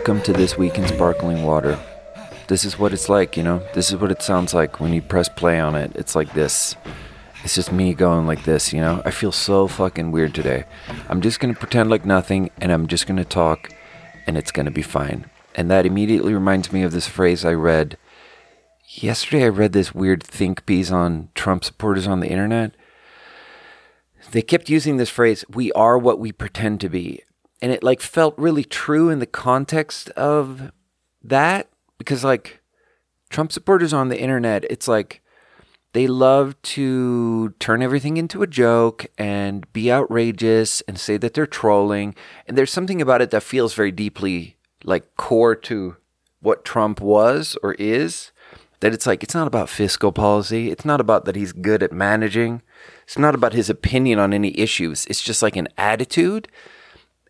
Welcome 0.00 0.22
to 0.22 0.32
this 0.32 0.56
week 0.56 0.78
in 0.78 0.88
sparkling 0.88 1.42
water. 1.42 1.78
This 2.48 2.64
is 2.64 2.78
what 2.78 2.94
it's 2.94 3.10
like, 3.10 3.36
you 3.36 3.42
know? 3.42 3.62
This 3.74 3.90
is 3.90 3.98
what 3.98 4.10
it 4.10 4.22
sounds 4.22 4.54
like 4.54 4.80
when 4.80 4.94
you 4.94 5.02
press 5.02 5.28
play 5.28 5.60
on 5.60 5.74
it. 5.74 5.92
It's 5.94 6.16
like 6.16 6.32
this. 6.32 6.74
It's 7.44 7.54
just 7.54 7.70
me 7.70 7.92
going 7.92 8.26
like 8.26 8.44
this, 8.44 8.72
you 8.72 8.80
know? 8.80 9.02
I 9.04 9.10
feel 9.10 9.30
so 9.30 9.68
fucking 9.68 10.10
weird 10.10 10.34
today. 10.34 10.64
I'm 11.10 11.20
just 11.20 11.38
gonna 11.38 11.52
pretend 11.52 11.90
like 11.90 12.06
nothing 12.06 12.48
and 12.62 12.72
I'm 12.72 12.86
just 12.86 13.06
gonna 13.06 13.26
talk 13.26 13.74
and 14.26 14.38
it's 14.38 14.50
gonna 14.50 14.70
be 14.70 14.80
fine. 14.80 15.26
And 15.54 15.70
that 15.70 15.84
immediately 15.84 16.32
reminds 16.32 16.72
me 16.72 16.82
of 16.82 16.92
this 16.92 17.06
phrase 17.06 17.44
I 17.44 17.52
read. 17.52 17.98
Yesterday 18.88 19.44
I 19.44 19.48
read 19.48 19.74
this 19.74 19.94
weird 19.94 20.22
think 20.22 20.64
piece 20.64 20.90
on 20.90 21.28
Trump 21.34 21.62
supporters 21.62 22.06
on 22.06 22.20
the 22.20 22.30
internet. 22.30 22.72
They 24.30 24.40
kept 24.40 24.70
using 24.70 24.96
this 24.96 25.10
phrase, 25.10 25.44
we 25.50 25.70
are 25.72 25.98
what 25.98 26.18
we 26.18 26.32
pretend 26.32 26.80
to 26.80 26.88
be. 26.88 27.22
And 27.62 27.72
it 27.72 27.82
like 27.82 28.00
felt 28.00 28.34
really 28.38 28.64
true 28.64 29.10
in 29.10 29.18
the 29.18 29.26
context 29.26 30.10
of 30.10 30.72
that 31.22 31.68
because 31.98 32.24
like 32.24 32.60
Trump 33.28 33.52
supporters 33.52 33.92
on 33.92 34.08
the 34.08 34.20
internet, 34.20 34.64
it's 34.64 34.88
like 34.88 35.22
they 35.92 36.06
love 36.06 36.60
to 36.62 37.50
turn 37.58 37.82
everything 37.82 38.16
into 38.16 38.42
a 38.42 38.46
joke 38.46 39.06
and 39.18 39.70
be 39.72 39.90
outrageous 39.90 40.80
and 40.82 40.98
say 40.98 41.16
that 41.16 41.34
they're 41.34 41.46
trolling. 41.46 42.14
And 42.46 42.56
there's 42.56 42.72
something 42.72 43.02
about 43.02 43.22
it 43.22 43.30
that 43.30 43.42
feels 43.42 43.74
very 43.74 43.90
deeply 43.90 44.56
like 44.84 45.16
core 45.16 45.54
to 45.56 45.96
what 46.40 46.64
Trump 46.64 47.00
was 47.00 47.56
or 47.62 47.74
is. 47.74 48.30
That 48.80 48.94
it's 48.94 49.06
like, 49.06 49.22
it's 49.22 49.34
not 49.34 49.46
about 49.46 49.68
fiscal 49.68 50.10
policy. 50.10 50.70
It's 50.70 50.86
not 50.86 51.02
about 51.02 51.26
that 51.26 51.36
he's 51.36 51.52
good 51.52 51.82
at 51.82 51.92
managing. 51.92 52.62
It's 53.02 53.18
not 53.18 53.34
about 53.34 53.52
his 53.52 53.68
opinion 53.68 54.18
on 54.18 54.32
any 54.32 54.58
issues. 54.58 55.04
It's 55.06 55.20
just 55.20 55.42
like 55.42 55.56
an 55.56 55.68
attitude 55.76 56.48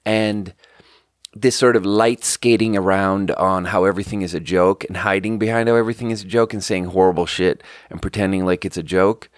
and 0.05 0.55
this 1.33 1.57
sort 1.57 1.77
of 1.77 1.87
light 1.87 2.25
skating 2.25 2.77
around 2.77 3.31
on 3.33 3.67
how 3.67 3.85
everything 3.85 4.23
is 4.23 4.35
a 4.35 4.41
joke 4.41 4.85
and 4.85 4.99
hiding 4.99 5.39
behind 5.39 5.69
how 5.69 5.77
everything 5.77 6.11
is 6.11 6.23
a 6.23 6.27
joke 6.27 6.53
and 6.53 6.63
saying 6.63 6.87
horrible 6.87 7.27
shit 7.27 7.63
and 7.89 8.03
pretending 8.03 8.45
like 8.45 8.65
it's 8.65 8.77
a 8.77 8.83
joke. 8.83 9.29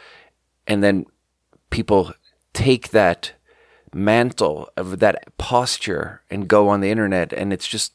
And 0.67 0.83
then 0.83 1.05
people 1.71 2.15
take 2.55 2.91
that 2.91 3.33
mantle 3.93 4.71
of 4.77 5.01
that 5.01 5.37
posture 5.37 6.23
and 6.31 6.49
go 6.49 6.69
on 6.69 6.81
the 6.81 6.91
internet 6.91 7.33
and 7.35 7.53
it's 7.53 7.69
just 7.69 7.93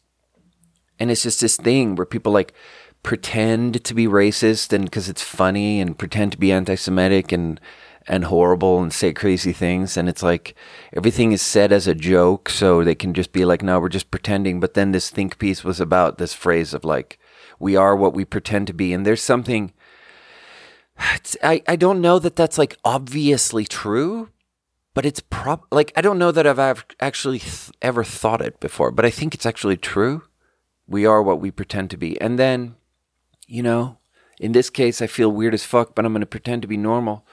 and 1.00 1.10
it's 1.10 1.24
just 1.24 1.42
this 1.42 1.58
thing 1.58 1.96
where 1.96 2.06
people 2.06 2.32
like 2.32 2.54
pretend 3.02 3.84
to 3.84 3.94
be 3.94 4.06
racist 4.06 4.74
and 4.74 4.86
because 4.86 5.10
it's 5.10 5.24
funny 5.24 5.80
and 5.80 5.98
pretend 5.98 6.32
to 6.32 6.38
be 6.38 6.52
anti-semitic 6.52 7.32
and 7.32 7.60
and 8.08 8.26
horrible 8.26 8.82
and 8.82 8.94
say 8.94 9.12
crazy 9.12 9.52
things 9.52 9.98
and 9.98 10.08
it's 10.08 10.24
like 10.24 10.56
everything 10.94 11.34
is 11.34 11.42
said 11.42 11.72
as 11.72 11.88
a 11.88 11.96
joke 11.96 12.50
so 12.50 12.84
they 12.84 12.96
can 12.96 13.14
just 13.14 13.34
be 13.34 13.44
like 13.44 13.62
no 13.62 13.80
we're 13.80 13.90
just 13.90 14.12
pretending. 14.12 14.60
But 14.60 14.74
then 14.74 14.92
this 14.92 15.10
think 15.10 15.38
piece 15.38 15.64
was 15.64 15.80
about 15.80 16.18
this 16.18 16.34
phrase 16.34 16.74
of 16.74 16.86
like 16.86 17.20
we 17.60 17.76
are 17.76 17.96
what 17.96 18.14
we 18.14 18.24
pretend 18.24 18.68
to 18.68 18.74
be 18.74 18.94
and 18.94 19.06
there's 19.06 19.22
something 19.22 19.74
I, 21.44 21.62
I 21.68 21.76
don't 21.76 22.02
know 22.02 22.18
that 22.20 22.36
that's 22.36 22.58
like 22.58 22.78
obviously 22.84 23.66
true 23.66 24.30
but 24.94 25.06
it's 25.06 25.20
prob 25.20 25.64
like 25.72 25.92
I 25.96 26.02
don't 26.02 26.18
know 26.18 26.32
that 26.32 26.48
I've 26.48 26.86
actually 27.00 27.40
th- 27.40 27.72
ever 27.82 28.04
thought 28.04 28.42
it 28.42 28.60
before 28.60 28.92
but 28.92 29.06
I 29.06 29.10
think 29.10 29.36
it's 29.36 29.46
actually 29.46 29.78
true. 29.78 30.24
We 30.88 31.06
are 31.06 31.22
what 31.22 31.42
we 31.42 31.52
pretend 31.52 31.90
to 31.92 31.98
be. 31.98 32.20
And 32.22 32.40
then 32.40 32.76
you 33.48 33.62
know 33.62 33.98
in 34.40 34.54
this 34.54 34.70
case 34.70 35.02
I 35.02 35.08
feel 35.08 35.30
weird 35.30 35.54
as 35.54 35.66
fuck 35.66 35.94
but 35.94 36.06
I'm 36.06 36.14
going 36.14 36.22
to 36.22 36.26
pretend 36.26 36.62
to 36.62 36.68
be 36.68 36.78
normal 36.78 37.26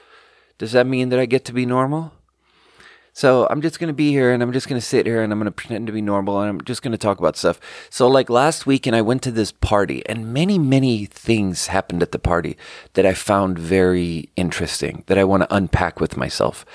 does 0.57 0.71
that 0.71 0.87
mean 0.87 1.09
that 1.09 1.19
I 1.19 1.25
get 1.25 1.45
to 1.45 1.53
be 1.53 1.65
normal? 1.65 2.13
So 3.15 3.47
I'm 3.49 3.61
just 3.61 3.79
going 3.79 3.87
to 3.87 3.93
be 3.93 4.11
here 4.11 4.33
and 4.33 4.43
I'm 4.43 4.51
just 4.51 4.67
going 4.67 4.79
to 4.79 4.85
sit 4.85 5.05
here 5.05 5.23
and 5.23 5.31
I'm 5.31 5.39
going 5.39 5.45
to 5.45 5.51
pretend 5.51 5.87
to 5.87 5.93
be 5.93 6.01
normal 6.01 6.41
and 6.41 6.49
I'm 6.49 6.61
just 6.65 6.81
going 6.81 6.91
to 6.91 6.97
talk 6.97 7.17
about 7.17 7.37
stuff. 7.37 7.61
So, 7.89 8.09
like 8.09 8.29
last 8.29 8.65
week, 8.65 8.85
and 8.85 8.93
I 8.93 9.01
went 9.01 9.21
to 9.23 9.31
this 9.31 9.53
party 9.53 10.05
and 10.05 10.33
many, 10.33 10.59
many 10.59 11.05
things 11.05 11.67
happened 11.67 12.01
at 12.01 12.11
the 12.11 12.19
party 12.19 12.57
that 12.91 13.05
I 13.05 13.13
found 13.13 13.57
very 13.57 14.29
interesting 14.35 15.05
that 15.07 15.17
I 15.17 15.23
want 15.23 15.43
to 15.43 15.55
unpack 15.55 16.01
with 16.01 16.17
myself. 16.17 16.65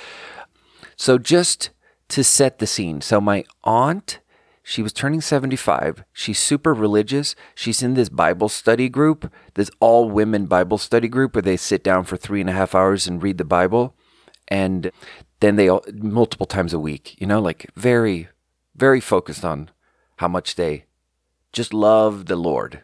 So, 0.97 1.19
just 1.19 1.69
to 2.09 2.25
set 2.25 2.59
the 2.59 2.66
scene. 2.66 3.03
So, 3.03 3.21
my 3.21 3.44
aunt 3.62 4.21
she 4.70 4.82
was 4.82 4.92
turning 4.92 5.20
75. 5.20 6.04
She's 6.12 6.38
super 6.38 6.72
religious. 6.72 7.34
She's 7.56 7.82
in 7.82 7.94
this 7.94 8.08
Bible 8.08 8.48
study 8.48 8.88
group, 8.88 9.28
this 9.54 9.69
all 9.81 10.08
women 10.08 10.47
Bible 10.47 10.78
study 10.78 11.08
group 11.08 11.34
where 11.34 11.42
they 11.42 11.56
sit 11.56 11.82
down 11.82 12.04
for 12.04 12.16
three 12.16 12.41
and 12.41 12.48
a 12.48 12.53
half 12.53 12.72
hours 12.72 13.09
and 13.09 13.20
read 13.20 13.38
the 13.38 13.44
Bible. 13.44 13.97
And 14.47 14.92
then 15.41 15.56
they 15.56 15.69
all, 15.69 15.82
multiple 15.92 16.47
times 16.47 16.72
a 16.72 16.78
week, 16.78 17.20
you 17.20 17.26
know, 17.26 17.41
like 17.41 17.69
very, 17.75 18.28
very 18.76 19.00
focused 19.00 19.44
on 19.44 19.70
how 20.19 20.28
much 20.28 20.54
they 20.54 20.84
just 21.53 21.75
love 21.75 22.26
the 22.26 22.36
Lord 22.36 22.80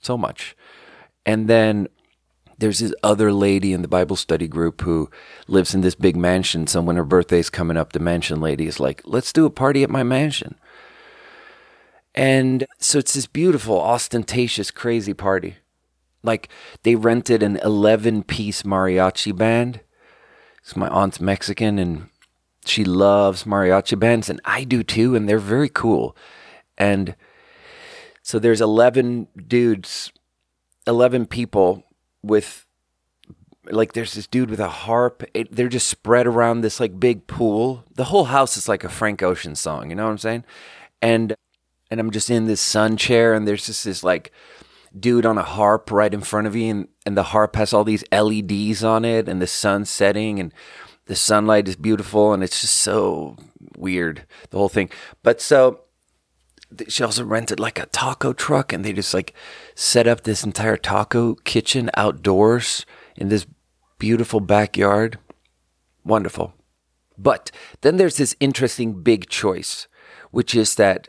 so 0.00 0.18
much. 0.18 0.56
And 1.24 1.46
then 1.46 1.86
there's 2.58 2.80
this 2.80 2.94
other 3.04 3.32
lady 3.32 3.72
in 3.72 3.82
the 3.82 3.86
Bible 3.86 4.16
study 4.16 4.48
group 4.48 4.80
who 4.80 5.08
lives 5.46 5.72
in 5.72 5.82
this 5.82 5.94
big 5.94 6.16
mansion. 6.16 6.66
So 6.66 6.80
when 6.80 6.96
her 6.96 7.04
birthday's 7.04 7.48
coming 7.48 7.76
up, 7.76 7.92
the 7.92 8.00
mansion 8.00 8.40
lady 8.40 8.66
is 8.66 8.80
like, 8.80 9.02
let's 9.04 9.32
do 9.32 9.46
a 9.46 9.50
party 9.50 9.84
at 9.84 9.90
my 9.90 10.02
mansion. 10.02 10.56
And 12.18 12.66
so 12.80 12.98
it's 12.98 13.14
this 13.14 13.28
beautiful, 13.28 13.80
ostentatious, 13.80 14.72
crazy 14.72 15.14
party. 15.14 15.58
Like 16.24 16.48
they 16.82 16.96
rented 16.96 17.44
an 17.44 17.58
11 17.58 18.24
piece 18.24 18.62
mariachi 18.62 19.34
band. 19.36 19.78
It's 20.60 20.74
my 20.74 20.88
aunt's 20.88 21.20
Mexican 21.20 21.78
and 21.78 22.08
she 22.64 22.82
loves 22.82 23.44
mariachi 23.44 23.96
bands 23.96 24.28
and 24.28 24.40
I 24.44 24.64
do 24.64 24.82
too. 24.82 25.14
And 25.14 25.28
they're 25.28 25.38
very 25.38 25.68
cool. 25.68 26.16
And 26.76 27.14
so 28.24 28.40
there's 28.40 28.60
11 28.60 29.28
dudes, 29.46 30.10
11 30.88 31.26
people 31.26 31.84
with 32.24 32.66
like 33.70 33.92
there's 33.92 34.14
this 34.14 34.26
dude 34.26 34.50
with 34.50 34.58
a 34.58 34.68
harp. 34.68 35.22
It, 35.34 35.54
they're 35.54 35.68
just 35.68 35.86
spread 35.86 36.26
around 36.26 36.62
this 36.62 36.80
like 36.80 36.98
big 36.98 37.28
pool. 37.28 37.84
The 37.94 38.06
whole 38.06 38.24
house 38.24 38.56
is 38.56 38.68
like 38.68 38.82
a 38.82 38.88
Frank 38.88 39.22
Ocean 39.22 39.54
song, 39.54 39.90
you 39.90 39.94
know 39.94 40.06
what 40.06 40.10
I'm 40.10 40.18
saying? 40.18 40.44
And 41.00 41.36
and 41.90 42.00
I'm 42.00 42.10
just 42.10 42.30
in 42.30 42.46
this 42.46 42.60
sun 42.60 42.96
chair, 42.96 43.34
and 43.34 43.46
there's 43.46 43.66
just 43.66 43.84
this 43.84 44.02
like 44.02 44.32
dude 44.98 45.26
on 45.26 45.38
a 45.38 45.42
harp 45.42 45.90
right 45.90 46.12
in 46.12 46.20
front 46.20 46.46
of 46.46 46.56
you, 46.56 46.70
and, 46.70 46.88
and 47.06 47.16
the 47.16 47.24
harp 47.24 47.56
has 47.56 47.72
all 47.72 47.84
these 47.84 48.04
LEDs 48.12 48.82
on 48.84 49.04
it, 49.04 49.28
and 49.28 49.40
the 49.40 49.46
sun's 49.46 49.90
setting, 49.90 50.38
and 50.40 50.52
the 51.06 51.16
sunlight 51.16 51.68
is 51.68 51.76
beautiful, 51.76 52.32
and 52.32 52.42
it's 52.42 52.60
just 52.60 52.74
so 52.74 53.36
weird, 53.76 54.26
the 54.50 54.58
whole 54.58 54.68
thing. 54.68 54.90
But 55.22 55.40
so 55.40 55.80
she 56.88 57.02
also 57.02 57.24
rented 57.24 57.58
like 57.58 57.78
a 57.78 57.86
taco 57.86 58.32
truck, 58.32 58.72
and 58.72 58.84
they 58.84 58.92
just 58.92 59.14
like 59.14 59.34
set 59.74 60.06
up 60.06 60.22
this 60.22 60.44
entire 60.44 60.76
taco 60.76 61.34
kitchen 61.34 61.90
outdoors 61.94 62.84
in 63.16 63.28
this 63.28 63.46
beautiful 63.98 64.40
backyard. 64.40 65.18
Wonderful. 66.04 66.54
But 67.16 67.50
then 67.80 67.96
there's 67.96 68.16
this 68.16 68.36
interesting 68.38 69.02
big 69.02 69.28
choice, 69.28 69.88
which 70.30 70.54
is 70.54 70.76
that 70.76 71.08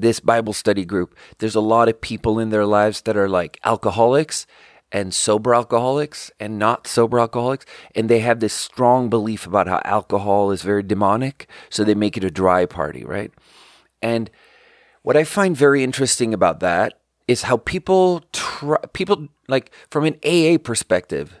this 0.00 0.20
Bible 0.20 0.52
study 0.52 0.84
group, 0.84 1.16
there's 1.38 1.54
a 1.54 1.60
lot 1.60 1.88
of 1.88 2.00
people 2.00 2.38
in 2.38 2.50
their 2.50 2.66
lives 2.66 3.00
that 3.02 3.16
are 3.16 3.28
like 3.28 3.58
alcoholics 3.64 4.46
and 4.92 5.12
sober 5.12 5.54
alcoholics 5.54 6.30
and 6.38 6.58
not 6.58 6.86
sober 6.86 7.18
alcoholics. 7.18 7.66
And 7.94 8.08
they 8.08 8.20
have 8.20 8.40
this 8.40 8.52
strong 8.52 9.08
belief 9.08 9.46
about 9.46 9.66
how 9.66 9.80
alcohol 9.84 10.50
is 10.50 10.62
very 10.62 10.82
demonic. 10.82 11.48
So 11.70 11.82
they 11.82 11.94
make 11.94 12.16
it 12.16 12.24
a 12.24 12.30
dry 12.30 12.66
party, 12.66 13.04
right? 13.04 13.32
And 14.02 14.30
what 15.02 15.16
I 15.16 15.24
find 15.24 15.56
very 15.56 15.82
interesting 15.82 16.34
about 16.34 16.60
that 16.60 17.00
is 17.26 17.42
how 17.42 17.56
people 17.56 18.22
try, 18.32 18.78
people 18.92 19.28
like 19.48 19.72
from 19.90 20.04
an 20.04 20.16
AA 20.24 20.58
perspective, 20.58 21.40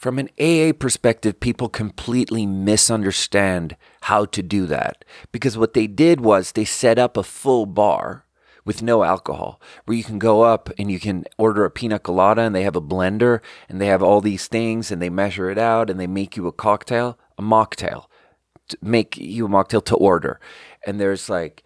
from 0.00 0.18
an 0.18 0.30
AA 0.40 0.72
perspective, 0.72 1.40
people 1.40 1.68
completely 1.68 2.46
misunderstand 2.46 3.76
how 4.04 4.24
to 4.24 4.42
do 4.42 4.64
that. 4.64 5.04
Because 5.30 5.58
what 5.58 5.74
they 5.74 5.86
did 5.86 6.22
was 6.22 6.52
they 6.52 6.64
set 6.64 6.98
up 6.98 7.18
a 7.18 7.22
full 7.22 7.66
bar 7.66 8.24
with 8.64 8.82
no 8.82 9.04
alcohol 9.04 9.60
where 9.84 9.98
you 9.98 10.02
can 10.02 10.18
go 10.18 10.40
up 10.40 10.70
and 10.78 10.90
you 10.90 10.98
can 10.98 11.26
order 11.36 11.66
a 11.66 11.70
pina 11.70 11.98
colada 11.98 12.40
and 12.40 12.54
they 12.54 12.62
have 12.62 12.76
a 12.76 12.80
blender 12.80 13.40
and 13.68 13.78
they 13.78 13.88
have 13.88 14.02
all 14.02 14.22
these 14.22 14.46
things 14.46 14.90
and 14.90 15.02
they 15.02 15.10
measure 15.10 15.50
it 15.50 15.58
out 15.58 15.90
and 15.90 16.00
they 16.00 16.06
make 16.06 16.34
you 16.34 16.46
a 16.46 16.52
cocktail, 16.52 17.18
a 17.36 17.42
mocktail, 17.42 18.06
make 18.80 19.18
you 19.18 19.44
a 19.44 19.50
mocktail 19.50 19.84
to 19.84 19.96
order. 19.96 20.40
And 20.86 20.98
there's 20.98 21.28
like 21.28 21.62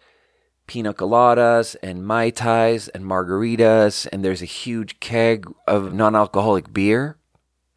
pina 0.67 0.93
coladas 0.93 1.77
and 1.81 2.05
mai 2.05 2.31
tais 2.31 2.89
and 2.89 3.05
margaritas 3.05 4.09
and 4.11 4.25
there's 4.25 4.41
a 4.41 4.45
huge 4.45 4.99
keg 4.99 5.49
of 5.65 5.93
non-alcoholic 5.93 6.73
beer 6.73 7.17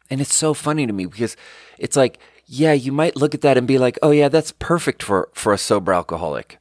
and 0.09 0.21
it's 0.21 0.33
so 0.33 0.53
funny 0.53 0.87
to 0.87 0.93
me 0.93 1.05
because 1.05 1.37
it's 1.77 1.95
like, 1.95 2.19
yeah, 2.45 2.73
you 2.73 2.91
might 2.91 3.15
look 3.15 3.35
at 3.35 3.41
that 3.41 3.57
and 3.57 3.67
be 3.67 3.77
like, 3.77 3.99
oh, 4.01 4.11
yeah, 4.11 4.27
that's 4.27 4.51
perfect 4.51 5.03
for, 5.03 5.29
for 5.33 5.53
a 5.53 5.57
sober 5.57 5.93
alcoholic. 5.93 6.57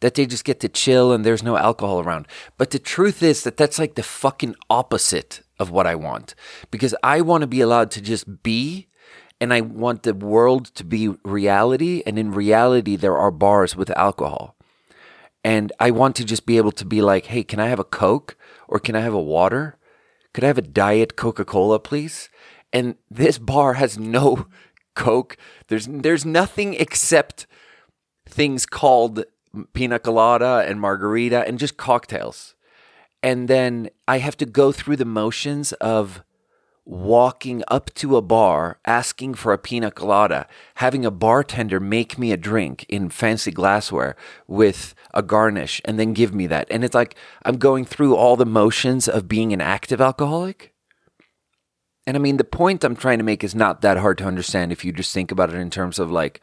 That 0.00 0.14
they 0.14 0.26
just 0.26 0.44
get 0.44 0.60
to 0.60 0.68
chill 0.68 1.12
and 1.12 1.24
there's 1.24 1.42
no 1.42 1.56
alcohol 1.56 2.00
around. 2.00 2.26
But 2.56 2.70
the 2.70 2.78
truth 2.78 3.22
is 3.22 3.44
that 3.44 3.56
that's 3.56 3.78
like 3.78 3.94
the 3.94 4.02
fucking 4.02 4.54
opposite 4.70 5.42
of 5.58 5.70
what 5.70 5.86
I 5.86 5.94
want. 5.94 6.34
Because 6.70 6.94
I 7.02 7.20
want 7.20 7.42
to 7.42 7.46
be 7.46 7.60
allowed 7.60 7.90
to 7.92 8.00
just 8.00 8.42
be 8.42 8.88
and 9.40 9.52
I 9.52 9.60
want 9.60 10.02
the 10.02 10.14
world 10.14 10.66
to 10.76 10.84
be 10.84 11.08
reality. 11.24 12.02
And 12.06 12.18
in 12.18 12.32
reality, 12.32 12.96
there 12.96 13.16
are 13.16 13.30
bars 13.30 13.76
with 13.76 13.90
alcohol. 13.90 14.56
And 15.44 15.72
I 15.78 15.90
want 15.90 16.16
to 16.16 16.24
just 16.24 16.46
be 16.46 16.56
able 16.56 16.72
to 16.72 16.84
be 16.84 17.02
like, 17.02 17.26
hey, 17.26 17.42
can 17.42 17.60
I 17.60 17.68
have 17.68 17.78
a 17.78 17.84
Coke 17.84 18.36
or 18.68 18.78
can 18.78 18.96
I 18.96 19.00
have 19.00 19.14
a 19.14 19.20
water? 19.20 19.78
Could 20.32 20.44
I 20.44 20.48
have 20.48 20.58
a 20.58 20.62
Diet 20.62 21.16
Coca 21.16 21.44
Cola, 21.44 21.78
please? 21.78 22.28
And 22.76 22.96
this 23.10 23.38
bar 23.38 23.72
has 23.74 23.98
no 23.98 24.48
Coke. 24.94 25.38
There's 25.68 25.86
there's 25.86 26.26
nothing 26.26 26.74
except 26.74 27.46
things 28.28 28.66
called 28.66 29.24
pina 29.72 29.98
colada 29.98 30.62
and 30.68 30.78
margarita 30.78 31.48
and 31.48 31.58
just 31.58 31.78
cocktails. 31.78 32.54
And 33.22 33.48
then 33.48 33.88
I 34.06 34.18
have 34.18 34.36
to 34.36 34.44
go 34.44 34.72
through 34.72 34.96
the 34.96 35.06
motions 35.06 35.72
of 35.74 36.22
walking 36.84 37.64
up 37.68 37.94
to 37.94 38.14
a 38.18 38.22
bar, 38.22 38.78
asking 38.84 39.34
for 39.34 39.54
a 39.54 39.58
pina 39.58 39.90
colada, 39.90 40.46
having 40.74 41.06
a 41.06 41.10
bartender 41.10 41.80
make 41.80 42.18
me 42.18 42.30
a 42.30 42.36
drink 42.36 42.84
in 42.90 43.08
fancy 43.08 43.50
glassware 43.50 44.16
with 44.46 44.94
a 45.14 45.22
garnish, 45.22 45.80
and 45.86 45.98
then 45.98 46.12
give 46.12 46.34
me 46.34 46.46
that. 46.46 46.66
And 46.70 46.84
it's 46.84 46.94
like 46.94 47.16
I'm 47.42 47.56
going 47.56 47.86
through 47.86 48.14
all 48.16 48.36
the 48.36 48.44
motions 48.44 49.08
of 49.08 49.28
being 49.28 49.54
an 49.54 49.62
active 49.62 50.02
alcoholic. 50.02 50.75
And 52.06 52.16
I 52.16 52.20
mean, 52.20 52.36
the 52.36 52.44
point 52.44 52.84
I'm 52.84 52.96
trying 52.96 53.18
to 53.18 53.24
make 53.24 53.42
is 53.42 53.54
not 53.54 53.80
that 53.80 53.96
hard 53.96 54.18
to 54.18 54.24
understand 54.24 54.70
if 54.70 54.84
you 54.84 54.92
just 54.92 55.12
think 55.12 55.32
about 55.32 55.50
it 55.50 55.56
in 55.56 55.70
terms 55.70 55.98
of 55.98 56.10
like 56.10 56.40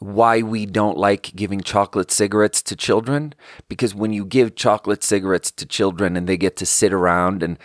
why 0.00 0.42
we 0.42 0.66
don't 0.66 0.98
like 0.98 1.34
giving 1.34 1.60
chocolate 1.60 2.10
cigarettes 2.10 2.62
to 2.62 2.76
children. 2.76 3.34
Because 3.68 3.94
when 3.94 4.12
you 4.12 4.24
give 4.24 4.56
chocolate 4.56 5.04
cigarettes 5.04 5.50
to 5.52 5.66
children 5.66 6.16
and 6.16 6.28
they 6.28 6.36
get 6.36 6.56
to 6.56 6.66
sit 6.66 6.92
around 6.92 7.42
and 7.42 7.58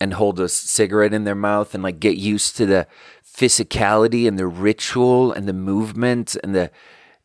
and 0.00 0.14
hold 0.14 0.38
a 0.38 0.48
cigarette 0.48 1.12
in 1.12 1.24
their 1.24 1.34
mouth 1.34 1.74
and 1.74 1.82
like 1.82 1.98
get 1.98 2.16
used 2.16 2.56
to 2.56 2.66
the 2.66 2.86
physicality 3.24 4.26
and 4.26 4.38
the 4.38 4.46
ritual 4.46 5.32
and 5.32 5.48
the 5.48 5.52
movement 5.52 6.36
and 6.42 6.54
the 6.54 6.70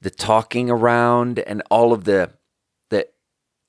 the 0.02 0.10
talking 0.10 0.70
around 0.70 1.40
and 1.40 1.64
all 1.70 1.94
of 1.94 2.04
the 2.04 2.32
the 2.90 3.08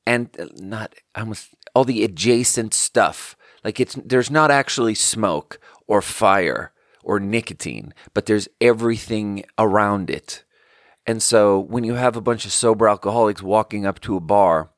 and 0.06 0.28
uh, 0.38 0.46
not 0.56 0.94
almost 1.14 1.50
all 1.74 1.84
the 1.84 2.04
adjacent 2.04 2.74
stuff 2.74 3.36
like 3.62 3.78
it's 3.78 3.96
there's 4.04 4.30
not 4.30 4.50
actually 4.50 4.94
smoke 4.94 5.58
or 5.86 6.02
fire 6.02 6.72
or 7.02 7.20
nicotine 7.20 7.92
but 8.12 8.26
there's 8.26 8.48
everything 8.60 9.44
around 9.58 10.10
it. 10.10 10.44
And 11.06 11.22
so 11.22 11.58
when 11.58 11.84
you 11.84 11.94
have 11.94 12.16
a 12.16 12.22
bunch 12.22 12.46
of 12.46 12.52
sober 12.52 12.88
alcoholics 12.88 13.42
walking 13.42 13.84
up 13.84 14.00
to 14.00 14.16
a 14.16 14.20
bar 14.20 14.70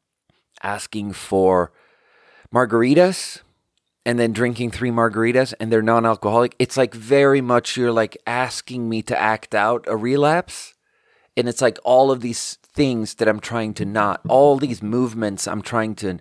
asking 0.63 1.13
for 1.13 1.73
margaritas 2.53 3.43
and 4.05 4.19
then 4.19 4.33
drinking 4.33 4.71
three 4.71 4.91
margaritas 4.91 5.53
and 5.61 5.71
they're 5.71 5.83
non-alcoholic 5.83 6.55
it's 6.59 6.77
like 6.77 6.95
very 6.95 7.41
much 7.41 7.77
you're 7.77 7.93
like 7.93 8.17
asking 8.27 8.89
me 8.89 9.03
to 9.03 9.19
act 9.19 9.55
out 9.55 9.85
a 9.87 9.97
relapse. 9.97 10.75
And 11.37 11.49
it's 11.49 11.61
like 11.61 11.79
all 11.85 12.11
of 12.11 12.23
these 12.23 12.59
things 12.77 13.15
that 13.15 13.27
i'm 13.27 13.41
trying 13.41 13.73
to 13.73 13.85
not 13.85 14.21
all 14.29 14.59
these 14.59 14.83
movements 14.83 15.49
i'm 15.49 15.63
trying 15.63 15.95
to 15.95 16.19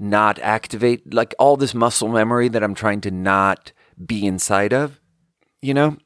not 0.00 0.38
activate 0.38 1.12
like 1.12 1.34
all 1.38 1.56
this 1.56 1.74
muscle 1.74 2.08
memory 2.08 2.48
that 2.48 2.62
i'm 2.62 2.74
trying 2.74 3.00
to 3.00 3.10
not 3.10 3.72
be 4.06 4.26
inside 4.26 4.72
of 4.72 5.00
you 5.60 5.74
know 5.74 5.96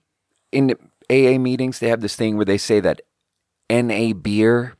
in 0.51 0.71
aa 1.11 1.39
meetings 1.39 1.79
they 1.79 1.89
have 1.89 2.01
this 2.01 2.17
thing 2.17 2.37
where 2.37 2.45
they 2.45 2.59
say 2.59 2.81
that 2.81 3.01
na 3.71 4.13
beer 4.13 4.75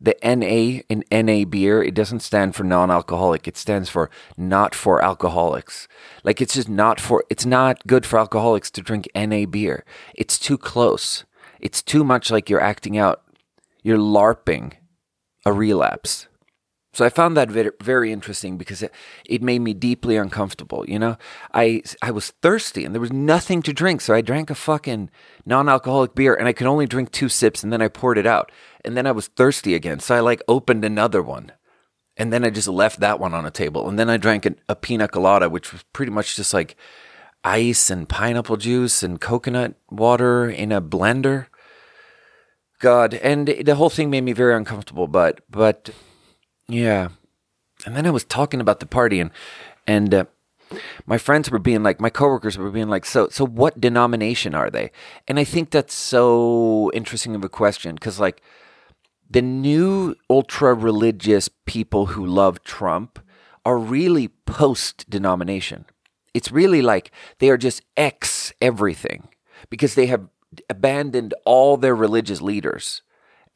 the 0.00 0.16
NA 0.22 0.82
in 0.88 1.04
NA 1.10 1.44
beer, 1.44 1.82
it 1.82 1.94
doesn't 1.94 2.20
stand 2.20 2.54
for 2.54 2.64
non 2.64 2.90
alcoholic. 2.90 3.48
It 3.48 3.56
stands 3.56 3.88
for 3.88 4.10
not 4.36 4.74
for 4.74 5.02
alcoholics. 5.02 5.88
Like 6.22 6.40
it's 6.40 6.54
just 6.54 6.68
not 6.68 7.00
for, 7.00 7.24
it's 7.28 7.44
not 7.44 7.86
good 7.86 8.06
for 8.06 8.18
alcoholics 8.18 8.70
to 8.72 8.82
drink 8.82 9.08
NA 9.14 9.46
beer. 9.46 9.84
It's 10.14 10.38
too 10.38 10.56
close. 10.56 11.24
It's 11.60 11.82
too 11.82 12.04
much 12.04 12.30
like 12.30 12.48
you're 12.48 12.60
acting 12.60 12.96
out, 12.96 13.22
you're 13.82 13.98
LARPing 13.98 14.74
a 15.44 15.52
relapse. 15.52 16.28
So 16.92 17.04
I 17.04 17.10
found 17.10 17.36
that 17.36 17.50
very, 17.50 18.12
interesting 18.12 18.56
because 18.56 18.82
it, 18.82 18.92
it 19.26 19.42
made 19.42 19.60
me 19.60 19.74
deeply 19.74 20.16
uncomfortable. 20.16 20.84
You 20.88 20.98
know, 20.98 21.16
I 21.52 21.82
I 22.02 22.10
was 22.10 22.30
thirsty 22.42 22.84
and 22.84 22.94
there 22.94 23.00
was 23.00 23.12
nothing 23.12 23.62
to 23.62 23.72
drink, 23.72 24.00
so 24.00 24.14
I 24.14 24.20
drank 24.20 24.50
a 24.50 24.54
fucking 24.54 25.10
non-alcoholic 25.44 26.14
beer 26.14 26.34
and 26.34 26.48
I 26.48 26.52
could 26.52 26.66
only 26.66 26.86
drink 26.86 27.12
two 27.12 27.28
sips 27.28 27.62
and 27.62 27.72
then 27.72 27.82
I 27.82 27.88
poured 27.88 28.18
it 28.18 28.26
out 28.26 28.50
and 28.84 28.96
then 28.96 29.06
I 29.06 29.12
was 29.12 29.28
thirsty 29.28 29.74
again, 29.74 30.00
so 30.00 30.14
I 30.14 30.20
like 30.20 30.42
opened 30.48 30.84
another 30.84 31.22
one, 31.22 31.52
and 32.16 32.32
then 32.32 32.44
I 32.44 32.50
just 32.50 32.68
left 32.68 33.00
that 33.00 33.20
one 33.20 33.34
on 33.34 33.44
a 33.44 33.50
table, 33.50 33.88
and 33.88 33.98
then 33.98 34.08
I 34.08 34.16
drank 34.16 34.46
a, 34.46 34.54
a 34.68 34.74
pina 34.74 35.08
colada, 35.08 35.48
which 35.50 35.72
was 35.72 35.84
pretty 35.92 36.12
much 36.12 36.36
just 36.36 36.54
like 36.54 36.76
ice 37.44 37.90
and 37.90 38.08
pineapple 38.08 38.56
juice 38.56 39.02
and 39.02 39.20
coconut 39.20 39.74
water 39.90 40.48
in 40.48 40.72
a 40.72 40.80
blender. 40.80 41.46
God, 42.80 43.14
and 43.14 43.48
the 43.48 43.74
whole 43.74 43.90
thing 43.90 44.10
made 44.10 44.22
me 44.22 44.32
very 44.32 44.54
uncomfortable. 44.54 45.06
But 45.06 45.40
but 45.50 45.90
yeah, 46.68 47.08
and 47.86 47.96
then 47.96 48.06
I 48.06 48.10
was 48.10 48.24
talking 48.24 48.60
about 48.60 48.80
the 48.80 48.86
party 48.86 49.20
and 49.20 49.30
and. 49.86 50.12
Uh, 50.12 50.24
my 51.06 51.16
friends 51.16 51.50
were 51.50 51.58
being 51.58 51.82
like 51.82 51.98
my 51.98 52.10
coworkers 52.10 52.58
were 52.58 52.70
being 52.70 52.90
like 52.90 53.06
so 53.06 53.26
so 53.30 53.46
what 53.46 53.80
denomination 53.80 54.54
are 54.54 54.68
they 54.68 54.90
and 55.26 55.38
i 55.38 55.44
think 55.44 55.70
that's 55.70 55.94
so 55.94 56.90
interesting 56.92 57.34
of 57.34 57.42
a 57.42 57.48
question 57.48 57.94
because 57.94 58.20
like 58.20 58.42
the 59.30 59.42
new 59.42 60.14
ultra 60.30 60.74
religious 60.74 61.50
people 61.66 62.06
who 62.06 62.24
love 62.24 62.64
Trump 62.64 63.18
are 63.64 63.78
really 63.78 64.28
post 64.28 65.08
denomination. 65.10 65.84
It's 66.32 66.50
really 66.50 66.80
like 66.80 67.10
they 67.38 67.50
are 67.50 67.58
just 67.58 67.82
ex 67.96 68.52
everything 68.60 69.28
because 69.68 69.94
they 69.94 70.06
have 70.06 70.28
abandoned 70.70 71.34
all 71.44 71.76
their 71.76 71.94
religious 71.94 72.40
leaders 72.40 73.02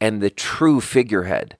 and 0.01 0.21
the 0.21 0.31
true 0.31 0.81
figurehead, 0.81 1.57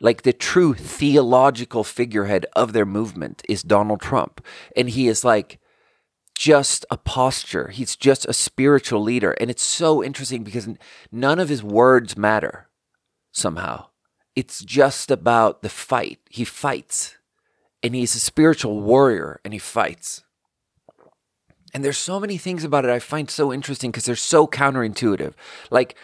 like 0.00 0.22
the 0.22 0.32
true 0.32 0.74
theological 0.74 1.84
figurehead 1.84 2.46
of 2.54 2.72
their 2.72 2.84
movement 2.84 3.42
is 3.48 3.62
Donald 3.62 4.00
Trump. 4.00 4.44
And 4.76 4.90
he 4.90 5.08
is 5.08 5.24
like 5.24 5.58
just 6.36 6.84
a 6.90 6.98
posture, 6.98 7.68
he's 7.68 7.96
just 7.96 8.26
a 8.26 8.32
spiritual 8.32 9.02
leader. 9.02 9.32
And 9.32 9.50
it's 9.50 9.62
so 9.62 10.04
interesting 10.04 10.44
because 10.44 10.68
none 11.10 11.38
of 11.38 11.48
his 11.48 11.62
words 11.62 12.16
matter 12.16 12.68
somehow. 13.32 13.86
It's 14.34 14.62
just 14.62 15.10
about 15.10 15.62
the 15.62 15.70
fight. 15.70 16.20
He 16.28 16.44
fights. 16.44 17.16
And 17.82 17.94
he's 17.94 18.14
a 18.14 18.20
spiritual 18.20 18.80
warrior 18.80 19.40
and 19.44 19.54
he 19.54 19.58
fights. 19.58 20.24
And 21.72 21.84
there's 21.84 21.98
so 21.98 22.20
many 22.20 22.36
things 22.36 22.64
about 22.64 22.84
it 22.84 22.90
I 22.90 22.98
find 22.98 23.30
so 23.30 23.52
interesting 23.52 23.90
because 23.90 24.04
they're 24.04 24.16
so 24.16 24.46
counterintuitive. 24.46 25.34
Like, 25.70 25.96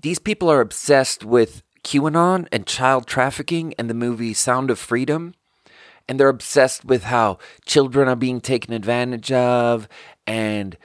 these 0.00 0.18
people 0.18 0.50
are 0.50 0.60
obsessed 0.60 1.24
with 1.24 1.62
QAnon 1.84 2.46
and 2.52 2.66
child 2.66 3.06
trafficking 3.06 3.74
and 3.78 3.88
the 3.88 3.94
movie 3.94 4.34
Sound 4.34 4.70
of 4.70 4.78
Freedom. 4.78 5.34
And 6.08 6.18
they're 6.18 6.28
obsessed 6.28 6.84
with 6.84 7.04
how 7.04 7.38
children 7.66 8.08
are 8.08 8.16
being 8.16 8.40
taken 8.40 8.74
advantage 8.74 9.30
of 9.30 9.88
and 10.26 10.76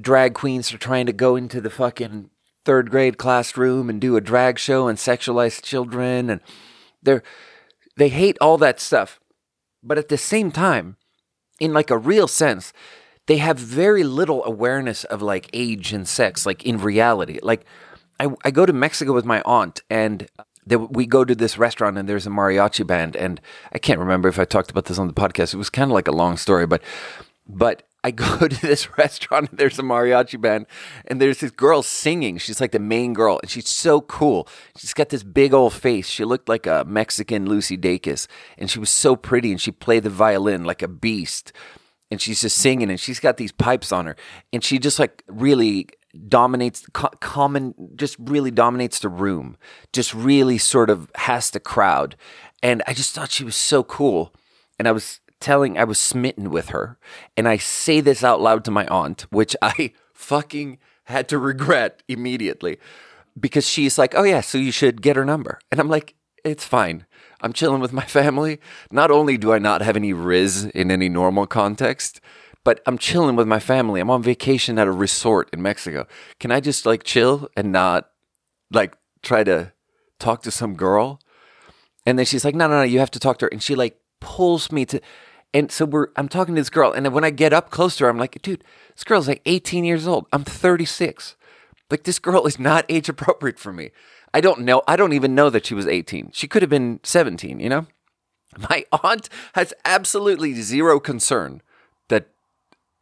drag 0.00 0.34
queens 0.34 0.72
are 0.72 0.78
trying 0.78 1.06
to 1.06 1.12
go 1.12 1.36
into 1.36 1.60
the 1.60 1.70
fucking 1.70 2.30
third 2.64 2.90
grade 2.90 3.18
classroom 3.18 3.90
and 3.90 4.00
do 4.00 4.16
a 4.16 4.20
drag 4.20 4.58
show 4.58 4.88
and 4.88 4.98
sexualize 4.98 5.62
children 5.62 6.30
and 6.30 6.40
they're 7.02 7.22
they 7.96 8.08
hate 8.08 8.38
all 8.40 8.56
that 8.56 8.80
stuff 8.80 9.20
but 9.82 9.98
at 9.98 10.08
the 10.08 10.16
same 10.16 10.50
time 10.50 10.96
in 11.58 11.72
like 11.72 11.90
a 11.90 11.98
real 11.98 12.28
sense 12.28 12.72
they 13.26 13.38
have 13.38 13.58
very 13.58 14.04
little 14.04 14.44
awareness 14.44 15.04
of 15.04 15.20
like 15.20 15.50
age 15.52 15.92
and 15.92 16.06
sex 16.06 16.46
like 16.46 16.64
in 16.64 16.78
reality 16.78 17.38
like 17.42 17.64
i, 18.22 18.28
I 18.44 18.50
go 18.50 18.66
to 18.66 18.72
mexico 18.72 19.12
with 19.12 19.24
my 19.24 19.42
aunt 19.44 19.82
and 19.90 20.28
we 20.66 21.06
go 21.06 21.24
to 21.24 21.34
this 21.34 21.58
restaurant 21.58 21.98
and 21.98 22.08
there's 22.08 22.26
a 22.26 22.30
mariachi 22.30 22.86
band 22.86 23.16
and 23.16 23.40
i 23.72 23.78
can't 23.78 24.00
remember 24.00 24.28
if 24.28 24.38
i 24.38 24.44
talked 24.44 24.70
about 24.70 24.86
this 24.86 24.98
on 24.98 25.08
the 25.08 25.14
podcast 25.14 25.54
it 25.54 25.58
was 25.58 25.70
kind 25.70 25.90
of 25.90 25.94
like 25.94 26.08
a 26.08 26.12
long 26.12 26.36
story 26.36 26.66
but 26.66 26.82
but 27.46 27.82
I 28.04 28.10
go 28.10 28.48
to 28.48 28.60
this 28.60 28.96
restaurant 28.98 29.50
and 29.50 29.58
there's 29.58 29.78
a 29.78 29.82
mariachi 29.82 30.40
band 30.40 30.66
and 31.06 31.20
there's 31.20 31.38
this 31.38 31.50
girl 31.50 31.82
singing. 31.82 32.38
She's 32.38 32.60
like 32.60 32.72
the 32.72 32.78
main 32.78 33.12
girl 33.12 33.38
and 33.42 33.50
she's 33.50 33.68
so 33.68 34.00
cool. 34.00 34.48
She's 34.76 34.94
got 34.94 35.10
this 35.10 35.22
big 35.22 35.54
old 35.54 35.72
face. 35.72 36.08
She 36.08 36.24
looked 36.24 36.48
like 36.48 36.66
a 36.66 36.84
Mexican 36.86 37.46
Lucy 37.46 37.78
Dacus 37.78 38.26
and 38.58 38.70
she 38.70 38.78
was 38.78 38.90
so 38.90 39.16
pretty 39.16 39.50
and 39.50 39.60
she 39.60 39.70
played 39.70 40.02
the 40.02 40.10
violin 40.10 40.64
like 40.64 40.82
a 40.82 40.88
beast. 40.88 41.52
And 42.10 42.20
she's 42.20 42.42
just 42.42 42.58
singing 42.58 42.90
and 42.90 43.00
she's 43.00 43.20
got 43.20 43.38
these 43.38 43.52
pipes 43.52 43.90
on 43.90 44.04
her 44.04 44.16
and 44.52 44.62
she 44.62 44.78
just 44.78 44.98
like 44.98 45.22
really 45.28 45.88
dominates 46.28 46.86
common 47.20 47.74
just 47.96 48.16
really 48.18 48.50
dominates 48.50 48.98
the 48.98 49.08
room. 49.08 49.56
Just 49.92 50.12
really 50.14 50.58
sort 50.58 50.90
of 50.90 51.10
has 51.16 51.50
the 51.50 51.60
crowd. 51.60 52.16
And 52.62 52.82
I 52.86 52.94
just 52.94 53.14
thought 53.14 53.30
she 53.30 53.44
was 53.44 53.56
so 53.56 53.82
cool. 53.82 54.32
And 54.78 54.86
I 54.86 54.92
was 54.92 55.20
telling 55.40 55.76
I 55.76 55.84
was 55.84 55.98
smitten 55.98 56.50
with 56.50 56.68
her. 56.68 56.98
And 57.36 57.48
I 57.48 57.56
say 57.56 58.00
this 58.00 58.22
out 58.22 58.40
loud 58.40 58.64
to 58.64 58.70
my 58.70 58.86
aunt, 58.86 59.22
which 59.30 59.56
I 59.60 59.92
fucking 60.12 60.78
had 61.04 61.28
to 61.28 61.38
regret 61.38 62.02
immediately 62.08 62.78
because 63.38 63.66
she's 63.66 63.98
like, 63.98 64.14
oh, 64.14 64.22
yeah, 64.22 64.40
so 64.40 64.58
you 64.58 64.72
should 64.72 65.02
get 65.02 65.16
her 65.16 65.24
number. 65.24 65.58
And 65.70 65.80
I'm 65.80 65.88
like, 65.88 66.14
it's 66.44 66.64
fine. 66.64 67.06
I'm 67.40 67.52
chilling 67.52 67.80
with 67.80 67.92
my 67.92 68.04
family. 68.06 68.60
Not 68.90 69.10
only 69.10 69.36
do 69.36 69.52
I 69.52 69.58
not 69.58 69.82
have 69.82 69.96
any 69.96 70.12
riz 70.12 70.64
in 70.66 70.90
any 70.90 71.08
normal 71.08 71.46
context, 71.46 72.20
but 72.64 72.80
I'm 72.86 72.98
chilling 72.98 73.36
with 73.36 73.48
my 73.48 73.58
family. 73.58 74.00
I'm 74.00 74.10
on 74.10 74.22
vacation 74.22 74.78
at 74.78 74.86
a 74.86 74.92
resort 74.92 75.48
in 75.52 75.62
Mexico. 75.62 76.06
Can 76.38 76.50
I 76.50 76.60
just 76.60 76.86
like 76.86 77.02
chill 77.02 77.48
and 77.56 77.72
not 77.72 78.10
like 78.70 78.94
try 79.22 79.44
to 79.44 79.72
talk 80.18 80.42
to 80.42 80.50
some 80.50 80.74
girl? 80.74 81.20
And 82.06 82.18
then 82.18 82.26
she's 82.26 82.44
like, 82.44 82.54
no, 82.54 82.68
no, 82.68 82.76
no, 82.76 82.82
you 82.82 82.98
have 82.98 83.10
to 83.12 83.18
talk 83.18 83.38
to 83.38 83.46
her. 83.46 83.50
And 83.50 83.62
she 83.62 83.74
like 83.74 83.98
pulls 84.20 84.70
me 84.70 84.84
to, 84.86 85.00
and 85.52 85.70
so 85.70 85.84
we're, 85.84 86.08
I'm 86.16 86.28
talking 86.28 86.54
to 86.54 86.60
this 86.60 86.70
girl. 86.70 86.92
And 86.92 87.04
then 87.04 87.12
when 87.12 87.24
I 87.24 87.30
get 87.30 87.52
up 87.52 87.70
close 87.70 87.96
to 87.96 88.04
her, 88.04 88.10
I'm 88.10 88.18
like, 88.18 88.40
dude, 88.42 88.64
this 88.94 89.04
girl's 89.04 89.28
like 89.28 89.42
18 89.46 89.84
years 89.84 90.06
old. 90.06 90.26
I'm 90.32 90.44
36. 90.44 91.36
Like 91.90 92.04
this 92.04 92.18
girl 92.18 92.46
is 92.46 92.58
not 92.58 92.86
age 92.88 93.08
appropriate 93.08 93.58
for 93.58 93.72
me. 93.72 93.90
I 94.32 94.40
don't 94.40 94.60
know. 94.60 94.82
I 94.88 94.96
don't 94.96 95.12
even 95.12 95.34
know 95.34 95.50
that 95.50 95.66
she 95.66 95.74
was 95.74 95.86
18. 95.86 96.30
She 96.32 96.48
could 96.48 96.62
have 96.62 96.70
been 96.70 97.00
17, 97.02 97.60
you 97.60 97.68
know? 97.68 97.86
My 98.70 98.84
aunt 98.92 99.28
has 99.54 99.74
absolutely 99.84 100.54
zero 100.54 101.00
concern 101.00 101.60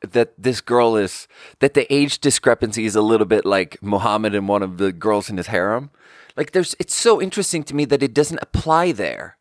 that 0.02 0.32
this 0.38 0.60
girl 0.60 0.96
is 0.96 1.28
that 1.58 1.74
the 1.74 1.92
age 1.92 2.18
discrepancy 2.18 2.84
is 2.84 2.96
a 2.96 3.02
little 3.02 3.26
bit 3.26 3.44
like 3.44 3.82
Muhammad 3.82 4.34
and 4.34 4.48
one 4.48 4.62
of 4.62 4.78
the 4.78 4.92
girls 4.92 5.28
in 5.28 5.36
his 5.36 5.48
harem. 5.48 5.90
Like 6.36 6.52
there's 6.52 6.74
it's 6.78 6.96
so 6.96 7.20
interesting 7.20 7.62
to 7.64 7.74
me 7.74 7.84
that 7.86 8.02
it 8.02 8.14
doesn't 8.14 8.38
apply 8.40 8.92
there 8.92 9.36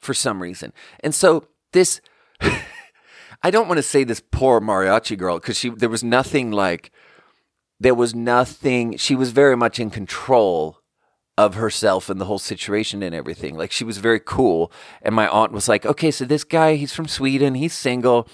for 0.00 0.14
some 0.14 0.40
reason. 0.40 0.72
And 1.00 1.14
so 1.14 1.48
this 1.72 2.00
I 3.42 3.50
don't 3.50 3.68
want 3.68 3.78
to 3.78 3.82
say 3.82 4.04
this 4.04 4.22
poor 4.30 4.60
mariachi 4.60 5.18
girl 5.18 5.38
because 5.38 5.58
she 5.58 5.70
there 5.70 5.88
was 5.88 6.04
nothing 6.04 6.50
like 6.50 6.90
there 7.80 7.94
was 7.94 8.14
nothing 8.14 8.96
she 8.96 9.16
was 9.16 9.32
very 9.32 9.56
much 9.56 9.78
in 9.78 9.90
control 9.90 10.78
of 11.36 11.54
herself 11.54 12.08
and 12.08 12.20
the 12.20 12.26
whole 12.26 12.38
situation 12.38 13.02
and 13.02 13.14
everything. 13.14 13.56
Like 13.56 13.72
she 13.72 13.84
was 13.84 13.98
very 13.98 14.20
cool. 14.20 14.70
And 15.02 15.14
my 15.14 15.28
aunt 15.28 15.52
was 15.52 15.68
like, 15.68 15.84
okay, 15.84 16.10
so 16.10 16.24
this 16.24 16.44
guy, 16.44 16.76
he's 16.76 16.92
from 16.92 17.08
Sweden, 17.08 17.54
he's 17.54 17.74
single. 17.74 18.28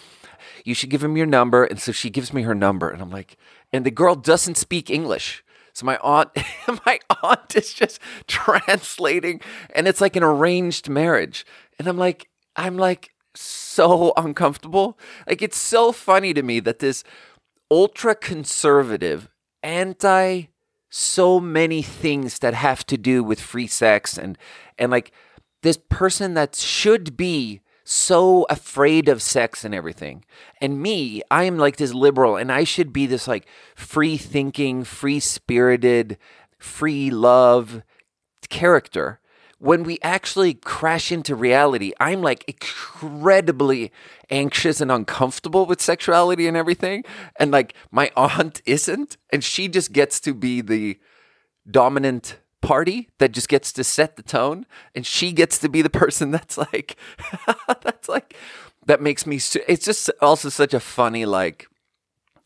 You 0.64 0.74
should 0.74 0.90
give 0.90 1.02
him 1.02 1.16
your 1.16 1.26
number. 1.26 1.64
And 1.64 1.80
so 1.80 1.92
she 1.92 2.10
gives 2.10 2.32
me 2.32 2.42
her 2.42 2.54
number. 2.54 2.90
And 2.90 3.00
I'm 3.02 3.10
like, 3.10 3.36
and 3.72 3.84
the 3.84 3.90
girl 3.90 4.14
doesn't 4.14 4.56
speak 4.56 4.90
English. 4.90 5.44
So 5.72 5.86
my 5.86 5.98
aunt, 5.98 6.30
my 6.86 6.98
aunt 7.22 7.54
is 7.56 7.72
just 7.72 8.00
translating, 8.26 9.40
and 9.74 9.86
it's 9.86 10.00
like 10.00 10.16
an 10.16 10.22
arranged 10.22 10.88
marriage. 10.88 11.46
And 11.78 11.88
I'm 11.88 11.96
like, 11.96 12.28
I'm 12.56 12.76
like 12.76 13.14
so 13.34 14.12
uncomfortable. 14.16 14.98
Like 15.26 15.42
it's 15.42 15.58
so 15.58 15.92
funny 15.92 16.34
to 16.34 16.42
me 16.42 16.60
that 16.60 16.80
this 16.80 17.04
ultra 17.70 18.14
conservative, 18.14 19.28
anti 19.62 20.44
so 20.92 21.38
many 21.38 21.82
things 21.82 22.40
that 22.40 22.52
have 22.52 22.84
to 22.84 22.98
do 22.98 23.22
with 23.22 23.40
free 23.40 23.68
sex 23.68 24.18
and 24.18 24.36
and 24.76 24.90
like 24.90 25.12
this 25.62 25.78
person 25.88 26.34
that 26.34 26.56
should 26.56 27.16
be 27.16 27.60
so 27.90 28.46
afraid 28.48 29.08
of 29.08 29.20
sex 29.20 29.64
and 29.64 29.74
everything. 29.74 30.24
And 30.60 30.80
me, 30.80 31.22
I 31.28 31.42
am 31.44 31.58
like 31.58 31.76
this 31.76 31.92
liberal 31.92 32.36
and 32.36 32.52
I 32.52 32.62
should 32.62 32.92
be 32.92 33.06
this 33.06 33.26
like 33.26 33.48
free 33.74 34.16
thinking, 34.16 34.84
free 34.84 35.18
spirited, 35.18 36.16
free 36.56 37.10
love 37.10 37.82
character. 38.48 39.18
When 39.58 39.82
we 39.82 39.98
actually 40.02 40.54
crash 40.54 41.10
into 41.10 41.34
reality, 41.34 41.92
I'm 41.98 42.22
like 42.22 42.44
incredibly 42.46 43.90
anxious 44.30 44.80
and 44.80 44.92
uncomfortable 44.92 45.66
with 45.66 45.82
sexuality 45.82 46.46
and 46.46 46.56
everything. 46.56 47.04
And 47.40 47.50
like 47.50 47.74
my 47.90 48.12
aunt 48.16 48.62
isn't. 48.66 49.16
And 49.32 49.42
she 49.42 49.66
just 49.66 49.92
gets 49.92 50.20
to 50.20 50.32
be 50.32 50.60
the 50.60 51.00
dominant 51.68 52.38
party 52.60 53.08
that 53.18 53.32
just 53.32 53.48
gets 53.48 53.72
to 53.72 53.84
set 53.84 54.16
the 54.16 54.22
tone 54.22 54.66
and 54.94 55.06
she 55.06 55.32
gets 55.32 55.58
to 55.58 55.68
be 55.68 55.82
the 55.82 55.90
person 56.02 56.30
that's 56.30 56.58
like 56.58 56.96
that's 57.82 58.08
like 58.08 58.34
that 58.86 59.00
makes 59.00 59.26
me 59.26 59.36
it's 59.68 59.84
just 59.84 60.10
also 60.20 60.48
such 60.48 60.74
a 60.74 60.80
funny 60.80 61.24
like 61.24 61.68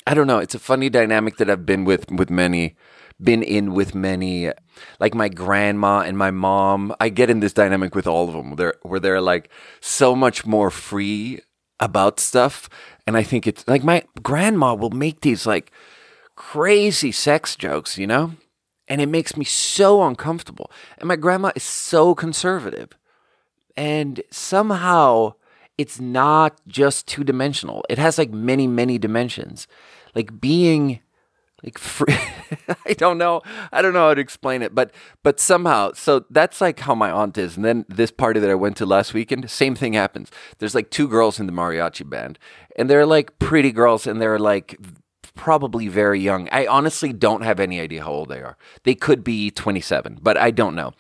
i 0.06 0.14
don't 0.14 0.26
know 0.26 0.38
it's 0.38 0.54
a 0.54 0.58
funny 0.58 0.88
dynamic 0.88 1.36
that 1.36 1.50
i've 1.50 1.66
been 1.66 1.84
with 1.84 2.10
with 2.10 2.30
many 2.30 2.76
been 3.22 3.42
in 3.42 3.74
with 3.74 3.94
many 3.94 4.50
like 4.98 5.14
my 5.14 5.28
grandma 5.28 6.00
and 6.00 6.18
my 6.18 6.32
mom. 6.32 6.92
I 6.98 7.08
get 7.08 7.30
in 7.30 7.38
this 7.38 7.52
dynamic 7.52 7.94
with 7.94 8.06
all 8.06 8.28
of 8.28 8.34
them 8.34 8.56
they're 8.56 8.74
where 8.82 9.00
they're 9.00 9.20
like 9.20 9.50
so 9.80 10.16
much 10.16 10.44
more 10.44 10.70
free 10.70 11.40
about 11.80 12.20
stuff 12.20 12.68
and 13.06 13.16
i 13.16 13.22
think 13.22 13.46
it's 13.46 13.66
like 13.66 13.82
my 13.82 14.04
grandma 14.22 14.74
will 14.74 14.90
make 14.90 15.20
these 15.20 15.44
like 15.44 15.72
crazy 16.36 17.10
sex 17.10 17.56
jokes 17.56 17.98
you 17.98 18.06
know 18.06 18.32
and 18.88 19.00
it 19.00 19.08
makes 19.08 19.36
me 19.36 19.44
so 19.44 20.02
uncomfortable. 20.02 20.70
And 20.98 21.08
my 21.08 21.16
grandma 21.16 21.52
is 21.54 21.62
so 21.62 22.14
conservative. 22.14 22.90
And 23.76 24.22
somehow 24.30 25.34
it's 25.78 26.00
not 26.00 26.60
just 26.68 27.06
two 27.06 27.24
dimensional, 27.24 27.84
it 27.88 27.98
has 27.98 28.18
like 28.18 28.30
many, 28.30 28.66
many 28.66 28.98
dimensions. 28.98 29.66
Like 30.14 30.40
being 30.40 31.00
like 31.64 31.78
free 31.78 32.14
i 32.86 32.92
don't 32.92 33.16
know 33.16 33.40
i 33.72 33.80
don't 33.80 33.94
know 33.94 34.08
how 34.08 34.14
to 34.14 34.20
explain 34.20 34.60
it 34.60 34.74
but 34.74 34.92
but 35.22 35.40
somehow 35.40 35.90
so 35.94 36.24
that's 36.30 36.60
like 36.60 36.80
how 36.80 36.94
my 36.94 37.10
aunt 37.10 37.38
is 37.38 37.56
and 37.56 37.64
then 37.64 37.86
this 37.88 38.10
party 38.10 38.38
that 38.38 38.50
i 38.50 38.54
went 38.54 38.76
to 38.76 38.84
last 38.84 39.14
weekend 39.14 39.48
same 39.50 39.74
thing 39.74 39.94
happens 39.94 40.30
there's 40.58 40.74
like 40.74 40.90
two 40.90 41.08
girls 41.08 41.40
in 41.40 41.46
the 41.46 41.52
mariachi 41.52 42.08
band 42.08 42.38
and 42.76 42.90
they're 42.90 43.06
like 43.06 43.38
pretty 43.38 43.72
girls 43.72 44.06
and 44.06 44.20
they're 44.20 44.38
like 44.38 44.78
probably 45.34 45.88
very 45.88 46.20
young. 46.20 46.48
I 46.50 46.66
honestly 46.66 47.12
don't 47.12 47.42
have 47.42 47.60
any 47.60 47.80
idea 47.80 48.04
how 48.04 48.12
old 48.12 48.28
they 48.28 48.40
are. 48.40 48.56
They 48.84 48.94
could 48.94 49.24
be 49.24 49.50
27, 49.50 50.18
but 50.22 50.36
I 50.36 50.50
don't 50.50 50.74
know. 50.74 50.92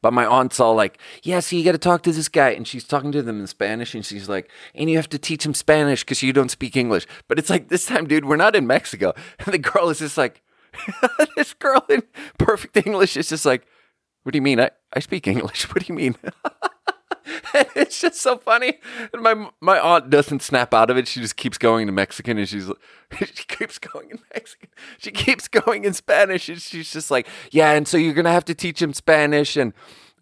But 0.00 0.12
my 0.12 0.26
aunt's 0.26 0.60
all 0.60 0.74
like, 0.74 0.98
yeah, 1.22 1.40
so 1.40 1.56
you 1.56 1.64
got 1.64 1.72
to 1.72 1.78
talk 1.78 2.02
to 2.02 2.12
this 2.12 2.28
guy. 2.28 2.50
And 2.50 2.68
she's 2.68 2.84
talking 2.84 3.10
to 3.12 3.22
them 3.22 3.40
in 3.40 3.46
Spanish. 3.46 3.94
And 3.94 4.04
she's 4.04 4.28
like, 4.28 4.50
and 4.74 4.88
you 4.88 4.96
have 4.96 5.08
to 5.08 5.18
teach 5.18 5.44
him 5.44 5.54
Spanish 5.54 6.04
because 6.04 6.22
you 6.22 6.32
don't 6.32 6.50
speak 6.50 6.76
English. 6.76 7.06
But 7.26 7.38
it's 7.38 7.50
like, 7.50 7.68
this 7.68 7.86
time, 7.86 8.06
dude, 8.06 8.24
we're 8.24 8.36
not 8.36 8.54
in 8.54 8.66
Mexico. 8.66 9.12
And 9.40 9.46
the 9.52 9.58
girl 9.58 9.88
is 9.88 9.98
just 9.98 10.18
like, 10.18 10.42
this 11.36 11.54
girl 11.54 11.84
in 11.88 12.02
perfect 12.38 12.76
English 12.76 13.16
is 13.16 13.28
just 13.28 13.46
like, 13.46 13.66
what 14.22 14.32
do 14.32 14.36
you 14.36 14.42
mean? 14.42 14.60
I, 14.60 14.70
I 14.92 15.00
speak 15.00 15.26
English. 15.26 15.64
What 15.72 15.84
do 15.84 15.92
you 15.92 15.96
mean? 15.96 16.16
it's 17.74 18.00
just 18.00 18.20
so 18.20 18.36
funny. 18.38 18.74
And 19.12 19.22
my 19.22 19.50
my 19.60 19.78
aunt 19.78 20.10
doesn't 20.10 20.42
snap 20.42 20.74
out 20.74 20.90
of 20.90 20.96
it. 20.96 21.08
She 21.08 21.20
just 21.20 21.36
keeps 21.36 21.58
going 21.58 21.86
to 21.86 21.92
Mexican, 21.92 22.38
and 22.38 22.48
she's 22.48 22.70
she 23.18 23.44
keeps 23.44 23.78
going 23.78 24.10
in 24.10 24.18
Mexican. 24.34 24.68
She 24.98 25.10
keeps 25.10 25.48
going 25.48 25.84
in 25.84 25.94
Spanish, 25.94 26.48
and 26.48 26.60
she's 26.60 26.92
just 26.92 27.10
like, 27.10 27.26
yeah. 27.50 27.72
And 27.72 27.86
so 27.86 27.96
you're 27.96 28.14
gonna 28.14 28.32
have 28.32 28.44
to 28.46 28.54
teach 28.54 28.80
him 28.80 28.92
Spanish, 28.92 29.56
and 29.56 29.72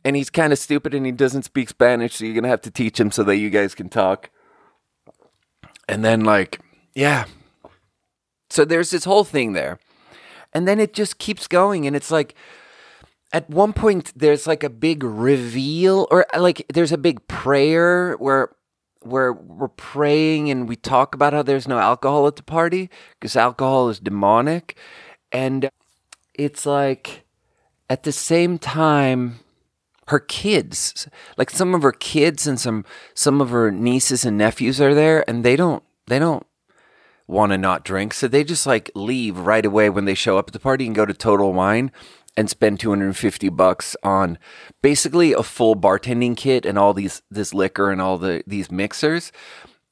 and 0.04 0.16
he's 0.16 0.30
kind 0.30 0.52
of 0.52 0.58
stupid, 0.58 0.94
and 0.94 1.06
he 1.06 1.12
doesn't 1.12 1.44
speak 1.44 1.68
Spanish, 1.68 2.16
so 2.16 2.24
you're 2.24 2.34
gonna 2.34 2.48
have 2.48 2.62
to 2.62 2.70
teach 2.70 2.98
him 2.98 3.10
so 3.10 3.22
that 3.24 3.36
you 3.36 3.50
guys 3.50 3.74
can 3.74 3.88
talk. 3.88 4.30
And 5.88 6.04
then 6.04 6.24
like, 6.24 6.60
yeah. 6.94 7.26
So 8.50 8.64
there's 8.64 8.90
this 8.90 9.04
whole 9.04 9.24
thing 9.24 9.52
there, 9.52 9.78
and 10.52 10.66
then 10.66 10.80
it 10.80 10.92
just 10.92 11.18
keeps 11.18 11.46
going, 11.46 11.86
and 11.86 11.94
it's 11.94 12.10
like 12.10 12.34
at 13.36 13.50
one 13.50 13.74
point 13.74 14.14
there's 14.16 14.46
like 14.46 14.64
a 14.64 14.70
big 14.70 15.04
reveal 15.04 16.08
or 16.10 16.24
like 16.38 16.64
there's 16.72 16.90
a 16.90 16.96
big 16.96 17.28
prayer 17.28 18.14
where 18.14 18.48
where 19.02 19.30
we're 19.30 19.68
praying 19.68 20.50
and 20.50 20.66
we 20.66 20.74
talk 20.74 21.14
about 21.14 21.34
how 21.34 21.42
there's 21.42 21.68
no 21.68 21.78
alcohol 21.78 22.26
at 22.26 22.36
the 22.36 22.42
party 22.42 22.88
because 23.12 23.36
alcohol 23.36 23.90
is 23.90 24.00
demonic. 24.00 24.78
And 25.30 25.68
it's 26.32 26.64
like 26.64 27.26
at 27.90 28.04
the 28.04 28.10
same 28.10 28.58
time 28.58 29.40
her 30.08 30.18
kids 30.18 31.06
like 31.36 31.50
some 31.50 31.74
of 31.74 31.82
her 31.82 31.92
kids 31.92 32.46
and 32.46 32.58
some 32.58 32.86
some 33.12 33.42
of 33.42 33.50
her 33.50 33.70
nieces 33.70 34.24
and 34.24 34.38
nephews 34.38 34.80
are 34.80 34.94
there 34.94 35.28
and 35.28 35.44
they 35.44 35.56
don't 35.56 35.82
they 36.06 36.18
don't 36.18 36.46
want 37.26 37.52
to 37.52 37.58
not 37.58 37.84
drink. 37.84 38.14
So 38.14 38.28
they 38.28 38.44
just 38.44 38.66
like 38.66 38.90
leave 38.94 39.36
right 39.36 39.66
away 39.66 39.90
when 39.90 40.06
they 40.06 40.14
show 40.14 40.38
up 40.38 40.48
at 40.48 40.54
the 40.54 40.58
party 40.58 40.86
and 40.86 40.94
go 40.94 41.04
to 41.04 41.12
total 41.12 41.52
wine 41.52 41.92
and 42.36 42.50
spend 42.50 42.78
250 42.80 43.48
bucks 43.50 43.96
on 44.02 44.38
basically 44.82 45.32
a 45.32 45.42
full 45.42 45.74
bartending 45.74 46.36
kit 46.36 46.66
and 46.66 46.78
all 46.78 46.92
these 46.92 47.22
this 47.30 47.54
liquor 47.54 47.90
and 47.90 48.00
all 48.00 48.18
the 48.18 48.42
these 48.46 48.70
mixers. 48.70 49.32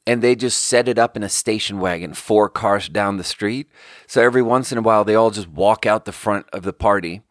And 0.06 0.20
they 0.20 0.36
just 0.36 0.62
set 0.62 0.86
it 0.86 0.98
up 0.98 1.16
in 1.16 1.22
a 1.22 1.30
station 1.30 1.80
wagon 1.80 2.12
four 2.12 2.50
cars 2.50 2.88
down 2.90 3.16
the 3.16 3.24
street. 3.24 3.68
So 4.06 4.20
every 4.20 4.42
once 4.42 4.70
in 4.70 4.78
a 4.78 4.82
while 4.82 5.04
they 5.04 5.14
all 5.14 5.30
just 5.30 5.48
walk 5.48 5.86
out 5.86 6.04
the 6.04 6.12
front 6.12 6.46
of 6.52 6.62
the 6.62 6.74
party. 6.74 7.22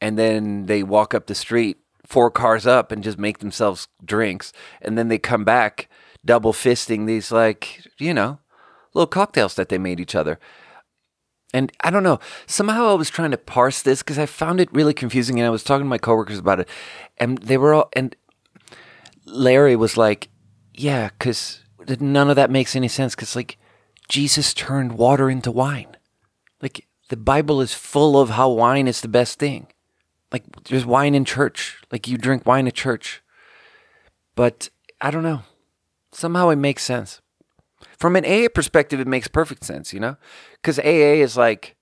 And 0.00 0.18
then 0.18 0.66
they 0.66 0.82
walk 0.82 1.14
up 1.14 1.26
the 1.26 1.34
street 1.34 1.78
four 2.04 2.30
cars 2.30 2.66
up 2.66 2.90
and 2.90 3.04
just 3.04 3.18
make 3.18 3.38
themselves 3.38 3.86
drinks. 4.04 4.52
And 4.80 4.98
then 4.98 5.08
they 5.08 5.18
come 5.18 5.44
back 5.44 5.88
double 6.24 6.52
fisting 6.52 7.06
these 7.06 7.32
like 7.32 7.86
you 7.98 8.14
know 8.14 8.38
little 8.94 9.06
cocktails 9.06 9.54
that 9.54 9.68
they 9.68 9.78
made 9.78 10.00
each 10.00 10.14
other 10.14 10.38
and 11.52 11.70
I 11.80 11.90
don't 11.90 12.02
know, 12.02 12.18
somehow 12.46 12.88
I 12.88 12.94
was 12.94 13.10
trying 13.10 13.30
to 13.32 13.38
parse 13.38 13.82
this 13.82 14.02
because 14.02 14.18
I 14.18 14.26
found 14.26 14.60
it 14.60 14.72
really 14.72 14.94
confusing. 14.94 15.38
And 15.38 15.46
I 15.46 15.50
was 15.50 15.62
talking 15.62 15.84
to 15.84 15.88
my 15.88 15.98
coworkers 15.98 16.38
about 16.38 16.60
it. 16.60 16.68
And 17.18 17.38
they 17.38 17.58
were 17.58 17.74
all, 17.74 17.90
and 17.92 18.16
Larry 19.26 19.76
was 19.76 19.96
like, 19.96 20.28
yeah, 20.74 21.10
because 21.10 21.60
none 22.00 22.30
of 22.30 22.36
that 22.36 22.50
makes 22.50 22.74
any 22.74 22.88
sense. 22.88 23.14
Because, 23.14 23.36
like, 23.36 23.58
Jesus 24.08 24.54
turned 24.54 24.96
water 24.96 25.28
into 25.28 25.50
wine. 25.50 25.96
Like, 26.62 26.86
the 27.08 27.16
Bible 27.16 27.60
is 27.60 27.74
full 27.74 28.18
of 28.18 28.30
how 28.30 28.48
wine 28.48 28.88
is 28.88 29.02
the 29.02 29.08
best 29.08 29.38
thing. 29.38 29.66
Like, 30.32 30.44
there's 30.64 30.86
wine 30.86 31.14
in 31.14 31.26
church. 31.26 31.82
Like, 31.90 32.08
you 32.08 32.16
drink 32.16 32.46
wine 32.46 32.66
at 32.66 32.74
church. 32.74 33.22
But 34.34 34.70
I 35.00 35.10
don't 35.10 35.22
know. 35.22 35.42
Somehow 36.12 36.48
it 36.48 36.56
makes 36.56 36.82
sense. 36.82 37.20
From 37.98 38.16
an 38.16 38.24
AA 38.24 38.48
perspective, 38.52 39.00
it 39.00 39.06
makes 39.06 39.28
perfect 39.28 39.64
sense, 39.64 39.92
you 39.92 40.00
know? 40.00 40.16
Because 40.54 40.78
AA 40.78 41.22
is 41.22 41.36
like, 41.36 41.76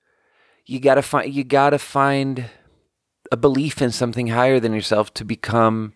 you 0.66 0.78
gotta 0.80 1.02
find 1.02 1.32
you 1.32 1.44
gotta 1.44 1.78
find 1.78 2.46
a 3.32 3.36
belief 3.36 3.80
in 3.80 3.90
something 3.90 4.28
higher 4.28 4.60
than 4.60 4.72
yourself 4.72 5.12
to 5.14 5.24
become 5.24 5.94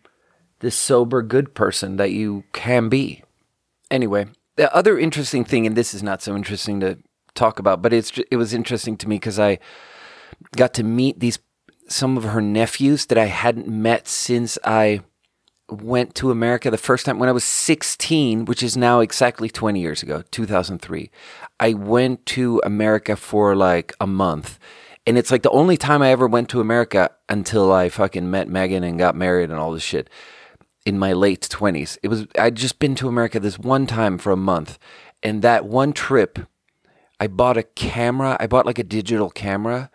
this 0.60 0.76
sober, 0.76 1.22
good 1.22 1.54
person 1.54 1.96
that 1.96 2.10
you 2.10 2.44
can 2.52 2.88
be. 2.88 3.22
Anyway, 3.90 4.26
the 4.56 4.74
other 4.74 4.98
interesting 4.98 5.44
thing, 5.44 5.66
and 5.66 5.76
this 5.76 5.94
is 5.94 6.02
not 6.02 6.22
so 6.22 6.34
interesting 6.34 6.80
to 6.80 6.98
talk 7.34 7.58
about, 7.58 7.82
but 7.82 7.92
it's 7.92 8.12
it 8.30 8.36
was 8.36 8.54
interesting 8.54 8.96
to 8.96 9.08
me 9.08 9.16
because 9.16 9.38
I 9.38 9.58
got 10.56 10.74
to 10.74 10.82
meet 10.82 11.20
these 11.20 11.38
some 11.88 12.16
of 12.16 12.24
her 12.24 12.40
nephews 12.40 13.06
that 13.06 13.18
I 13.18 13.26
hadn't 13.26 13.68
met 13.68 14.08
since 14.08 14.58
I 14.64 15.02
went 15.70 16.14
to 16.16 16.30
America 16.30 16.70
the 16.70 16.78
first 16.78 17.06
time 17.06 17.18
when 17.18 17.28
I 17.28 17.32
was 17.32 17.44
16, 17.44 18.44
which 18.44 18.62
is 18.62 18.76
now 18.76 19.00
exactly 19.00 19.48
20 19.48 19.80
years 19.80 20.02
ago, 20.02 20.22
2003. 20.30 21.10
I 21.58 21.72
went 21.72 22.26
to 22.26 22.60
America 22.64 23.16
for 23.16 23.56
like 23.56 23.94
a 24.00 24.06
month. 24.06 24.58
And 25.06 25.18
it's 25.18 25.30
like 25.30 25.42
the 25.42 25.50
only 25.50 25.76
time 25.76 26.02
I 26.02 26.10
ever 26.10 26.26
went 26.26 26.48
to 26.50 26.60
America 26.60 27.10
until 27.28 27.72
I 27.72 27.88
fucking 27.88 28.30
met 28.30 28.48
Megan 28.48 28.84
and 28.84 28.98
got 28.98 29.14
married 29.14 29.50
and 29.50 29.58
all 29.58 29.72
this 29.72 29.82
shit 29.82 30.08
in 30.86 30.98
my 30.98 31.12
late 31.12 31.42
20s. 31.50 31.98
It 32.02 32.08
was 32.08 32.26
I'd 32.38 32.56
just 32.56 32.78
been 32.78 32.94
to 32.96 33.08
America 33.08 33.40
this 33.40 33.58
one 33.58 33.86
time 33.86 34.18
for 34.18 34.32
a 34.32 34.36
month. 34.36 34.78
And 35.22 35.42
that 35.42 35.66
one 35.66 35.92
trip 35.92 36.38
I 37.20 37.26
bought 37.26 37.56
a 37.56 37.62
camera. 37.62 38.36
I 38.40 38.46
bought 38.46 38.66
like 38.66 38.78
a 38.78 38.84
digital 38.84 39.30
camera 39.30 39.90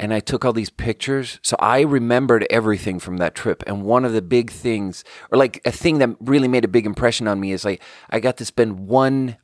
and 0.00 0.14
I 0.14 0.20
took 0.20 0.46
all 0.46 0.54
these 0.54 0.70
pictures. 0.70 1.38
So 1.42 1.56
I 1.60 1.82
remembered 1.82 2.46
everything 2.48 2.98
from 2.98 3.18
that 3.18 3.34
trip. 3.34 3.62
And 3.66 3.84
one 3.84 4.06
of 4.06 4.14
the 4.14 4.22
big 4.22 4.50
things, 4.50 5.04
or 5.30 5.36
like 5.36 5.60
a 5.66 5.70
thing 5.70 5.98
that 5.98 6.16
really 6.20 6.48
made 6.48 6.64
a 6.64 6.68
big 6.68 6.86
impression 6.86 7.28
on 7.28 7.38
me, 7.38 7.52
is 7.52 7.66
like 7.66 7.82
I 8.08 8.18
got 8.18 8.38
to 8.38 8.46
spend 8.46 8.80
one 8.88 9.36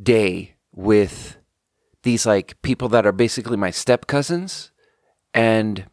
day 0.00 0.54
with 0.70 1.38
these 2.02 2.26
like 2.26 2.60
people 2.60 2.90
that 2.90 3.06
are 3.06 3.12
basically 3.12 3.56
my 3.56 3.70
step 3.70 4.06
cousins. 4.06 4.70
And 5.32 5.86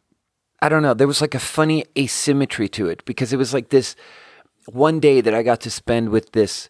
I 0.62 0.68
don't 0.68 0.84
know, 0.84 0.94
there 0.94 1.08
was 1.08 1.22
like 1.22 1.34
a 1.34 1.40
funny 1.40 1.86
asymmetry 1.98 2.68
to 2.70 2.90
it 2.90 3.06
because 3.06 3.32
it 3.32 3.38
was 3.38 3.54
like 3.54 3.70
this 3.70 3.96
one 4.66 5.00
day 5.00 5.22
that 5.22 5.34
I 5.34 5.44
got 5.44 5.62
to 5.62 5.72
spend 5.72 6.10
with 6.10 6.34
this 6.34 6.70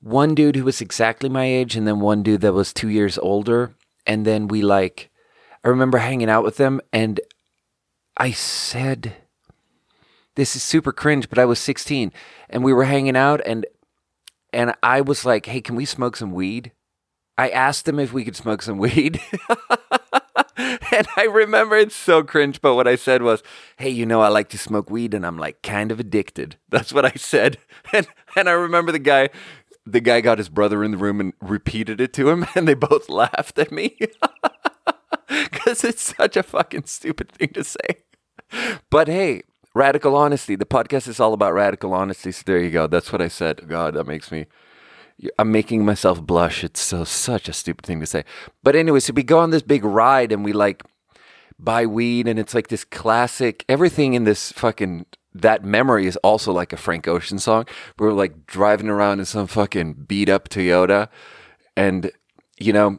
one 0.00 0.34
dude 0.34 0.56
who 0.56 0.64
was 0.64 0.80
exactly 0.80 1.28
my 1.28 1.44
age 1.44 1.76
and 1.76 1.86
then 1.86 2.00
one 2.00 2.24
dude 2.24 2.40
that 2.40 2.54
was 2.54 2.72
two 2.72 2.88
years 2.88 3.18
older. 3.18 3.76
And 4.04 4.26
then 4.26 4.48
we 4.48 4.62
like, 4.62 5.11
I 5.64 5.68
remember 5.68 5.98
hanging 5.98 6.30
out 6.30 6.44
with 6.44 6.56
them 6.56 6.80
and 6.92 7.20
I 8.16 8.32
said, 8.32 9.16
this 10.34 10.56
is 10.56 10.62
super 10.62 10.92
cringe, 10.92 11.28
but 11.28 11.38
I 11.38 11.44
was 11.44 11.58
16 11.58 12.12
and 12.48 12.64
we 12.64 12.72
were 12.72 12.84
hanging 12.84 13.16
out 13.16 13.40
and 13.44 13.66
and 14.52 14.74
I 14.82 15.00
was 15.00 15.24
like, 15.24 15.46
"Hey, 15.46 15.60
can 15.60 15.76
we 15.76 15.84
smoke 15.84 16.16
some 16.16 16.32
weed?" 16.32 16.72
I 17.38 17.48
asked 17.48 17.86
them 17.86 17.98
if 17.98 18.12
we 18.12 18.24
could 18.24 18.36
smoke 18.36 18.62
some 18.62 18.78
weed. 18.78 19.20
and 20.56 21.06
I 21.16 21.24
remember 21.30 21.76
it's 21.76 21.96
so 21.96 22.22
cringe, 22.22 22.60
but 22.60 22.74
what 22.74 22.86
I 22.86 22.96
said 22.96 23.22
was, 23.22 23.42
"Hey, 23.76 23.88
you 23.88 24.04
know 24.04 24.20
I 24.20 24.28
like 24.28 24.50
to 24.50 24.58
smoke 24.58 24.90
weed 24.90 25.14
and 25.14 25.24
I'm 25.26 25.38
like 25.38 25.62
kind 25.62 25.90
of 25.90 25.98
addicted." 25.98 26.56
That's 26.68 26.92
what 26.92 27.04
I 27.04 27.12
said. 27.12 27.58
And 27.92 28.06
and 28.36 28.48
I 28.48 28.52
remember 28.52 28.92
the 28.92 28.98
guy 28.98 29.30
the 29.84 30.00
guy 30.00 30.20
got 30.20 30.38
his 30.38 30.48
brother 30.48 30.84
in 30.84 30.92
the 30.92 30.96
room 30.96 31.20
and 31.20 31.32
repeated 31.40 32.00
it 32.00 32.12
to 32.14 32.30
him 32.30 32.46
and 32.54 32.68
they 32.68 32.74
both 32.74 33.08
laughed 33.08 33.58
at 33.58 33.72
me. 33.72 33.98
Because 35.64 35.84
it's 35.84 36.14
such 36.16 36.36
a 36.36 36.42
fucking 36.42 36.84
stupid 36.84 37.30
thing 37.30 37.50
to 37.50 37.64
say. 37.64 38.04
But 38.90 39.08
hey, 39.08 39.42
radical 39.74 40.16
honesty. 40.16 40.56
The 40.56 40.66
podcast 40.66 41.08
is 41.08 41.20
all 41.20 41.32
about 41.32 41.54
radical 41.54 41.94
honesty. 41.94 42.32
So 42.32 42.42
there 42.46 42.58
you 42.58 42.70
go. 42.70 42.86
That's 42.86 43.12
what 43.12 43.22
I 43.22 43.28
said. 43.28 43.68
God, 43.68 43.94
that 43.94 44.06
makes 44.06 44.32
me. 44.32 44.46
I'm 45.38 45.52
making 45.52 45.84
myself 45.84 46.20
blush. 46.22 46.64
It's 46.64 46.80
so 46.80 47.04
such 47.04 47.48
a 47.48 47.52
stupid 47.52 47.86
thing 47.86 48.00
to 48.00 48.06
say. 48.06 48.24
But 48.62 48.74
anyway, 48.74 49.00
so 49.00 49.12
we 49.12 49.22
go 49.22 49.38
on 49.38 49.50
this 49.50 49.62
big 49.62 49.84
ride 49.84 50.32
and 50.32 50.44
we 50.44 50.52
like 50.52 50.82
buy 51.58 51.86
weed 51.86 52.26
and 52.26 52.38
it's 52.38 52.54
like 52.54 52.68
this 52.68 52.84
classic. 52.84 53.64
Everything 53.68 54.14
in 54.14 54.24
this 54.24 54.52
fucking 54.52 55.06
that 55.34 55.64
memory 55.64 56.06
is 56.06 56.16
also 56.18 56.52
like 56.52 56.72
a 56.72 56.76
Frank 56.76 57.06
Ocean 57.06 57.38
song. 57.38 57.66
We 57.98 58.06
are 58.08 58.12
like 58.12 58.46
driving 58.46 58.88
around 58.88 59.20
in 59.20 59.26
some 59.26 59.46
fucking 59.46 60.04
beat 60.08 60.28
up 60.28 60.48
Toyota 60.48 61.08
and 61.76 62.10
you 62.58 62.72
know 62.72 62.98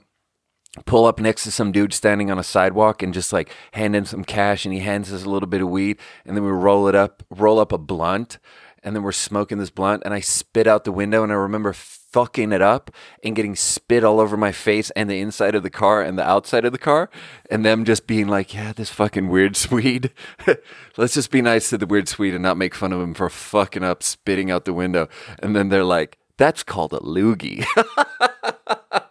pull 0.85 1.05
up 1.05 1.19
next 1.19 1.43
to 1.43 1.51
some 1.51 1.71
dude 1.71 1.93
standing 1.93 2.31
on 2.31 2.39
a 2.39 2.43
sidewalk 2.43 3.03
and 3.03 3.13
just 3.13 3.31
like 3.31 3.53
hand 3.73 3.95
him 3.95 4.05
some 4.05 4.23
cash 4.23 4.65
and 4.65 4.73
he 4.73 4.79
hands 4.79 5.13
us 5.13 5.23
a 5.23 5.29
little 5.29 5.47
bit 5.47 5.61
of 5.61 5.69
weed 5.69 5.97
and 6.25 6.35
then 6.35 6.43
we 6.43 6.51
roll 6.51 6.87
it 6.87 6.95
up 6.95 7.23
roll 7.29 7.59
up 7.59 7.71
a 7.71 7.77
blunt 7.77 8.39
and 8.83 8.95
then 8.95 9.03
we're 9.03 9.11
smoking 9.11 9.59
this 9.59 9.69
blunt 9.69 10.01
and 10.03 10.13
I 10.13 10.19
spit 10.19 10.65
out 10.65 10.83
the 10.83 10.91
window 10.91 11.23
and 11.23 11.31
I 11.31 11.35
remember 11.35 11.73
fucking 11.73 12.51
it 12.51 12.61
up 12.61 12.91
and 13.23 13.35
getting 13.35 13.55
spit 13.55 14.03
all 14.03 14.19
over 14.19 14.35
my 14.35 14.51
face 14.51 14.89
and 14.91 15.09
the 15.09 15.19
inside 15.19 15.55
of 15.55 15.63
the 15.63 15.69
car 15.69 16.01
and 16.01 16.17
the 16.17 16.27
outside 16.27 16.65
of 16.65 16.71
the 16.71 16.77
car 16.79 17.09
and 17.49 17.63
them 17.63 17.85
just 17.85 18.07
being 18.07 18.27
like 18.27 18.53
yeah 18.53 18.73
this 18.73 18.89
fucking 18.89 19.29
weird 19.29 19.55
Swede. 19.55 20.11
Let's 20.97 21.13
just 21.13 21.31
be 21.31 21.41
nice 21.43 21.69
to 21.69 21.77
the 21.77 21.87
weird 21.87 22.07
Swede 22.07 22.33
and 22.33 22.43
not 22.43 22.57
make 22.57 22.73
fun 22.73 22.93
of 22.93 23.01
him 23.01 23.13
for 23.13 23.29
fucking 23.29 23.83
up 23.83 24.01
spitting 24.01 24.49
out 24.49 24.65
the 24.65 24.73
window. 24.73 25.07
And 25.39 25.55
then 25.55 25.69
they're 25.69 25.83
like 25.83 26.17
that's 26.37 26.63
called 26.63 26.93
a 26.93 26.99
loogie 26.99 27.63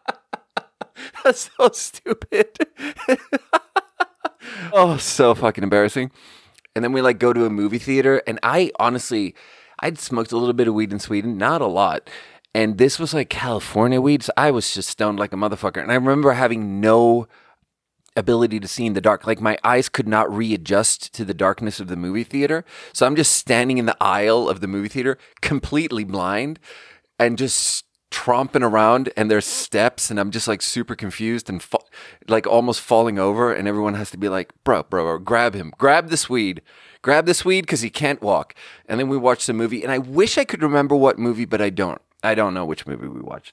so 1.34 1.70
stupid. 1.72 2.58
oh, 4.72 4.96
so 4.96 5.34
fucking 5.34 5.64
embarrassing. 5.64 6.10
And 6.74 6.84
then 6.84 6.92
we 6.92 7.02
like 7.02 7.18
go 7.18 7.32
to 7.32 7.44
a 7.44 7.50
movie 7.50 7.78
theater, 7.78 8.22
and 8.26 8.38
I 8.42 8.70
honestly, 8.78 9.34
I'd 9.80 9.98
smoked 9.98 10.32
a 10.32 10.38
little 10.38 10.54
bit 10.54 10.68
of 10.68 10.74
weed 10.74 10.92
in 10.92 10.98
Sweden, 10.98 11.36
not 11.36 11.60
a 11.60 11.66
lot. 11.66 12.08
And 12.54 12.78
this 12.78 12.98
was 12.98 13.14
like 13.14 13.30
California 13.30 14.00
weed. 14.00 14.22
So 14.22 14.32
I 14.36 14.50
was 14.50 14.72
just 14.74 14.90
stoned 14.90 15.18
like 15.18 15.32
a 15.32 15.36
motherfucker. 15.36 15.82
And 15.82 15.90
I 15.90 15.94
remember 15.94 16.32
having 16.32 16.80
no 16.80 17.26
ability 18.14 18.60
to 18.60 18.68
see 18.68 18.84
in 18.84 18.92
the 18.92 19.00
dark. 19.00 19.26
Like 19.26 19.40
my 19.40 19.58
eyes 19.64 19.88
could 19.88 20.06
not 20.06 20.30
readjust 20.30 21.14
to 21.14 21.24
the 21.24 21.34
darkness 21.34 21.80
of 21.80 21.88
the 21.88 21.96
movie 21.96 22.24
theater. 22.24 22.64
So 22.92 23.06
I'm 23.06 23.16
just 23.16 23.32
standing 23.32 23.78
in 23.78 23.86
the 23.86 23.96
aisle 24.00 24.48
of 24.48 24.60
the 24.60 24.68
movie 24.68 24.88
theater, 24.88 25.16
completely 25.40 26.04
blind, 26.04 26.58
and 27.18 27.38
just 27.38 27.84
tromping 28.12 28.62
around 28.62 29.10
and 29.16 29.30
there's 29.30 29.46
steps 29.46 30.10
and 30.10 30.20
I'm 30.20 30.30
just 30.30 30.46
like 30.46 30.62
super 30.62 30.94
confused 30.94 31.48
and 31.48 31.62
fa- 31.62 31.78
like 32.28 32.46
almost 32.46 32.80
falling 32.80 33.18
over 33.18 33.52
and 33.52 33.66
everyone 33.66 33.94
has 33.94 34.10
to 34.10 34.16
be 34.16 34.28
like, 34.28 34.52
bro, 34.62 34.82
bro, 34.84 35.02
bro, 35.04 35.18
grab 35.18 35.54
him, 35.54 35.72
grab 35.78 36.10
the 36.10 36.16
Swede, 36.16 36.62
grab 37.00 37.26
the 37.26 37.34
Swede 37.34 37.64
because 37.64 37.80
he 37.80 37.90
can't 37.90 38.22
walk. 38.22 38.54
And 38.86 39.00
then 39.00 39.08
we 39.08 39.16
watched 39.16 39.46
the 39.46 39.52
movie 39.52 39.82
and 39.82 39.90
I 39.90 39.98
wish 39.98 40.38
I 40.38 40.44
could 40.44 40.62
remember 40.62 40.94
what 40.94 41.18
movie, 41.18 41.46
but 41.46 41.60
I 41.62 41.70
don't. 41.70 42.00
I 42.22 42.34
don't 42.36 42.54
know 42.54 42.64
which 42.64 42.86
movie 42.86 43.08
we 43.08 43.20
watched. 43.20 43.52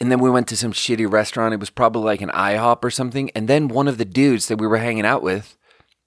And 0.00 0.10
then 0.10 0.20
we 0.20 0.30
went 0.30 0.48
to 0.48 0.56
some 0.56 0.72
shitty 0.72 1.10
restaurant. 1.10 1.54
It 1.54 1.60
was 1.60 1.70
probably 1.70 2.04
like 2.04 2.22
an 2.22 2.30
IHOP 2.30 2.82
or 2.82 2.90
something. 2.90 3.30
And 3.34 3.48
then 3.48 3.68
one 3.68 3.88
of 3.88 3.98
the 3.98 4.04
dudes 4.04 4.48
that 4.48 4.58
we 4.58 4.66
were 4.66 4.78
hanging 4.78 5.04
out 5.04 5.22
with 5.22 5.57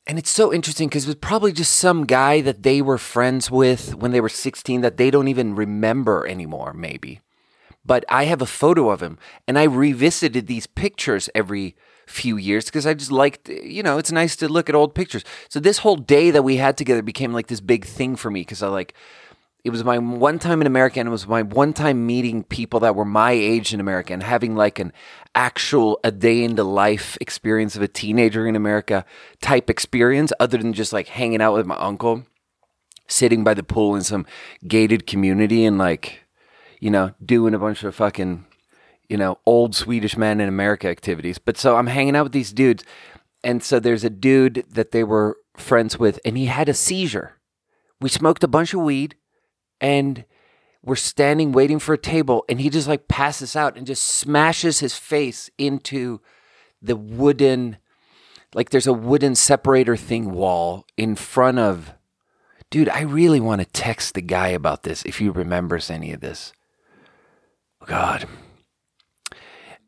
and 0.08 0.18
it's 0.18 0.30
so 0.30 0.52
interesting 0.52 0.88
because 0.88 1.06
it 1.06 1.10
was 1.10 1.16
probably 1.16 1.52
just 1.52 1.76
some 1.76 2.06
guy 2.06 2.42
that 2.42 2.64
they 2.64 2.82
were 2.82 2.98
friends 2.98 3.52
with 3.52 3.96
when 3.96 4.12
they 4.12 4.22
were 4.22 4.30
16 4.30 4.82
that 4.82 4.98
they 4.98 5.12
don't 5.12 5.28
even 5.28 5.56
remember 5.56 6.26
anymore, 6.28 6.74
maybe. 6.74 7.22
But 7.86 8.06
I 8.10 8.26
have 8.26 8.42
a 8.42 8.48
photo 8.48 8.90
of 8.90 9.02
him 9.02 9.18
and 9.48 9.58
I 9.58 9.64
revisited 9.64 10.48
these 10.48 10.68
pictures 10.68 11.30
every 11.34 11.76
few 12.08 12.38
years 12.38 12.66
because 12.66 12.86
I 12.86 12.94
just 12.94 13.12
liked, 13.12 13.48
you 13.50 13.84
know, 13.84 13.98
it's 13.98 14.12
nice 14.12 14.36
to 14.38 14.50
look 14.50 14.70
at 14.70 14.76
old 14.76 14.94
pictures. 14.96 15.24
So 15.50 15.60
this 15.60 15.80
whole 15.80 15.96
day 15.96 16.32
that 16.32 16.44
we 16.44 16.58
had 16.58 16.78
together 16.78 17.02
became 17.02 17.34
like 17.34 17.48
this 17.48 17.62
big 17.62 17.86
thing 17.86 18.16
for 18.16 18.30
me 18.30 18.42
because 18.42 18.62
I 18.62 18.68
like, 18.68 18.94
it 19.63 19.69
was 19.69 19.84
my 19.84 19.97
one 19.97 20.39
time 20.39 20.62
in 20.62 20.67
America 20.67 21.00
and 21.00 21.08
it 21.08 21.12
was 21.12 21.28
my 21.28 21.43
one 21.43 21.74
time 21.74 22.06
meeting 22.06 22.43
people 22.43 22.80
that 22.80 22.95
were 22.95 23.06
my 23.06 23.32
age 23.32 23.74
in 23.74 23.80
America 23.80 24.13
and 24.13 24.24
having 24.24 24.56
like 24.56 24.80
an 24.80 24.91
actual 25.36 26.00
a 26.04 26.12
day 26.12 26.43
in 26.43 26.56
the 26.56 26.63
life 26.63 27.17
experience 27.21 27.76
of 27.76 27.82
a 27.82 27.88
teenager 27.88 28.47
in 28.47 28.56
America 28.56 29.06
type 29.41 29.69
experience 29.69 30.34
other 30.39 30.58
than 30.58 30.74
just 30.74 30.91
like 30.91 31.08
hanging 31.08 31.41
out 31.41 31.54
with 31.54 31.65
my 31.65 31.78
uncle 31.78 32.24
sitting 33.08 33.43
by 33.43 33.54
the 33.54 33.63
pool 33.63 33.95
in 33.95 34.02
some 34.02 34.26
gated 34.67 35.06
community 35.06 35.63
and 35.65 35.78
like 35.78 36.24
you 36.80 36.89
know 36.89 37.13
doing 37.24 37.54
a 37.54 37.60
bunch 37.60 37.84
of 37.84 37.93
fucking 37.93 38.45
you 39.10 39.17
know 39.17 39.38
old 39.45 39.76
Swedish 39.76 40.17
man 40.17 40.39
in 40.39 40.50
America 40.50 40.88
activities. 40.88 41.38
But 41.38 41.58
so 41.58 41.78
I'm 41.78 41.88
hanging 41.88 42.15
out 42.15 42.24
with 42.24 42.34
these 42.34 42.54
dudes 42.54 42.84
and 43.43 43.63
so 43.63 43.80
there's 43.80 44.04
a 44.04 44.10
dude 44.10 44.65
that 44.69 44.91
they 44.91 45.04
were 45.04 45.38
friends 45.56 46.00
with 46.00 46.19
and 46.26 46.38
he 46.38 46.45
had 46.45 46.67
a 46.67 46.74
seizure. 46.74 47.38
We 48.00 48.10
smoked 48.10 48.43
a 48.43 48.47
bunch 48.47 48.74
of 48.74 48.82
weed 48.82 49.15
and 49.82 50.24
we're 50.84 50.96
standing 50.96 51.52
waiting 51.52 51.80
for 51.80 51.94
a 51.94 51.98
table 51.98 52.46
and 52.48 52.62
he 52.62 52.70
just 52.70 52.88
like 52.88 53.08
passes 53.08 53.56
out 53.56 53.76
and 53.76 53.86
just 53.86 54.06
smashes 54.06 54.80
his 54.80 54.96
face 54.96 55.50
into 55.58 56.22
the 56.82 56.96
wooden 56.96 57.78
like 58.54 58.70
there's 58.70 58.88
a 58.88 58.94
wooden 58.94 59.36
separator 59.36 59.98
thing 59.98 60.32
wall 60.32 60.86
in 60.96 61.15
front 61.15 61.60
of 61.60 61.94
dude 62.70 62.89
i 62.89 63.02
really 63.02 63.39
want 63.39 63.60
to 63.60 63.67
text 63.67 64.13
the 64.13 64.22
guy 64.22 64.48
about 64.50 64.84
this 64.84 65.04
if 65.04 65.17
he 65.17 65.28
remembers 65.28 65.89
any 65.89 66.13
of 66.13 66.22
this. 66.22 66.54
God 67.86 68.28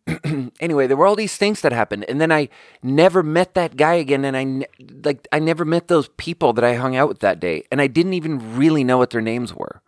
anyway 0.59 0.85
there 0.85 0.97
were 0.97 1.05
all 1.05 1.15
these 1.15 1.37
things 1.37 1.61
that 1.61 1.71
happened 1.71 2.03
and 2.09 2.19
then 2.19 2.29
i 2.31 2.49
never 2.81 3.23
met 3.23 3.53
that 3.53 3.77
guy 3.77 3.93
again 3.93 4.25
and 4.25 4.35
i 4.35 4.43
ne- 4.43 4.67
like 5.03 5.27
i 5.31 5.39
never 5.39 5.63
met 5.63 5.87
those 5.87 6.09
people 6.17 6.51
that 6.51 6.63
i 6.63 6.73
hung 6.73 6.95
out 6.95 7.07
with 7.07 7.19
that 7.19 7.39
day 7.39 7.63
and 7.71 7.81
i 7.81 7.87
didn't 7.87 8.13
even 8.13 8.57
really 8.57 8.83
know 8.83 8.97
what 8.97 9.11
their 9.11 9.21
names 9.21 9.53
were 9.53 9.81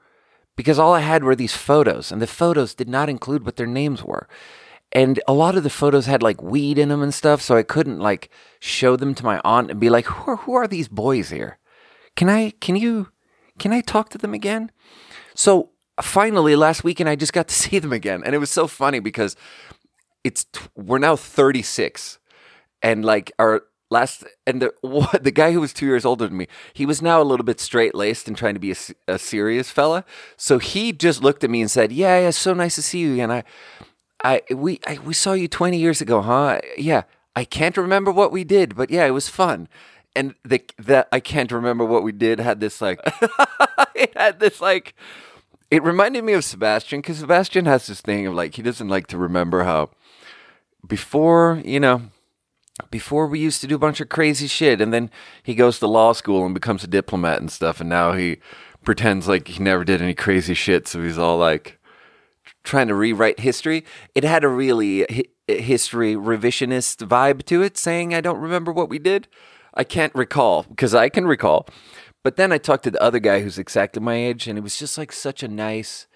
because 0.56 0.80
all 0.80 0.93
I 0.93 1.01
had 1.01 1.23
were 1.23 1.36
these 1.36 1.56
photos, 1.56 2.12
and 2.12 2.21
the 2.21 2.28
photos 2.28 2.73
did 2.73 2.88
not 2.88 3.10
include 3.10 3.45
what 3.45 3.58
their 3.58 3.67
names 3.67 4.04
were. 4.04 4.28
And 4.91 5.19
a 5.28 5.34
lot 5.34 5.56
of 5.56 5.63
the 5.63 5.69
photos 5.69 6.06
had 6.06 6.23
like 6.23 6.41
weed 6.41 6.78
in 6.78 6.89
them 6.89 7.01
and 7.01 7.13
stuff, 7.13 7.41
so 7.41 7.58
I 7.58 7.63
couldn't 7.63 7.99
like 7.99 8.30
show 8.60 8.95
them 8.95 9.13
to 9.15 9.25
my 9.25 9.41
aunt 9.43 9.69
and 9.69 9.80
be 9.80 9.89
like, 9.89 10.06
"Who 10.06 10.32
are 10.32 10.38
who 10.38 10.54
are 10.54 10.67
these 10.67 10.88
boys 10.88 11.30
here? 11.30 11.58
Can 12.15 12.30
I? 12.30 12.51
Can 12.62 12.75
you? 12.75 13.10
can 13.60 13.71
I 13.73 13.82
talk 13.82 14.10
to 14.10 14.17
them 14.17 14.34
again? 14.34 14.71
So 15.34 15.71
finally, 16.01 16.56
last 16.56 16.84
weekend, 16.84 17.10
I 17.10 17.15
just 17.15 17.34
got 17.34 17.47
to 17.49 17.56
see 17.63 17.80
them 17.80 17.91
again. 17.93 18.21
And 18.25 18.34
it 18.34 18.39
was 18.39 18.51
so 18.51 18.67
funny 18.67 18.99
because 18.99 19.36
it's, 20.25 20.45
we're 20.75 20.97
now 20.97 21.15
36. 21.15 22.19
And 22.81 23.05
like 23.05 23.31
our 23.39 23.63
last, 23.89 24.25
and 24.45 24.61
the, 24.61 24.73
the 25.21 25.31
guy 25.31 25.51
who 25.51 25.61
was 25.61 25.71
two 25.71 25.85
years 25.85 26.03
older 26.03 26.27
than 26.27 26.38
me, 26.38 26.47
he 26.73 26.85
was 26.85 27.01
now 27.01 27.21
a 27.21 27.23
little 27.23 27.45
bit 27.45 27.59
straight 27.59 27.95
laced 27.95 28.27
and 28.27 28.35
trying 28.35 28.55
to 28.55 28.59
be 28.59 28.71
a, 28.71 28.75
a 29.07 29.19
serious 29.19 29.69
fella. 29.69 30.03
So 30.35 30.57
he 30.57 30.91
just 30.91 31.23
looked 31.23 31.43
at 31.43 31.49
me 31.49 31.61
and 31.61 31.69
said, 31.69 31.91
Yeah, 31.91 32.19
yeah, 32.19 32.31
so 32.31 32.53
nice 32.53 32.75
to 32.75 32.81
see 32.81 32.99
you 32.99 33.13
again. 33.13 33.31
I, 33.31 33.43
I, 34.23 34.41
we, 34.53 34.79
I, 34.88 34.97
we 34.97 35.13
saw 35.13 35.33
you 35.33 35.47
20 35.47 35.77
years 35.77 36.01
ago, 36.01 36.21
huh? 36.21 36.59
Yeah. 36.77 37.03
I 37.35 37.43
can't 37.43 37.77
remember 37.77 38.11
what 38.11 38.31
we 38.31 38.43
did, 38.43 38.75
but 38.75 38.89
yeah, 38.89 39.05
it 39.05 39.11
was 39.11 39.27
fun. 39.29 39.67
And 40.15 40.35
the 40.45 40.63
that 40.79 41.09
I 41.11 41.19
can't 41.19 41.51
remember 41.51 41.83
what 41.83 42.01
we 42.01 42.13
did 42.13 42.39
had 42.39 42.61
this 42.61 42.79
like 42.79 43.01
it 43.95 44.15
had 44.15 44.39
this 44.39 44.61
like 44.61 44.95
it 45.69 45.83
reminded 45.83 46.23
me 46.23 46.31
of 46.31 46.45
Sebastian 46.45 47.01
because 47.01 47.17
Sebastian 47.17 47.65
has 47.65 47.88
this 47.88 47.99
thing 47.99 48.25
of 48.25 48.33
like 48.33 48.55
he 48.55 48.61
doesn't 48.61 48.88
like 48.88 49.07
to 49.07 49.17
remember 49.17 49.65
how 49.65 49.89
before 50.87 51.61
you 51.65 51.79
know 51.79 52.01
before 52.91 53.27
we 53.27 53.39
used 53.39 53.61
to 53.61 53.67
do 53.67 53.75
a 53.75 53.79
bunch 53.79 54.01
of 54.01 54.09
crazy 54.09 54.47
shit 54.47 54.81
and 54.81 54.93
then 54.93 55.09
he 55.43 55.55
goes 55.55 55.79
to 55.79 55.87
law 55.87 56.11
school 56.11 56.45
and 56.45 56.53
becomes 56.53 56.83
a 56.83 56.87
diplomat 56.87 57.39
and 57.39 57.51
stuff 57.51 57.79
and 57.79 57.89
now 57.89 58.13
he 58.13 58.37
pretends 58.83 59.27
like 59.27 59.47
he 59.47 59.63
never 59.63 59.83
did 59.83 60.01
any 60.01 60.13
crazy 60.13 60.53
shit 60.53 60.87
so 60.87 61.01
he's 61.01 61.17
all 61.17 61.37
like 61.37 61.79
trying 62.63 62.87
to 62.87 62.95
rewrite 62.95 63.39
history 63.39 63.85
it 64.13 64.23
had 64.23 64.43
a 64.43 64.49
really 64.49 65.05
history 65.47 66.15
revisionist 66.15 67.07
vibe 67.07 67.43
to 67.45 67.61
it, 67.61 67.77
saying 67.77 68.13
I 68.13 68.21
don't 68.21 68.39
remember 68.39 68.71
what 68.71 68.89
we 68.89 68.99
did. 68.99 69.27
I 69.73 69.83
can't 69.83 70.15
recall 70.15 70.63
because 70.63 70.95
I 70.95 71.09
can 71.09 71.25
recall. 71.25 71.67
But 72.23 72.37
then 72.37 72.51
I 72.51 72.57
talked 72.57 72.83
to 72.85 72.91
the 72.91 73.01
other 73.01 73.19
guy 73.19 73.41
who's 73.41 73.59
exactly 73.59 74.01
my 74.01 74.15
age, 74.15 74.47
and 74.47 74.57
it 74.57 74.61
was 74.61 74.77
just 74.77 74.97
like 74.97 75.11
such 75.11 75.43
a 75.43 75.47
nice, 75.47 76.07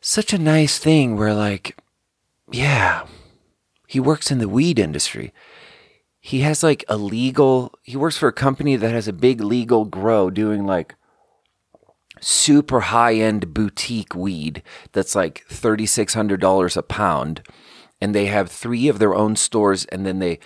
such 0.00 0.32
a 0.32 0.38
nice 0.38 0.78
thing 0.78 1.16
where, 1.16 1.32
like, 1.32 1.78
yeah, 2.50 3.06
he 3.90 3.98
works 3.98 4.30
in 4.30 4.38
the 4.38 4.48
weed 4.48 4.78
industry. 4.78 5.32
He 6.20 6.42
has 6.42 6.62
like 6.62 6.84
a 6.88 6.96
legal, 6.96 7.74
he 7.82 7.96
works 7.96 8.16
for 8.16 8.28
a 8.28 8.32
company 8.32 8.76
that 8.76 8.92
has 8.92 9.08
a 9.08 9.12
big 9.12 9.40
legal 9.40 9.84
grow 9.84 10.30
doing 10.30 10.64
like 10.64 10.94
super 12.20 12.82
high 12.82 13.14
end 13.14 13.52
boutique 13.52 14.14
weed 14.14 14.62
that's 14.92 15.16
like 15.16 15.44
$3,600 15.48 16.76
a 16.76 16.82
pound 16.84 17.42
and 18.00 18.14
they 18.14 18.26
have 18.26 18.48
three 18.48 18.86
of 18.86 19.00
their 19.00 19.12
own 19.12 19.34
stores 19.34 19.86
and 19.86 20.06
then 20.06 20.20
they 20.20 20.38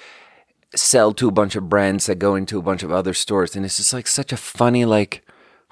sell 0.75 1.13
to 1.13 1.29
a 1.29 1.33
bunch 1.33 1.55
of 1.55 1.69
brands 1.69 2.07
that 2.07 2.19
go 2.19 2.37
into 2.37 2.59
a 2.59 2.63
bunch 2.63 2.83
of 2.83 2.91
other 2.91 3.13
stores 3.13 3.55
and 3.55 3.67
it's 3.67 3.77
just 3.77 3.93
like 3.93 4.07
such 4.07 4.33
a 4.33 4.39
funny 4.39 4.87
like 4.87 5.23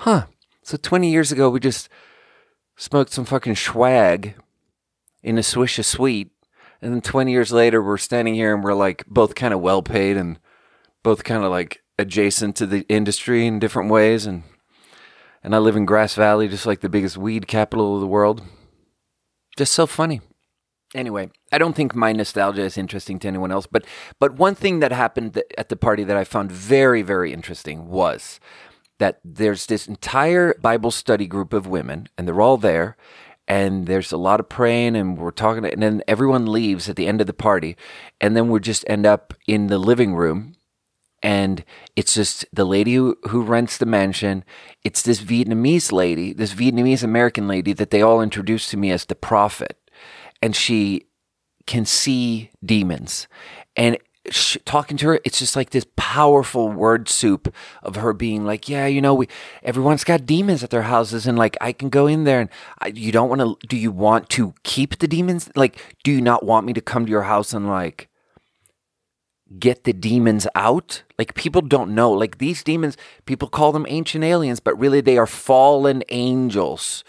huh 0.01 0.27
so 0.63 0.77
20 0.77 1.11
years 1.11 1.33
ago 1.33 1.49
we 1.49 1.59
just 1.59 1.89
smoked 2.77 3.13
some 3.13 3.25
fucking 3.25 3.57
swag 3.57 4.35
in 5.23 5.39
a 5.39 5.41
Swisher 5.41 5.83
Sweet 5.83 6.31
and 6.83 6.92
then 6.92 7.01
20 7.01 7.31
years 7.31 7.53
later 7.53 7.81
we're 7.81 7.97
standing 7.97 8.35
here 8.35 8.53
and 8.55 8.62
we're 8.62 8.75
like 8.75 9.07
both 9.07 9.35
kind 9.35 9.55
of 9.55 9.61
well 9.61 9.83
paid 9.83 10.16
and 10.16 10.38
both 11.03 11.25
kind 11.25 11.45
of 11.45 11.51
like 11.51 11.83
adjacent 11.99 12.57
to 12.57 12.66
the 12.66 12.85
industry 12.88 13.47
in 13.47 13.59
different 13.59 13.90
ways. 13.90 14.27
And 14.27 14.42
and 15.42 15.55
I 15.55 15.59
live 15.59 15.77
in 15.77 15.87
Grass 15.87 16.14
Valley 16.14 16.49
just 16.49 16.66
like 16.66 16.81
the 16.81 16.88
biggest 16.88 17.16
weed 17.16 17.47
capital 17.47 17.95
of 17.95 18.01
the 18.01 18.07
world. 18.07 18.42
Just 19.57 19.73
so 19.73 19.87
funny. 19.87 20.21
Anyway, 20.95 21.31
I 21.51 21.59
don't 21.59 21.75
think 21.75 21.95
my 21.95 22.12
nostalgia 22.12 22.62
is 22.62 22.77
interesting 22.77 23.18
to 23.21 23.29
anyone 23.29 23.53
else, 23.53 23.66
but 23.66 23.87
but 24.18 24.35
one 24.35 24.55
thing 24.55 24.81
that 24.81 24.92
happened 24.92 25.40
at 25.57 25.68
the 25.68 25.77
party 25.77 26.05
that 26.05 26.16
I 26.16 26.25
found 26.25 26.53
very 26.53 27.03
very 27.03 27.33
interesting 27.33 27.88
was 27.88 28.40
that 28.99 29.18
there's 29.25 29.66
this 29.66 29.88
entire 29.88 30.55
Bible 30.61 30.90
study 30.90 31.27
group 31.27 31.53
of 31.53 31.66
women, 31.66 32.09
and 32.16 32.29
they're 32.29 32.40
all 32.40 32.59
there, 32.59 32.97
and 33.48 33.87
there's 33.87 34.12
a 34.12 34.16
lot 34.16 34.40
of 34.40 34.48
praying, 34.48 34.96
and 34.96 35.18
we're 35.18 35.31
talking, 35.31 35.64
and 35.64 35.83
then 35.83 36.02
everyone 36.07 36.46
leaves 36.46 36.88
at 36.88 36.96
the 36.96 37.07
end 37.07 37.20
of 37.20 37.26
the 37.26 37.33
party, 37.33 37.76
and 38.20 38.37
then 38.37 38.48
we 38.48 38.61
just 38.61 38.85
end 38.88 39.07
up 39.07 39.35
in 39.46 39.66
the 39.66 39.78
living 39.78 40.14
room, 40.14 40.55
and 41.22 41.64
it's 41.94 42.14
just 42.14 42.44
the 42.52 42.64
lady 42.64 42.94
who, 42.94 43.16
who 43.28 43.42
rents 43.42 43.78
the 43.78 43.87
mansion. 43.87 44.44
It's 44.85 45.02
this 45.02 45.20
Vietnamese 45.20 45.92
lady, 45.92 46.33
this 46.33 46.55
Vietnamese 46.55 47.05
American 47.05 47.46
lady 47.46 47.72
that 47.74 47.90
they 47.90 48.02
all 48.02 48.20
introduced 48.20 48.70
to 48.70 48.76
me 48.76 48.90
as 48.90 49.05
the 49.05 49.14
prophet 49.14 49.78
and 50.42 50.55
she 50.57 51.07
can 51.66 51.87
see 51.87 52.50
demons. 52.62 53.28
And 53.76 53.96
she, 54.31 54.59
talking 54.61 54.97
to 54.99 55.07
her, 55.09 55.21
it's 55.25 55.39
just 55.39 55.57
like 55.57 55.71
this 55.71 55.87
powerful 55.97 56.69
word 56.69 57.09
soup 57.09 57.53
of 57.83 57.97
her 57.97 58.13
being 58.13 58.45
like, 58.45 58.69
"Yeah, 58.69 58.87
you 58.87 59.01
know, 59.01 59.15
we 59.15 59.29
everyone's 59.63 60.05
got 60.05 60.27
demons 60.27 60.63
at 60.63 60.71
their 60.71 60.83
houses, 60.83 61.27
and 61.27 61.39
like 61.39 61.57
I 61.61 61.73
can 61.73 61.89
go 61.89 62.07
in 62.07 62.25
there, 62.25 62.41
and 62.41 62.51
I, 62.79 62.89
you 62.89 63.11
don't 63.13 63.29
want 63.29 63.41
to. 63.41 63.67
Do 63.67 63.77
you 63.77 63.91
want 63.91 64.29
to 64.31 64.55
keep 64.63 64.99
the 64.99 65.09
demons? 65.09 65.51
Like, 65.57 65.79
do 66.05 66.13
you 66.13 66.21
not 66.21 66.45
want 66.45 66.67
me 66.67 66.73
to 66.75 66.81
come 66.81 67.05
to 67.07 67.11
your 67.11 67.23
house 67.23 67.53
and 67.53 67.69
like?" 67.69 68.09
get 69.59 69.85
the 69.85 69.93
demons 69.93 70.47
out. 70.55 71.03
Like 71.19 71.35
people 71.35 71.61
don't 71.61 71.95
know. 71.95 72.11
Like 72.11 72.39
these 72.39 72.65
demons, 72.65 72.97
people 73.27 73.49
call 73.49 73.71
them 73.71 73.85
ancient 73.87 74.25
aliens, 74.25 74.61
but 74.61 74.79
really 74.79 75.03
they 75.03 75.19
are 75.19 75.27
fallen 75.27 76.03
angels 76.09 77.05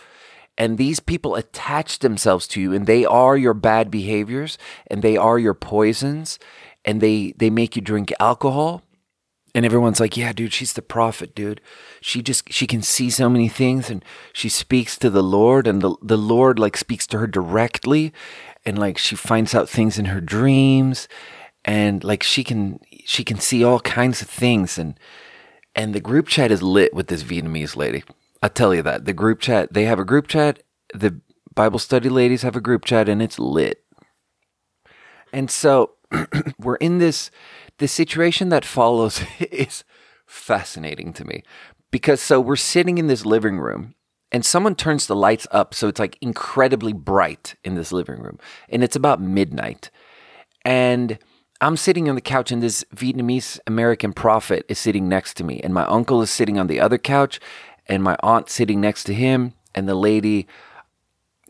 and 0.57 0.77
these 0.77 0.99
people 0.99 1.35
attach 1.35 1.99
themselves 1.99 2.47
to 2.47 2.61
you 2.61 2.73
and 2.73 2.85
they 2.85 3.05
are 3.05 3.35
your 3.35 3.53
bad 3.53 3.89
behaviors 3.89 4.57
and 4.87 5.01
they 5.01 5.17
are 5.17 5.39
your 5.39 5.53
poisons 5.53 6.37
and 6.85 7.01
they 7.01 7.33
they 7.37 7.49
make 7.49 7.75
you 7.75 7.81
drink 7.81 8.13
alcohol. 8.19 8.83
And 9.55 9.65
everyone's 9.67 9.99
like 9.99 10.17
yeah 10.17 10.33
dude 10.33 10.51
she's 10.51 10.73
the 10.73 10.81
prophet 10.81 11.35
dude. 11.35 11.61
She 12.01 12.21
just 12.21 12.51
she 12.51 12.65
can 12.65 12.81
see 12.81 13.09
so 13.09 13.29
many 13.29 13.49
things 13.49 13.89
and 13.89 14.03
she 14.33 14.49
speaks 14.49 14.97
to 14.97 15.11
the 15.11 15.21
lord 15.21 15.67
and 15.67 15.81
the, 15.81 15.95
the 16.01 16.17
lord 16.17 16.57
like 16.57 16.75
speaks 16.75 17.05
to 17.07 17.19
her 17.19 17.27
directly 17.27 18.11
and 18.65 18.79
like 18.79 18.97
she 18.97 19.15
finds 19.15 19.53
out 19.53 19.69
things 19.69 19.99
in 19.99 20.05
her 20.05 20.21
dreams 20.21 21.07
and 21.65 22.03
like 22.03 22.23
she 22.23 22.43
can 22.43 22.79
she 23.05 23.23
can 23.23 23.39
see 23.39 23.63
all 23.63 23.79
kinds 23.79 24.21
of 24.21 24.29
things. 24.29 24.77
And 24.77 24.99
and 25.75 25.93
the 25.93 26.01
group 26.01 26.27
chat 26.27 26.51
is 26.51 26.61
lit 26.61 26.93
with 26.93 27.07
this 27.07 27.23
vietnamese 27.23 27.75
lady. 27.75 28.03
I 28.41 28.47
tell 28.49 28.75
you 28.75 28.81
that. 28.83 29.05
The 29.05 29.13
group 29.13 29.39
chat, 29.39 29.73
they 29.73 29.85
have 29.85 29.99
a 29.99 30.05
group 30.05 30.27
chat. 30.27 30.61
The 30.93 31.19
Bible 31.55 31.79
study 31.79 32.09
ladies 32.09 32.41
have 32.41 32.55
a 32.55 32.61
group 32.61 32.85
chat, 32.85 33.07
and 33.07 33.21
it's 33.21 33.39
lit. 33.39 33.83
And 35.31 35.49
so 35.49 35.91
we're 36.59 36.75
in 36.75 36.97
this 36.99 37.31
the 37.79 37.87
situation 37.87 38.49
that 38.49 38.65
follows 38.65 39.21
is 39.51 39.83
fascinating 40.25 41.13
to 41.13 41.25
me 41.25 41.43
because 41.91 42.21
so 42.21 42.39
we're 42.39 42.55
sitting 42.55 42.97
in 42.97 43.07
this 43.07 43.25
living 43.25 43.59
room 43.59 43.95
and 44.31 44.45
someone 44.45 44.75
turns 44.75 45.05
the 45.07 45.15
lights 45.15 45.47
up 45.51 45.73
so 45.73 45.87
it's 45.87 45.99
like 45.99 46.17
incredibly 46.21 46.93
bright 46.93 47.55
in 47.63 47.75
this 47.75 47.91
living 47.91 48.19
room 48.19 48.39
and 48.69 48.83
it's 48.83 48.95
about 48.95 49.21
midnight. 49.21 49.91
And 50.65 51.19
I'm 51.61 51.77
sitting 51.77 52.09
on 52.09 52.15
the 52.15 52.21
couch 52.21 52.51
and 52.51 52.63
this 52.63 52.83
Vietnamese 52.95 53.59
American 53.67 54.11
prophet 54.13 54.65
is 54.67 54.79
sitting 54.79 55.07
next 55.07 55.35
to 55.37 55.43
me 55.43 55.61
and 55.63 55.73
my 55.73 55.85
uncle 55.85 56.21
is 56.21 56.29
sitting 56.29 56.57
on 56.57 56.67
the 56.67 56.79
other 56.79 56.97
couch 56.97 57.39
and 57.87 58.03
my 58.03 58.17
aunt 58.23 58.49
sitting 58.49 58.81
next 58.81 59.03
to 59.05 59.13
him, 59.13 59.53
and 59.75 59.87
the 59.87 59.95
lady 59.95 60.47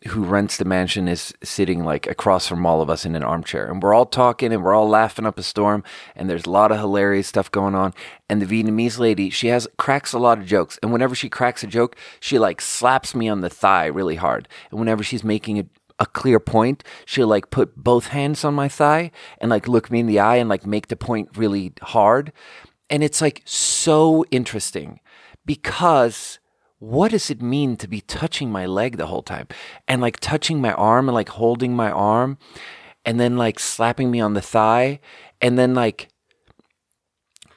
who 0.07 0.23
rents 0.23 0.57
the 0.57 0.65
mansion 0.65 1.07
is 1.07 1.33
sitting 1.43 1.83
like 1.83 2.07
across 2.07 2.47
from 2.47 2.65
all 2.65 2.81
of 2.81 2.89
us 2.89 3.05
in 3.05 3.15
an 3.15 3.23
armchair. 3.23 3.71
And 3.71 3.81
we're 3.81 3.93
all 3.93 4.05
talking 4.05 4.51
and 4.51 4.63
we're 4.63 4.73
all 4.73 4.87
laughing 4.87 5.25
up 5.25 5.39
a 5.39 5.43
storm. 5.43 5.83
And 6.15 6.29
there's 6.29 6.45
a 6.45 6.49
lot 6.49 6.71
of 6.71 6.77
hilarious 6.77 7.27
stuff 7.27 7.49
going 7.49 7.75
on. 7.75 7.93
And 8.29 8.41
the 8.41 8.45
Vietnamese 8.45 8.99
lady, 8.99 9.29
she 9.29 9.47
has 9.47 9.67
cracks 9.77 10.13
a 10.13 10.19
lot 10.19 10.39
of 10.39 10.45
jokes. 10.45 10.77
And 10.81 10.91
whenever 10.91 11.15
she 11.15 11.29
cracks 11.29 11.63
a 11.63 11.67
joke, 11.67 11.95
she 12.19 12.37
like 12.37 12.59
slaps 12.59 13.15
me 13.15 13.29
on 13.29 13.41
the 13.41 13.49
thigh 13.49 13.85
really 13.85 14.15
hard. 14.15 14.47
And 14.71 14.79
whenever 14.79 15.03
she's 15.03 15.23
making 15.23 15.59
a, 15.59 15.65
a 15.99 16.05
clear 16.05 16.39
point, 16.39 16.83
she'll 17.05 17.27
like 17.27 17.49
put 17.49 17.77
both 17.77 18.07
hands 18.07 18.43
on 18.43 18.53
my 18.53 18.67
thigh 18.67 19.11
and 19.39 19.49
like 19.49 19.67
look 19.67 19.89
me 19.89 20.01
in 20.01 20.07
the 20.07 20.19
eye 20.19 20.35
and 20.37 20.49
like 20.49 20.65
make 20.65 20.87
the 20.87 20.95
point 20.97 21.37
really 21.37 21.73
hard. 21.81 22.33
And 22.89 23.03
it's 23.03 23.21
like 23.21 23.41
so 23.45 24.25
interesting 24.31 24.99
because 25.45 26.39
what 26.83 27.11
does 27.11 27.29
it 27.29 27.41
mean 27.41 27.77
to 27.77 27.87
be 27.87 28.01
touching 28.01 28.51
my 28.51 28.65
leg 28.65 28.97
the 28.97 29.07
whole 29.07 29.23
time? 29.23 29.47
And 29.87 30.01
like 30.01 30.19
touching 30.19 30.59
my 30.59 30.73
arm 30.73 31.07
and 31.07 31.15
like 31.15 31.29
holding 31.29 31.73
my 31.73 31.89
arm 31.89 32.37
and 33.05 33.21
then 33.21 33.37
like 33.37 33.57
slapping 33.57 34.11
me 34.11 34.19
on 34.19 34.33
the 34.33 34.41
thigh 34.41 34.99
and 35.39 35.57
then 35.57 35.73
like 35.73 36.09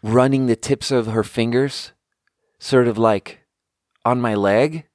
running 0.00 0.46
the 0.46 0.54
tips 0.54 0.92
of 0.92 1.08
her 1.08 1.24
fingers 1.24 1.90
sort 2.60 2.86
of 2.86 2.98
like 2.98 3.40
on 4.04 4.20
my 4.20 4.36
leg 4.36 4.86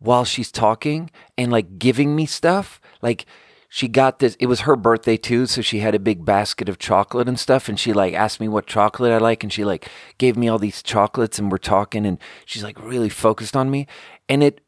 while 0.00 0.24
she's 0.24 0.50
talking 0.50 1.08
and 1.36 1.52
like 1.52 1.78
giving 1.78 2.16
me 2.16 2.26
stuff. 2.26 2.80
Like 3.00 3.26
she 3.68 3.86
got 3.86 4.18
this 4.18 4.36
it 4.40 4.46
was 4.46 4.60
her 4.60 4.76
birthday 4.76 5.16
too 5.16 5.46
so 5.46 5.60
she 5.60 5.80
had 5.80 5.94
a 5.94 5.98
big 5.98 6.24
basket 6.24 6.68
of 6.68 6.78
chocolate 6.78 7.28
and 7.28 7.38
stuff 7.38 7.68
and 7.68 7.78
she 7.78 7.92
like 7.92 8.14
asked 8.14 8.40
me 8.40 8.48
what 8.48 8.66
chocolate 8.66 9.12
i 9.12 9.18
like 9.18 9.42
and 9.42 9.52
she 9.52 9.64
like 9.64 9.88
gave 10.16 10.36
me 10.36 10.48
all 10.48 10.58
these 10.58 10.82
chocolates 10.82 11.38
and 11.38 11.52
we're 11.52 11.58
talking 11.58 12.06
and 12.06 12.18
she's 12.46 12.64
like 12.64 12.82
really 12.82 13.10
focused 13.10 13.54
on 13.54 13.70
me 13.70 13.86
and 14.28 14.42
it 14.42 14.60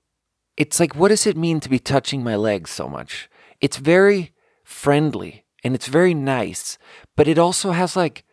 it's 0.61 0.79
like 0.79 0.95
what 0.95 1.09
does 1.09 1.27
it 1.27 1.39
mean 1.39 1.59
to 1.59 1.71
be 1.71 1.79
touching 1.79 2.23
my 2.23 2.37
legs 2.37 2.71
so 2.71 2.87
much? 2.87 3.31
It's 3.63 3.79
very 3.79 4.33
friendly 4.63 5.45
and 5.65 5.75
it's 5.75 5.89
very 5.89 6.15
nice 6.15 6.79
but 7.17 7.27
it 7.27 7.39
also 7.39 7.73
has 7.73 7.97
like 7.97 8.25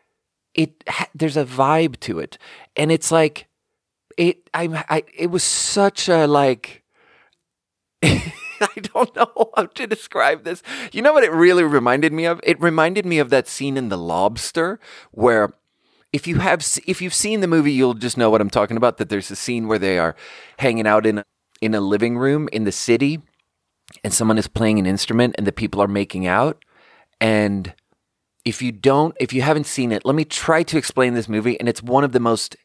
it 0.54 0.84
there's 1.16 1.38
a 1.38 1.46
vibe 1.46 2.00
to 2.02 2.20
it 2.20 2.38
and 2.76 2.92
it's 2.92 3.12
like 3.12 3.48
it 4.18 4.50
I 4.54 4.84
I 4.90 5.04
it 5.16 5.28
was 5.28 5.44
such 5.44 6.10
a 6.10 6.28
like 6.28 6.84
I 8.62 8.80
don't 8.94 9.16
know 9.16 9.52
how 9.56 9.66
to 9.66 9.88
describe 9.88 10.44
this. 10.44 10.64
You 10.92 11.02
know 11.02 11.14
what 11.14 11.24
it 11.24 11.32
really 11.32 11.64
reminded 11.64 12.14
me 12.14 12.26
of? 12.26 12.40
It 12.44 12.60
reminded 12.62 13.06
me 13.06 13.20
of 13.20 13.30
that 13.30 13.48
scene 13.48 13.78
in 13.78 13.90
The 13.90 13.98
Lobster 13.98 14.80
where 15.12 15.54
if 16.14 16.28
you 16.28 16.40
have 16.40 16.66
if 16.86 17.02
you've 17.02 17.14
seen 17.14 17.42
the 17.42 17.48
movie 17.48 17.72
you'll 17.72 17.94
just 17.94 18.18
know 18.18 18.30
what 18.30 18.42
I'm 18.42 18.50
talking 18.50 18.78
about 18.78 18.98
that 18.98 19.10
there's 19.10 19.30
a 19.30 19.36
scene 19.36 19.68
where 19.68 19.80
they 19.80 20.00
are 20.00 20.16
hanging 20.58 20.88
out 20.88 21.06
in 21.06 21.24
in 21.62 21.76
a 21.76 21.82
living 21.82 22.18
room 22.18 22.48
in 22.52 22.64
the 22.64 22.72
city 22.72 23.22
and 24.04 24.14
someone 24.14 24.38
is 24.38 24.48
playing 24.48 24.80
an 24.80 24.86
instrument 24.86 25.36
and 25.38 25.46
the 25.46 25.52
people 25.52 25.82
are 25.82 25.88
making 25.88 26.26
out 26.26 26.64
and 27.20 27.74
if 28.46 28.62
you 28.62 28.72
don't 28.72 29.16
if 29.20 29.34
you 29.34 29.42
haven't 29.42 29.66
seen 29.66 29.92
it 29.92 30.06
let 30.06 30.16
me 30.16 30.24
try 30.24 30.64
to 30.64 30.78
explain 30.78 31.14
this 31.14 31.28
movie 31.28 31.60
and 31.60 31.68
it's 31.68 31.84
one 31.84 32.04
of 32.04 32.14
the 32.14 32.20
most 32.20 32.56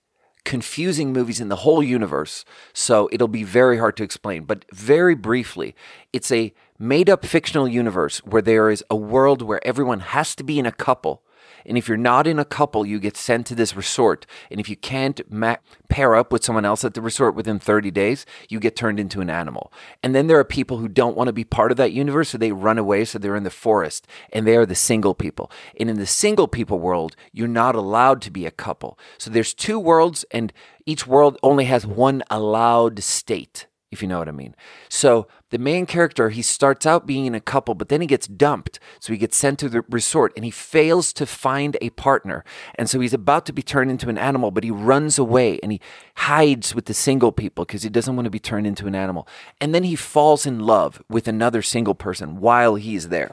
confusing 0.44 1.12
movies 1.12 1.40
in 1.40 1.48
the 1.48 1.56
whole 1.56 1.82
universe. 1.82 2.44
So 2.72 3.08
it'll 3.12 3.28
be 3.28 3.44
very 3.44 3.78
hard 3.78 3.96
to 3.98 4.02
explain. 4.02 4.44
But 4.44 4.64
very 4.72 5.14
briefly, 5.14 5.74
it's 6.12 6.32
a 6.32 6.52
made 6.78 7.08
up 7.08 7.24
fictional 7.24 7.68
universe 7.68 8.18
where 8.18 8.42
there 8.42 8.70
is 8.70 8.84
a 8.90 8.96
world 8.96 9.42
where 9.42 9.64
everyone 9.66 10.00
has 10.00 10.34
to 10.36 10.44
be 10.44 10.58
in 10.58 10.66
a 10.66 10.72
couple 10.72 11.22
and 11.66 11.78
if 11.78 11.88
you're 11.88 11.96
not 11.96 12.26
in 12.26 12.38
a 12.38 12.44
couple, 12.44 12.86
you 12.86 12.98
get 12.98 13.16
sent 13.16 13.46
to 13.46 13.54
this 13.54 13.76
resort. 13.76 14.26
And 14.50 14.60
if 14.60 14.68
you 14.68 14.76
can't 14.76 15.20
ma- 15.30 15.56
pair 15.88 16.14
up 16.14 16.32
with 16.32 16.44
someone 16.44 16.64
else 16.64 16.84
at 16.84 16.94
the 16.94 17.02
resort 17.02 17.34
within 17.34 17.58
30 17.58 17.90
days, 17.90 18.26
you 18.48 18.60
get 18.60 18.76
turned 18.76 18.98
into 18.98 19.20
an 19.20 19.30
animal. 19.30 19.72
And 20.02 20.14
then 20.14 20.26
there 20.26 20.38
are 20.38 20.44
people 20.44 20.78
who 20.78 20.88
don't 20.88 21.16
want 21.16 21.28
to 21.28 21.32
be 21.32 21.44
part 21.44 21.70
of 21.70 21.76
that 21.78 21.92
universe, 21.92 22.30
so 22.30 22.38
they 22.38 22.52
run 22.52 22.78
away, 22.78 23.04
so 23.04 23.18
they're 23.18 23.36
in 23.36 23.44
the 23.44 23.50
forest, 23.50 24.06
and 24.32 24.46
they 24.46 24.56
are 24.56 24.66
the 24.66 24.74
single 24.74 25.14
people. 25.14 25.50
And 25.78 25.90
in 25.90 25.98
the 25.98 26.06
single 26.06 26.48
people 26.48 26.78
world, 26.78 27.16
you're 27.32 27.48
not 27.48 27.74
allowed 27.74 28.22
to 28.22 28.30
be 28.30 28.46
a 28.46 28.50
couple. 28.50 28.98
So 29.18 29.30
there's 29.30 29.54
two 29.54 29.78
worlds, 29.78 30.24
and 30.30 30.52
each 30.86 31.06
world 31.06 31.38
only 31.42 31.66
has 31.66 31.86
one 31.86 32.22
allowed 32.30 33.02
state 33.02 33.66
if 33.92 34.00
you 34.00 34.08
know 34.08 34.18
what 34.18 34.28
I 34.28 34.32
mean. 34.32 34.56
So 34.88 35.28
the 35.50 35.58
main 35.58 35.84
character, 35.84 36.30
he 36.30 36.40
starts 36.40 36.86
out 36.86 37.06
being 37.06 37.26
in 37.26 37.34
a 37.34 37.40
couple, 37.40 37.74
but 37.74 37.90
then 37.90 38.00
he 38.00 38.06
gets 38.06 38.26
dumped. 38.26 38.80
So 38.98 39.12
he 39.12 39.18
gets 39.18 39.36
sent 39.36 39.58
to 39.60 39.68
the 39.68 39.84
resort 39.88 40.32
and 40.34 40.46
he 40.46 40.50
fails 40.50 41.12
to 41.12 41.26
find 41.26 41.76
a 41.82 41.90
partner. 41.90 42.42
And 42.76 42.88
so 42.88 42.98
he's 42.98 43.12
about 43.12 43.44
to 43.46 43.52
be 43.52 43.62
turned 43.62 43.90
into 43.90 44.08
an 44.08 44.16
animal, 44.16 44.50
but 44.50 44.64
he 44.64 44.70
runs 44.70 45.18
away 45.18 45.60
and 45.62 45.70
he 45.70 45.80
hides 46.16 46.74
with 46.74 46.86
the 46.86 46.94
single 46.94 47.32
people 47.32 47.66
because 47.66 47.82
he 47.82 47.90
doesn't 47.90 48.16
want 48.16 48.24
to 48.24 48.30
be 48.30 48.40
turned 48.40 48.66
into 48.66 48.86
an 48.86 48.94
animal. 48.94 49.28
And 49.60 49.74
then 49.74 49.84
he 49.84 49.94
falls 49.94 50.46
in 50.46 50.60
love 50.60 51.02
with 51.10 51.28
another 51.28 51.60
single 51.60 51.94
person 51.94 52.40
while 52.40 52.76
he's 52.76 53.10
there. 53.10 53.32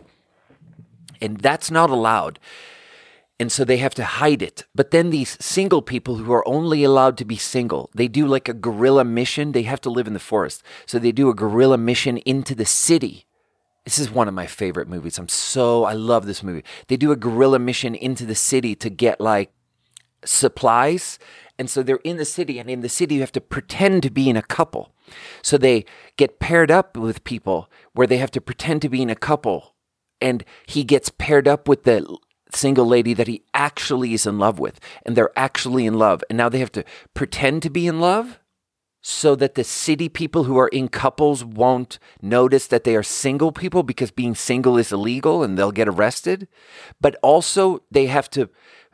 And 1.22 1.38
that's 1.38 1.72
not 1.72 1.90
allowed 1.90 2.38
and 3.40 3.52
so 3.52 3.64
they 3.64 3.78
have 3.78 3.96
to 3.96 4.04
hide 4.04 4.42
it. 4.42 4.66
But 4.76 4.92
then 4.92 5.10
these 5.10 5.38
single 5.40 5.82
people 5.82 6.18
who 6.18 6.34
are 6.34 6.48
only 6.48 6.84
allowed 6.84 7.18
to 7.18 7.26
be 7.26 7.38
single, 7.38 7.90
they 7.96 8.10
do 8.10 8.28
like 8.28 8.50
a 8.50 8.54
guerrilla 8.54 9.06
mission. 9.06 9.54
They 9.54 9.64
have 9.64 9.80
to 9.82 9.90
live 9.90 10.08
in 10.08 10.14
the 10.14 10.20
forest. 10.20 10.62
So 10.86 11.00
they 11.00 11.14
do 11.14 11.30
a 11.30 11.36
guerrilla 11.36 11.78
mission 11.78 12.18
into 12.18 12.54
the 12.54 12.66
city. 12.66 13.26
This 13.86 13.98
is 13.98 14.12
one 14.12 14.28
of 14.28 14.34
my 14.34 14.46
favorite 14.46 14.90
movies. 14.90 15.18
I'm 15.18 15.30
so, 15.30 15.86
I 15.86 15.94
love 15.94 16.26
this 16.26 16.44
movie. 16.44 16.64
They 16.88 16.98
do 16.98 17.14
a 17.14 17.16
guerrilla 17.16 17.60
mission 17.60 17.96
into 17.96 18.26
the 18.26 18.36
city 18.36 18.76
to 18.76 18.90
get 18.90 19.22
like 19.22 19.52
supplies. 20.26 21.18
And 21.58 21.70
so 21.70 21.82
they're 21.82 22.00
in 22.04 22.18
the 22.18 22.26
city, 22.26 22.58
and 22.58 22.70
in 22.70 22.80
the 22.80 22.88
city, 22.88 23.16
you 23.16 23.22
have 23.22 23.34
to 23.34 23.42
pretend 23.42 24.04
to 24.04 24.10
be 24.10 24.30
in 24.30 24.38
a 24.38 24.42
couple. 24.42 24.94
So 25.42 25.58
they 25.58 25.86
get 26.16 26.40
paired 26.40 26.72
up 26.72 26.96
with 26.96 27.26
people 27.26 27.70
where 27.94 28.08
they 28.08 28.18
have 28.18 28.32
to 28.32 28.42
pretend 28.42 28.82
to 28.84 28.90
be 28.90 29.02
in 29.02 29.10
a 29.10 29.16
couple. 29.16 29.76
And 30.22 30.46
he 30.66 30.84
gets 30.86 31.10
paired 31.10 31.48
up 31.48 31.68
with 31.68 31.84
the 31.84 32.18
single 32.52 32.86
lady 32.86 33.14
that 33.14 33.28
he 33.28 33.44
actually 33.54 34.14
is 34.14 34.26
in 34.26 34.40
love 34.40 34.60
with, 34.60 34.80
and 35.06 35.16
they're 35.16 35.38
actually 35.38 35.86
in 35.86 35.96
love. 35.96 36.24
And 36.30 36.38
now 36.38 36.50
they 36.50 36.60
have 36.60 36.72
to 36.74 36.84
pretend 37.14 37.64
to 37.64 37.70
be 37.70 37.88
in 37.88 38.00
love 38.00 38.40
so 39.02 39.36
that 39.36 39.56
the 39.56 39.64
city 39.64 40.10
people 40.10 40.44
who 40.44 40.58
are 40.58 40.68
in 40.68 40.90
couples 40.90 41.44
won't 41.44 42.00
notice 42.22 42.68
that 42.68 42.84
they 42.84 42.96
are 42.96 43.04
single 43.04 43.52
people 43.52 43.84
because 43.84 44.12
being 44.12 44.36
single 44.36 44.78
is 44.78 44.92
illegal 44.92 45.42
and 45.42 45.58
they'll 45.58 45.72
get 45.72 45.88
arrested. 45.88 46.48
But 47.00 47.16
also, 47.22 47.84
they 47.90 48.08
have 48.08 48.30
to 48.32 48.50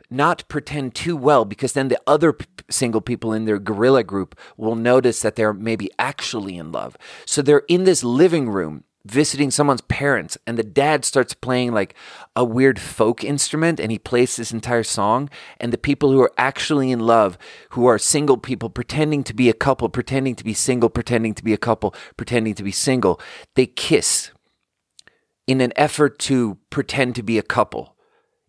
not 0.09 0.47
pretend 0.47 0.95
too 0.95 1.17
well 1.17 1.45
because 1.45 1.73
then 1.73 1.87
the 1.87 1.99
other 2.05 2.33
p- 2.33 2.45
single 2.69 3.01
people 3.01 3.33
in 3.33 3.45
their 3.45 3.59
guerrilla 3.59 4.03
group 4.03 4.37
will 4.57 4.75
notice 4.75 5.21
that 5.21 5.35
they're 5.35 5.53
maybe 5.53 5.89
actually 5.99 6.57
in 6.57 6.71
love. 6.71 6.95
So 7.25 7.41
they're 7.41 7.63
in 7.67 7.83
this 7.83 8.03
living 8.03 8.49
room 8.49 8.83
visiting 9.05 9.51
someone's 9.51 9.81
parents 9.81 10.37
and 10.47 10.57
the 10.57 10.63
dad 10.63 11.05
starts 11.05 11.33
playing 11.33 11.71
like 11.71 11.93
a 12.35 12.43
weird 12.43 12.79
folk 12.79 13.23
instrument 13.23 13.79
and 13.79 13.91
he 13.91 13.99
plays 13.99 14.35
this 14.35 14.51
entire 14.51 14.83
song 14.83 15.29
and 15.59 15.71
the 15.71 15.77
people 15.77 16.11
who 16.11 16.21
are 16.21 16.33
actually 16.37 16.91
in 16.91 16.99
love 16.99 17.37
who 17.71 17.85
are 17.85 17.99
single 17.99 18.37
people 18.37 18.69
pretending 18.69 19.23
to 19.23 19.33
be 19.33 19.47
a 19.47 19.53
couple 19.53 19.87
pretending 19.89 20.35
to 20.35 20.43
be 20.43 20.53
single 20.53 20.89
pretending 20.89 21.35
to 21.35 21.43
be 21.43 21.53
a 21.53 21.57
couple 21.57 21.93
pretending 22.17 22.55
to 22.55 22.63
be 22.63 22.71
single 22.71 23.21
they 23.53 23.67
kiss 23.67 24.31
in 25.45 25.61
an 25.61 25.71
effort 25.75 26.17
to 26.17 26.57
pretend 26.71 27.13
to 27.15 27.21
be 27.21 27.37
a 27.37 27.43
couple 27.43 27.95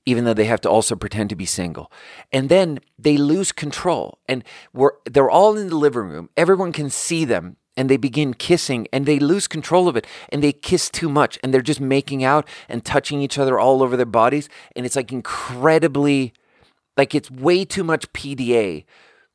even 0.07 0.25
though 0.25 0.35
they 0.35 0.45
have 0.45 0.61
to 0.61 0.71
also 0.71 0.95
pretend 0.95 1.29
to 1.29 1.37
be 1.37 1.45
single. 1.45 1.91
And 2.33 2.49
then 2.49 2.79
they 2.97 3.17
lose 3.17 3.51
control 3.51 4.21
and 4.29 4.45
we're, 4.73 4.93
they're 5.05 5.29
all 5.29 5.57
in 5.57 5.69
the 5.69 5.77
living 5.77 6.09
room. 6.09 6.31
Everyone 6.37 6.71
can 6.71 6.91
see 6.91 7.25
them 7.25 7.57
and 7.77 7.89
they 7.89 7.97
begin 7.97 8.35
kissing 8.35 8.87
and 8.93 9.07
they 9.07 9.19
lose 9.19 9.47
control 9.47 9.89
of 9.89 9.97
it 9.97 10.07
and 10.31 10.43
they 10.43 10.53
kiss 10.53 10.89
too 10.89 11.09
much 11.09 11.39
and 11.43 11.53
they're 11.53 11.61
just 11.61 11.81
making 11.81 12.25
out 12.25 12.49
and 12.69 12.85
touching 12.85 13.21
each 13.21 13.39
other 13.39 13.59
all 13.59 13.83
over 13.83 13.97
their 13.97 14.07
bodies 14.07 14.49
and 14.75 14.87
it's 14.87 14.97
like 14.97 15.13
incredibly 15.13 16.33
like 16.97 17.15
it's 17.15 17.31
way 17.31 17.65
too 17.65 17.85
much 17.85 18.11
PDA 18.13 18.85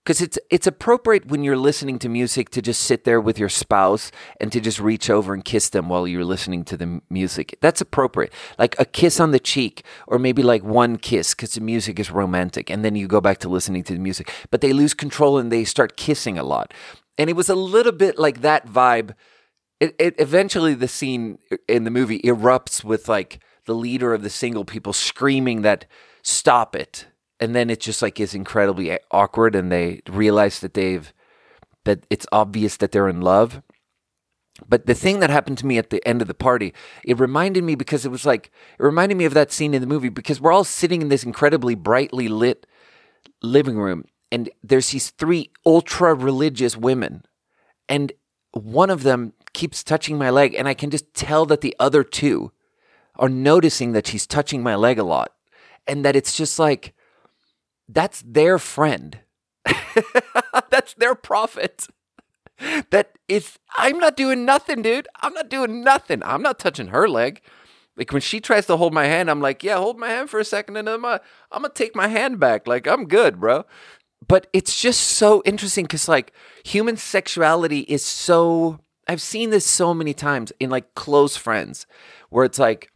because 0.03 0.19
it's 0.19 0.39
it's 0.49 0.65
appropriate 0.65 1.27
when 1.27 1.43
you're 1.43 1.57
listening 1.57 1.99
to 1.99 2.09
music 2.09 2.49
to 2.49 2.61
just 2.61 2.81
sit 2.81 3.03
there 3.03 3.21
with 3.21 3.37
your 3.37 3.49
spouse 3.49 4.11
and 4.39 4.51
to 4.51 4.59
just 4.59 4.79
reach 4.79 5.09
over 5.09 5.33
and 5.33 5.45
kiss 5.45 5.69
them 5.69 5.89
while 5.89 6.07
you're 6.07 6.25
listening 6.25 6.63
to 6.65 6.75
the 6.75 7.01
music. 7.09 7.57
That's 7.61 7.81
appropriate. 7.81 8.33
Like 8.57 8.75
a 8.79 8.85
kiss 8.85 9.19
on 9.19 9.31
the 9.31 9.39
cheek 9.39 9.85
or 10.07 10.17
maybe 10.17 10.41
like 10.41 10.63
one 10.63 10.97
kiss 10.97 11.33
cuz 11.33 11.53
the 11.53 11.61
music 11.61 11.99
is 11.99 12.09
romantic 12.09 12.71
and 12.71 12.83
then 12.83 12.95
you 12.95 13.07
go 13.07 13.21
back 13.21 13.37
to 13.39 13.49
listening 13.49 13.83
to 13.83 13.93
the 13.93 13.99
music. 13.99 14.31
But 14.49 14.61
they 14.61 14.73
lose 14.73 14.95
control 14.95 15.37
and 15.37 15.51
they 15.51 15.63
start 15.63 15.97
kissing 15.97 16.37
a 16.37 16.43
lot 16.43 16.73
and 17.17 17.29
it 17.29 17.35
was 17.35 17.49
a 17.49 17.55
little 17.55 17.91
bit 17.91 18.17
like 18.17 18.41
that 18.41 18.67
vibe. 18.67 19.15
It, 19.79 19.95
it 19.99 20.15
eventually 20.19 20.73
the 20.73 20.87
scene 20.87 21.39
in 21.67 21.83
the 21.83 21.91
movie 21.91 22.19
erupts 22.19 22.83
with 22.83 23.09
like 23.09 23.39
the 23.65 23.75
leader 23.75 24.13
of 24.13 24.21
the 24.21 24.29
single 24.29 24.65
people 24.65 24.93
screaming 24.93 25.61
that 25.61 25.85
stop 26.23 26.75
it, 26.75 27.07
and 27.39 27.55
then 27.55 27.69
it 27.69 27.79
just 27.79 28.01
like 28.01 28.19
is 28.19 28.33
incredibly 28.33 28.97
awkward, 29.11 29.55
and 29.55 29.71
they 29.71 30.01
realize 30.09 30.59
that 30.59 30.73
they've 30.73 31.13
that 31.83 32.05
it's 32.09 32.27
obvious 32.31 32.77
that 32.77 32.91
they're 32.91 33.09
in 33.09 33.21
love. 33.21 33.61
But 34.67 34.85
the 34.85 34.93
thing 34.93 35.19
that 35.19 35.29
happened 35.29 35.57
to 35.59 35.65
me 35.65 35.77
at 35.77 35.89
the 35.89 36.05
end 36.07 36.21
of 36.21 36.27
the 36.27 36.35
party, 36.35 36.73
it 37.03 37.19
reminded 37.19 37.63
me 37.63 37.73
because 37.73 38.05
it 38.05 38.11
was 38.11 38.25
like 38.25 38.51
it 38.79 38.83
reminded 38.83 39.17
me 39.17 39.25
of 39.25 39.33
that 39.33 39.51
scene 39.51 39.73
in 39.73 39.81
the 39.81 39.87
movie 39.87 40.09
because 40.09 40.39
we're 40.39 40.51
all 40.51 40.63
sitting 40.63 41.01
in 41.01 41.09
this 41.09 41.23
incredibly 41.23 41.73
brightly 41.75 42.27
lit 42.27 42.67
living 43.41 43.77
room 43.77 44.05
and 44.31 44.49
there's 44.63 44.91
these 44.91 45.09
three 45.11 45.51
ultra 45.65 46.13
religious 46.13 46.77
women 46.77 47.23
and 47.89 48.13
one 48.51 48.89
of 48.89 49.03
them 49.03 49.33
keeps 49.53 49.83
touching 49.83 50.17
my 50.17 50.29
leg 50.29 50.53
and 50.53 50.67
i 50.67 50.73
can 50.73 50.89
just 50.89 51.13
tell 51.13 51.45
that 51.45 51.61
the 51.61 51.75
other 51.79 52.03
two 52.03 52.51
are 53.15 53.29
noticing 53.29 53.91
that 53.91 54.07
she's 54.07 54.25
touching 54.25 54.63
my 54.63 54.75
leg 54.75 54.97
a 54.97 55.03
lot 55.03 55.33
and 55.87 56.05
that 56.05 56.15
it's 56.15 56.35
just 56.35 56.57
like 56.59 56.93
that's 57.87 58.23
their 58.25 58.57
friend. 58.57 59.19
That's 60.69 60.93
their 60.93 61.13
prophet. 61.13 61.87
That 62.91 63.17
is 63.27 63.59
i'm 63.75 63.97
not 63.99 64.15
doing 64.15 64.45
nothing 64.45 64.81
dude. 64.81 65.07
I'm 65.21 65.33
not 65.33 65.49
doing 65.49 65.83
nothing. 65.83 66.21
I'm 66.23 66.41
not 66.41 66.59
touching 66.59 66.87
her 66.87 67.07
leg. 67.09 67.41
Like 67.97 68.11
when 68.11 68.21
she 68.21 68.39
tries 68.39 68.65
to 68.67 68.77
hold 68.77 68.93
my 68.93 69.05
hand 69.05 69.29
i'm 69.29 69.41
like 69.41 69.63
yeah 69.63 69.77
hold 69.77 69.99
my 69.99 70.09
hand 70.09 70.29
for 70.29 70.39
a 70.39 70.45
second 70.45 70.77
and 70.77 70.87
i'm 70.87 71.03
I'm 71.05 71.19
gonna 71.51 71.69
take 71.69 71.95
my 71.95 72.07
hand 72.07 72.39
back. 72.39 72.67
Like 72.67 72.87
i'm 72.87 73.05
good 73.07 73.39
bro 73.39 73.65
but 74.27 74.47
it's 74.53 74.79
just 74.79 75.01
so 75.01 75.41
interesting 75.45 75.85
because 75.85 76.07
like 76.07 76.33
human 76.63 76.97
sexuality 76.97 77.79
is 77.81 78.05
so 78.05 78.79
I've 79.07 79.21
seen 79.21 79.49
this 79.49 79.65
so 79.65 79.93
many 79.93 80.13
times 80.13 80.53
in 80.59 80.69
like 80.69 80.95
close 80.95 81.35
friends 81.35 81.85
where 82.29 82.45
it's 82.45 82.59
like 82.59 82.91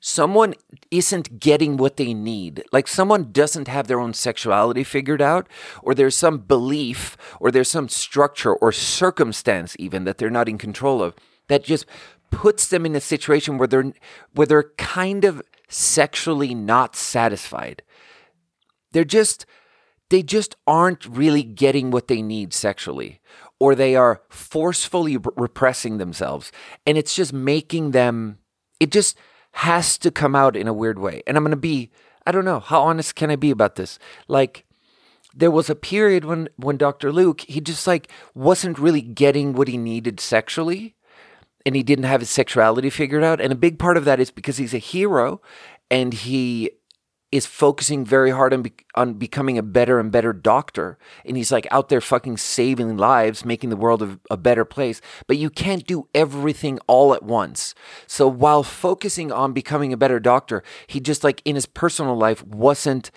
someone 0.00 0.54
isn't 0.90 1.40
getting 1.40 1.76
what 1.76 1.96
they 1.96 2.14
need. 2.14 2.64
Like 2.72 2.88
someone 2.88 3.32
doesn't 3.32 3.68
have 3.68 3.88
their 3.88 4.00
own 4.00 4.14
sexuality 4.14 4.84
figured 4.84 5.20
out, 5.20 5.48
or 5.82 5.94
there's 5.94 6.16
some 6.16 6.38
belief, 6.38 7.16
or 7.40 7.50
there's 7.50 7.70
some 7.70 7.88
structure 7.88 8.54
or 8.54 8.72
circumstance 8.72 9.76
even 9.78 10.04
that 10.04 10.18
they're 10.18 10.30
not 10.30 10.48
in 10.48 10.58
control 10.58 11.02
of 11.02 11.14
that 11.48 11.64
just 11.64 11.84
puts 12.30 12.68
them 12.68 12.86
in 12.86 12.94
a 12.94 13.00
situation 13.00 13.58
where 13.58 13.68
they're 13.68 13.92
where 14.34 14.46
they're 14.46 14.72
kind 14.76 15.24
of 15.24 15.42
sexually 15.68 16.54
not 16.54 16.96
satisfied. 16.96 17.82
They're 18.92 19.04
just 19.04 19.44
they 20.10 20.22
just 20.22 20.56
aren't 20.66 21.06
really 21.06 21.42
getting 21.42 21.90
what 21.90 22.08
they 22.08 22.22
need 22.22 22.52
sexually, 22.54 23.20
or 23.60 23.74
they 23.74 23.94
are 23.94 24.22
forcefully 24.28 25.16
repressing 25.36 25.98
themselves. 25.98 26.50
And 26.86 26.96
it's 26.96 27.14
just 27.14 27.32
making 27.32 27.90
them, 27.90 28.38
it 28.80 28.90
just 28.90 29.18
has 29.52 29.98
to 29.98 30.10
come 30.10 30.34
out 30.34 30.56
in 30.56 30.68
a 30.68 30.72
weird 30.72 30.98
way. 30.98 31.22
And 31.26 31.36
I'm 31.36 31.42
going 31.42 31.50
to 31.50 31.56
be, 31.56 31.90
I 32.26 32.32
don't 32.32 32.44
know, 32.44 32.60
how 32.60 32.82
honest 32.82 33.14
can 33.14 33.30
I 33.30 33.36
be 33.36 33.50
about 33.50 33.76
this? 33.76 33.98
Like, 34.28 34.64
there 35.34 35.50
was 35.50 35.70
a 35.70 35.74
period 35.74 36.24
when 36.24 36.48
when 36.56 36.76
Dr. 36.76 37.12
Luke 37.12 37.42
he 37.42 37.60
just 37.60 37.86
like 37.86 38.10
wasn't 38.34 38.78
really 38.78 39.02
getting 39.02 39.52
what 39.52 39.68
he 39.68 39.76
needed 39.76 40.20
sexually 40.20 40.96
and 41.64 41.76
he 41.76 41.82
didn't 41.82 42.06
have 42.06 42.20
his 42.20 42.30
sexuality 42.30 42.90
figured 42.90 43.22
out 43.22 43.40
and 43.40 43.52
a 43.52 43.56
big 43.56 43.78
part 43.78 43.96
of 43.96 44.04
that 44.04 44.18
is 44.18 44.30
because 44.30 44.56
he's 44.56 44.74
a 44.74 44.78
hero 44.78 45.40
and 45.90 46.12
he 46.12 46.70
is 47.30 47.44
focusing 47.44 48.04
very 48.04 48.30
hard 48.30 48.54
on 48.54 48.62
be- 48.62 48.72
on 48.94 49.14
becoming 49.14 49.58
a 49.58 49.62
better 49.62 49.98
and 49.98 50.10
better 50.10 50.32
doctor. 50.32 50.98
And 51.24 51.36
he's 51.36 51.52
like 51.52 51.66
out 51.70 51.88
there 51.88 52.00
fucking 52.00 52.38
saving 52.38 52.96
lives 52.96 53.44
making 53.44 53.70
the 53.70 53.76
world 53.76 54.02
a, 54.02 54.18
a 54.30 54.36
better 54.36 54.64
place. 54.64 55.00
But 55.26 55.36
you 55.36 55.50
can't 55.50 55.86
do 55.86 56.08
everything 56.14 56.78
all 56.86 57.12
at 57.12 57.22
once. 57.22 57.74
So 58.06 58.26
while 58.28 58.62
focusing 58.62 59.30
on 59.30 59.52
becoming 59.52 59.92
a 59.92 59.96
better 59.96 60.18
doctor 60.18 60.62
he 60.86 61.00
just 61.00 61.24
like 61.24 61.42
in 61.44 61.54
his 61.54 61.66
personal 61.66 62.16
life 62.16 62.44
wasn't 62.44 63.10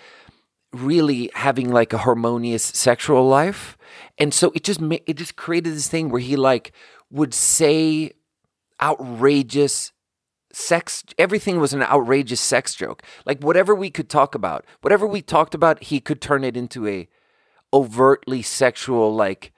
really 0.72 1.30
having 1.34 1.70
like 1.70 1.92
a 1.92 1.98
harmonious 1.98 2.64
sexual 2.64 3.26
life. 3.26 3.76
And 4.18 4.32
so 4.32 4.52
it 4.54 4.64
just 4.64 4.80
ma- 4.80 4.96
it 5.06 5.16
just 5.16 5.36
created 5.36 5.74
this 5.74 5.88
thing 5.88 6.08
where 6.08 6.20
he 6.20 6.36
like 6.36 6.72
would 7.10 7.34
say 7.34 8.12
outrageous 8.80 9.91
sex 10.52 11.02
everything 11.18 11.58
was 11.58 11.72
an 11.72 11.82
outrageous 11.82 12.40
sex 12.40 12.74
joke. 12.74 13.02
Like 13.24 13.40
whatever 13.40 13.74
we 13.74 13.90
could 13.90 14.08
talk 14.08 14.34
about 14.34 14.64
whatever 14.80 15.06
we 15.06 15.22
talked 15.22 15.54
about 15.54 15.82
he 15.84 16.00
could 16.00 16.20
turn 16.20 16.44
it 16.44 16.56
into 16.56 16.86
a 16.86 17.08
overtly 17.72 18.42
sexual 18.42 19.14
like 19.14 19.52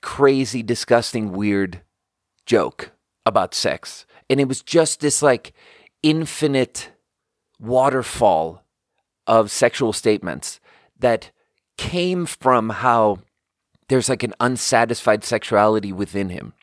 crazy 0.00 0.62
disgusting 0.62 1.32
weird 1.32 1.82
joke 2.46 2.92
about 3.24 3.54
sex. 3.54 4.06
And 4.28 4.40
it 4.40 4.48
was 4.48 4.62
just 4.62 5.00
this 5.00 5.22
like 5.22 5.52
infinite 6.02 6.90
waterfall 7.60 8.64
of 9.26 9.50
sexual 9.50 9.92
statements 9.92 10.60
that 10.98 11.30
came 11.78 12.26
from 12.26 12.70
how 12.70 13.18
there's 13.88 14.08
like 14.08 14.22
an 14.22 14.34
unsatisfied 14.40 15.24
sexuality 15.24 15.92
within 15.92 16.30
him. 16.30 16.54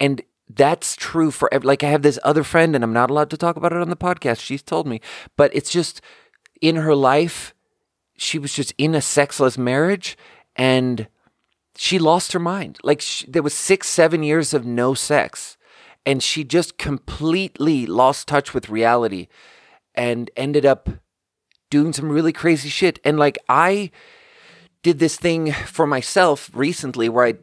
And 0.00 0.22
that's 0.48 0.94
true 0.94 1.30
for 1.30 1.52
ev- 1.52 1.64
like 1.64 1.82
I 1.82 1.90
have 1.90 2.02
this 2.02 2.18
other 2.22 2.44
friend 2.44 2.74
and 2.74 2.84
I'm 2.84 2.92
not 2.92 3.10
allowed 3.10 3.30
to 3.30 3.36
talk 3.36 3.56
about 3.56 3.72
it 3.72 3.80
on 3.80 3.90
the 3.90 3.96
podcast. 3.96 4.40
She's 4.40 4.62
told 4.62 4.86
me, 4.86 5.00
but 5.36 5.54
it's 5.54 5.70
just 5.70 6.00
in 6.60 6.76
her 6.76 6.94
life 6.94 7.54
she 8.16 8.38
was 8.38 8.52
just 8.52 8.72
in 8.78 8.94
a 8.94 9.02
sexless 9.02 9.58
marriage 9.58 10.16
and 10.54 11.08
she 11.76 11.98
lost 11.98 12.32
her 12.32 12.38
mind. 12.38 12.78
Like 12.82 13.00
she, 13.00 13.30
there 13.30 13.42
was 13.42 13.54
6 13.54 13.86
7 13.86 14.22
years 14.22 14.54
of 14.54 14.64
no 14.64 14.94
sex 14.94 15.56
and 16.06 16.22
she 16.22 16.44
just 16.44 16.78
completely 16.78 17.84
lost 17.84 18.28
touch 18.28 18.54
with 18.54 18.70
reality 18.70 19.28
and 19.94 20.30
ended 20.36 20.64
up 20.64 20.88
doing 21.68 21.92
some 21.92 22.10
really 22.10 22.32
crazy 22.32 22.68
shit 22.68 23.00
and 23.04 23.18
like 23.18 23.38
I 23.48 23.90
did 24.82 25.00
this 25.00 25.16
thing 25.16 25.52
for 25.52 25.86
myself 25.86 26.48
recently 26.54 27.08
where 27.08 27.26
I 27.26 27.34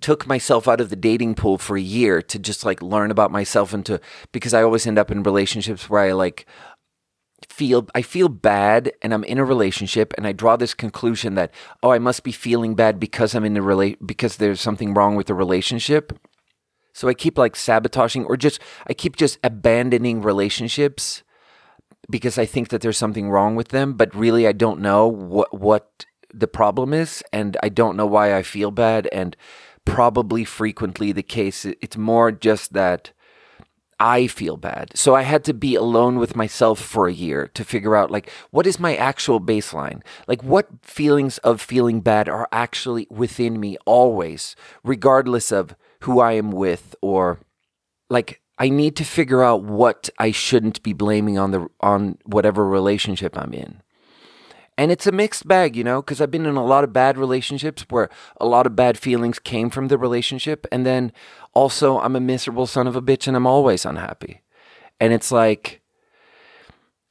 took 0.00 0.26
myself 0.26 0.66
out 0.66 0.80
of 0.80 0.90
the 0.90 0.96
dating 0.96 1.34
pool 1.34 1.58
for 1.58 1.76
a 1.76 1.82
year 1.82 2.22
to 2.22 2.38
just 2.38 2.64
like 2.64 2.82
learn 2.82 3.10
about 3.10 3.30
myself 3.30 3.72
and 3.72 3.84
to 3.86 4.00
because 4.32 4.54
I 4.54 4.62
always 4.62 4.86
end 4.86 4.98
up 4.98 5.10
in 5.10 5.22
relationships 5.22 5.88
where 5.88 6.02
I 6.02 6.12
like 6.12 6.46
feel 7.48 7.86
I 7.94 8.02
feel 8.02 8.28
bad 8.28 8.92
and 9.02 9.14
I'm 9.14 9.24
in 9.24 9.38
a 9.38 9.44
relationship 9.44 10.12
and 10.16 10.26
I 10.26 10.32
draw 10.32 10.56
this 10.56 10.74
conclusion 10.74 11.34
that 11.34 11.52
oh 11.82 11.90
I 11.90 11.98
must 11.98 12.22
be 12.22 12.32
feeling 12.32 12.74
bad 12.74 13.00
because 13.00 13.34
I'm 13.34 13.44
in 13.44 13.56
a 13.56 13.62
relate 13.62 14.06
because 14.06 14.36
there's 14.36 14.60
something 14.60 14.94
wrong 14.94 15.16
with 15.16 15.26
the 15.26 15.34
relationship. 15.34 16.18
So 16.92 17.08
I 17.08 17.14
keep 17.14 17.38
like 17.38 17.56
sabotaging 17.56 18.24
or 18.24 18.36
just 18.36 18.60
I 18.86 18.94
keep 18.94 19.16
just 19.16 19.38
abandoning 19.42 20.22
relationships 20.22 21.22
because 22.10 22.38
I 22.38 22.46
think 22.46 22.68
that 22.68 22.80
there's 22.80 22.98
something 22.98 23.30
wrong 23.30 23.54
with 23.54 23.68
them, 23.68 23.94
but 23.94 24.14
really 24.14 24.46
I 24.46 24.52
don't 24.52 24.80
know 24.80 25.06
what 25.06 25.58
what 25.58 26.04
the 26.32 26.48
problem 26.48 26.92
is 26.92 27.24
and 27.32 27.56
I 27.62 27.68
don't 27.68 27.96
know 27.96 28.06
why 28.06 28.36
I 28.36 28.42
feel 28.42 28.70
bad 28.70 29.08
and 29.12 29.36
probably 29.84 30.44
frequently 30.44 31.12
the 31.12 31.22
case. 31.22 31.64
It's 31.64 31.96
more 31.96 32.32
just 32.32 32.72
that 32.72 33.12
I 34.00 34.28
feel 34.28 34.56
bad. 34.56 34.92
So 34.94 35.14
I 35.14 35.22
had 35.22 35.44
to 35.44 35.52
be 35.52 35.74
alone 35.74 36.18
with 36.18 36.34
myself 36.34 36.80
for 36.80 37.06
a 37.06 37.12
year 37.12 37.48
to 37.48 37.64
figure 37.64 37.94
out 37.94 38.10
like 38.10 38.30
what 38.50 38.66
is 38.66 38.80
my 38.80 38.96
actual 38.96 39.40
baseline? 39.40 40.00
Like 40.26 40.42
what 40.42 40.68
feelings 40.80 41.36
of 41.38 41.60
feeling 41.60 42.00
bad 42.00 42.26
are 42.26 42.48
actually 42.50 43.06
within 43.10 43.60
me 43.60 43.76
always, 43.84 44.56
regardless 44.82 45.52
of 45.52 45.76
who 46.00 46.18
I 46.18 46.32
am 46.32 46.50
with 46.50 46.94
or 47.02 47.40
like 48.08 48.40
I 48.58 48.70
need 48.70 48.96
to 48.96 49.04
figure 49.04 49.42
out 49.42 49.62
what 49.62 50.08
I 50.18 50.30
shouldn't 50.30 50.82
be 50.82 50.94
blaming 50.94 51.38
on 51.38 51.50
the 51.50 51.68
on 51.80 52.16
whatever 52.24 52.66
relationship 52.66 53.36
I'm 53.36 53.52
in. 53.52 53.82
And 54.80 54.90
it's 54.90 55.06
a 55.06 55.12
mixed 55.12 55.46
bag, 55.46 55.76
you 55.76 55.84
know, 55.84 56.00
because 56.00 56.22
I've 56.22 56.30
been 56.30 56.46
in 56.46 56.56
a 56.56 56.64
lot 56.64 56.84
of 56.84 56.92
bad 56.94 57.18
relationships 57.18 57.84
where 57.90 58.08
a 58.40 58.46
lot 58.46 58.64
of 58.64 58.74
bad 58.74 58.96
feelings 58.96 59.38
came 59.38 59.68
from 59.68 59.88
the 59.88 59.98
relationship. 59.98 60.66
And 60.72 60.86
then 60.86 61.12
also, 61.52 61.98
I'm 61.98 62.16
a 62.16 62.20
miserable 62.20 62.66
son 62.66 62.86
of 62.86 62.96
a 62.96 63.02
bitch 63.02 63.28
and 63.28 63.36
I'm 63.36 63.46
always 63.46 63.84
unhappy. 63.84 64.40
And 64.98 65.12
it's 65.12 65.30
like, 65.30 65.82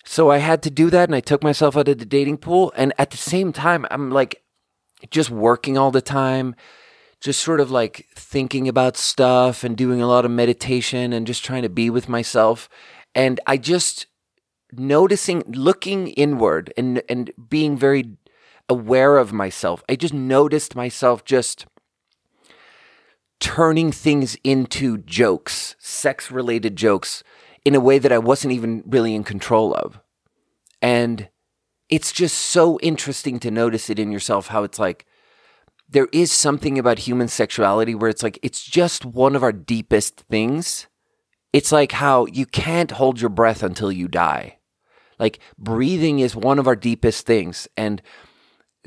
so 0.03 0.31
I 0.31 0.39
had 0.39 0.63
to 0.63 0.71
do 0.71 0.89
that 0.89 1.09
and 1.09 1.15
I 1.15 1.19
took 1.19 1.43
myself 1.43 1.77
out 1.77 1.87
of 1.87 1.99
the 1.99 2.05
dating 2.05 2.37
pool. 2.37 2.73
And 2.75 2.91
at 2.97 3.11
the 3.11 3.17
same 3.17 3.53
time, 3.53 3.85
I'm 3.91 4.09
like 4.09 4.41
just 5.11 5.29
working 5.29 5.77
all 5.77 5.91
the 5.91 6.01
time, 6.01 6.55
just 7.21 7.39
sort 7.39 7.59
of 7.59 7.69
like 7.69 8.07
thinking 8.15 8.67
about 8.67 8.97
stuff 8.97 9.63
and 9.63 9.77
doing 9.77 10.01
a 10.01 10.07
lot 10.07 10.25
of 10.25 10.31
meditation 10.31 11.13
and 11.13 11.27
just 11.27 11.45
trying 11.45 11.61
to 11.61 11.69
be 11.69 11.91
with 11.91 12.09
myself. 12.09 12.67
And 13.13 13.39
I 13.45 13.57
just, 13.57 14.07
noticing, 14.71 15.43
looking 15.47 16.07
inward 16.09 16.73
and, 16.77 17.01
and 17.09 17.31
being 17.49 17.77
very 17.77 18.17
aware 18.67 19.17
of 19.17 19.33
myself. 19.33 19.83
I 19.89 19.95
just 19.95 20.13
noticed 20.13 20.75
myself 20.75 21.25
just 21.25 21.65
turning 23.39 23.91
things 23.91 24.37
into 24.43 24.97
jokes, 24.97 25.75
sex 25.79 26.29
related 26.29 26.75
jokes, 26.75 27.23
in 27.65 27.75
a 27.75 27.79
way 27.79 27.99
that 27.99 28.11
I 28.11 28.17
wasn't 28.17 28.53
even 28.53 28.83
really 28.85 29.15
in 29.15 29.23
control 29.23 29.73
of. 29.73 29.99
And 30.81 31.29
it's 31.89 32.11
just 32.11 32.37
so 32.37 32.79
interesting 32.81 33.39
to 33.39 33.51
notice 33.51 33.89
it 33.89 33.99
in 33.99 34.11
yourself 34.11 34.47
how 34.47 34.63
it's 34.63 34.79
like 34.79 35.05
there 35.89 36.07
is 36.13 36.31
something 36.31 36.77
about 36.77 36.99
human 36.99 37.27
sexuality 37.27 37.95
where 37.95 38.09
it's 38.09 38.21
like 38.21 38.37
it's 38.43 38.63
just 38.63 39.05
one 39.05 39.35
of 39.35 39.43
our 39.43 39.51
deepest 39.51 40.21
things. 40.29 40.87
It's 41.51 41.71
like 41.71 41.93
how 41.93 42.27
you 42.27 42.45
can't 42.45 42.91
hold 42.91 43.19
your 43.19 43.29
breath 43.29 43.63
until 43.63 43.91
you 43.91 44.07
die. 44.07 44.58
Like 45.19 45.39
breathing 45.57 46.19
is 46.19 46.35
one 46.35 46.59
of 46.59 46.67
our 46.67 46.75
deepest 46.75 47.25
things. 47.25 47.67
And 47.75 48.01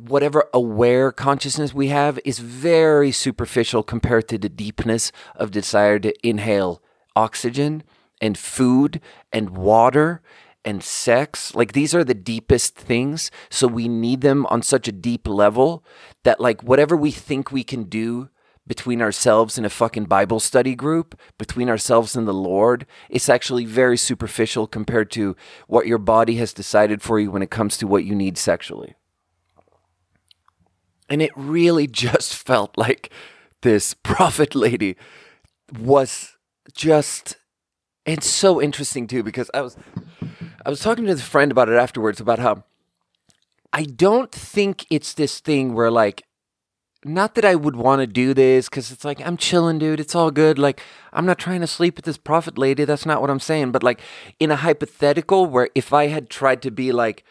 whatever 0.01 0.49
aware 0.53 1.12
consciousness 1.12 1.75
we 1.75 1.88
have 1.88 2.18
is 2.25 2.38
very 2.38 3.12
superficial 3.12 3.83
compared 3.83 4.29
to 4.29 4.38
the 4.38 4.49
deepness 4.49 5.12
of 5.37 5.51
desire 5.51 5.99
to 5.99 6.14
inhale 6.27 6.83
oxygen 7.14 7.83
and 8.21 8.38
food 8.38 9.01
and 9.33 9.51
water 9.51 10.23
and 10.64 10.83
sex. 10.83 11.55
Like 11.55 11.73
these 11.73 11.95
are 11.95 12.05
the 12.05 12.14
deepest 12.14 12.75
things. 12.75 13.31
So 13.51 13.66
we 13.66 13.88
need 13.88 14.21
them 14.21 14.47
on 14.47 14.62
such 14.62 14.88
a 14.88 14.92
deep 14.92 15.29
level 15.29 15.85
that, 16.25 16.40
like, 16.40 16.62
whatever 16.62 16.97
we 16.97 17.11
think 17.11 17.51
we 17.51 17.64
can 17.64 17.85
do 17.85 18.31
between 18.66 19.03
ourselves 19.03 19.57
and 19.57 19.66
a 19.66 19.70
fucking 19.70 20.05
Bible 20.05 20.38
study 20.38 20.75
group, 20.75 21.18
between 21.37 21.68
ourselves 21.68 22.14
and 22.14 22.29
the 22.29 22.35
Lord, 22.35 22.87
it's 23.11 23.29
actually 23.29 23.64
very 23.64 23.96
superficial 23.96 24.66
compared 24.66 25.11
to 25.12 25.37
what 25.66 25.87
your 25.87 25.98
body 25.98 26.37
has 26.37 26.53
decided 26.53 27.03
for 27.03 27.18
you 27.18 27.31
when 27.31 27.42
it 27.42 27.51
comes 27.51 27.77
to 27.79 27.87
what 27.87 28.05
you 28.05 28.14
need 28.14 28.38
sexually. 28.38 28.94
And 31.09 31.20
it 31.20 31.33
really 31.35 31.87
just 31.88 32.35
felt 32.35 32.79
like 32.79 33.13
this 33.63 33.94
prophet 33.94 34.54
lady 34.54 34.96
was 35.79 36.37
just 36.73 37.37
it's 38.04 38.27
so 38.27 38.60
interesting 38.60 39.06
too 39.06 39.23
because 39.23 39.50
I 39.54 39.60
was 39.60 39.77
I 40.65 40.71
was 40.71 40.81
talking 40.81 41.06
to 41.06 41.13
a 41.13 41.17
friend 41.17 41.50
about 41.50 41.69
it 41.69 41.77
afterwards 41.77 42.21
about 42.21 42.38
how 42.38 42.65
I 43.73 43.85
don't 43.85 44.31
think 44.31 44.87
it's 44.90 45.15
this 45.15 45.40
thing 45.40 45.75
where 45.75 45.90
like 45.90 46.25
not 47.05 47.35
that 47.35 47.44
I 47.44 47.55
would 47.55 47.77
want 47.77 48.00
to 48.00 48.07
do 48.07 48.33
this 48.33 48.69
because 48.69 48.92
it's 48.92 49.05
like 49.05 49.21
I'm 49.21 49.37
chilling, 49.37 49.79
dude. 49.79 50.00
It's 50.00 50.15
all 50.15 50.31
good. 50.31 50.59
Like 50.59 50.81
I'm 51.13 51.27
not 51.27 51.38
trying 51.38 51.61
to 51.61 51.67
sleep 51.67 51.96
with 51.96 52.05
this 52.05 52.17
prophet 52.17 52.59
lady. 52.59 52.85
That's 52.85 53.07
not 53.07 53.21
what 53.21 53.31
I'm 53.31 53.40
saying. 53.40 53.73
But 53.73 53.83
like 53.83 54.00
in 54.38 54.50
a 54.50 54.57
hypothetical 54.57 55.46
where 55.46 55.69
if 55.75 55.92
I 55.92 56.07
had 56.07 56.31
tried 56.31 56.63
to 56.63 56.71
be 56.71 56.92
like, 56.92 57.25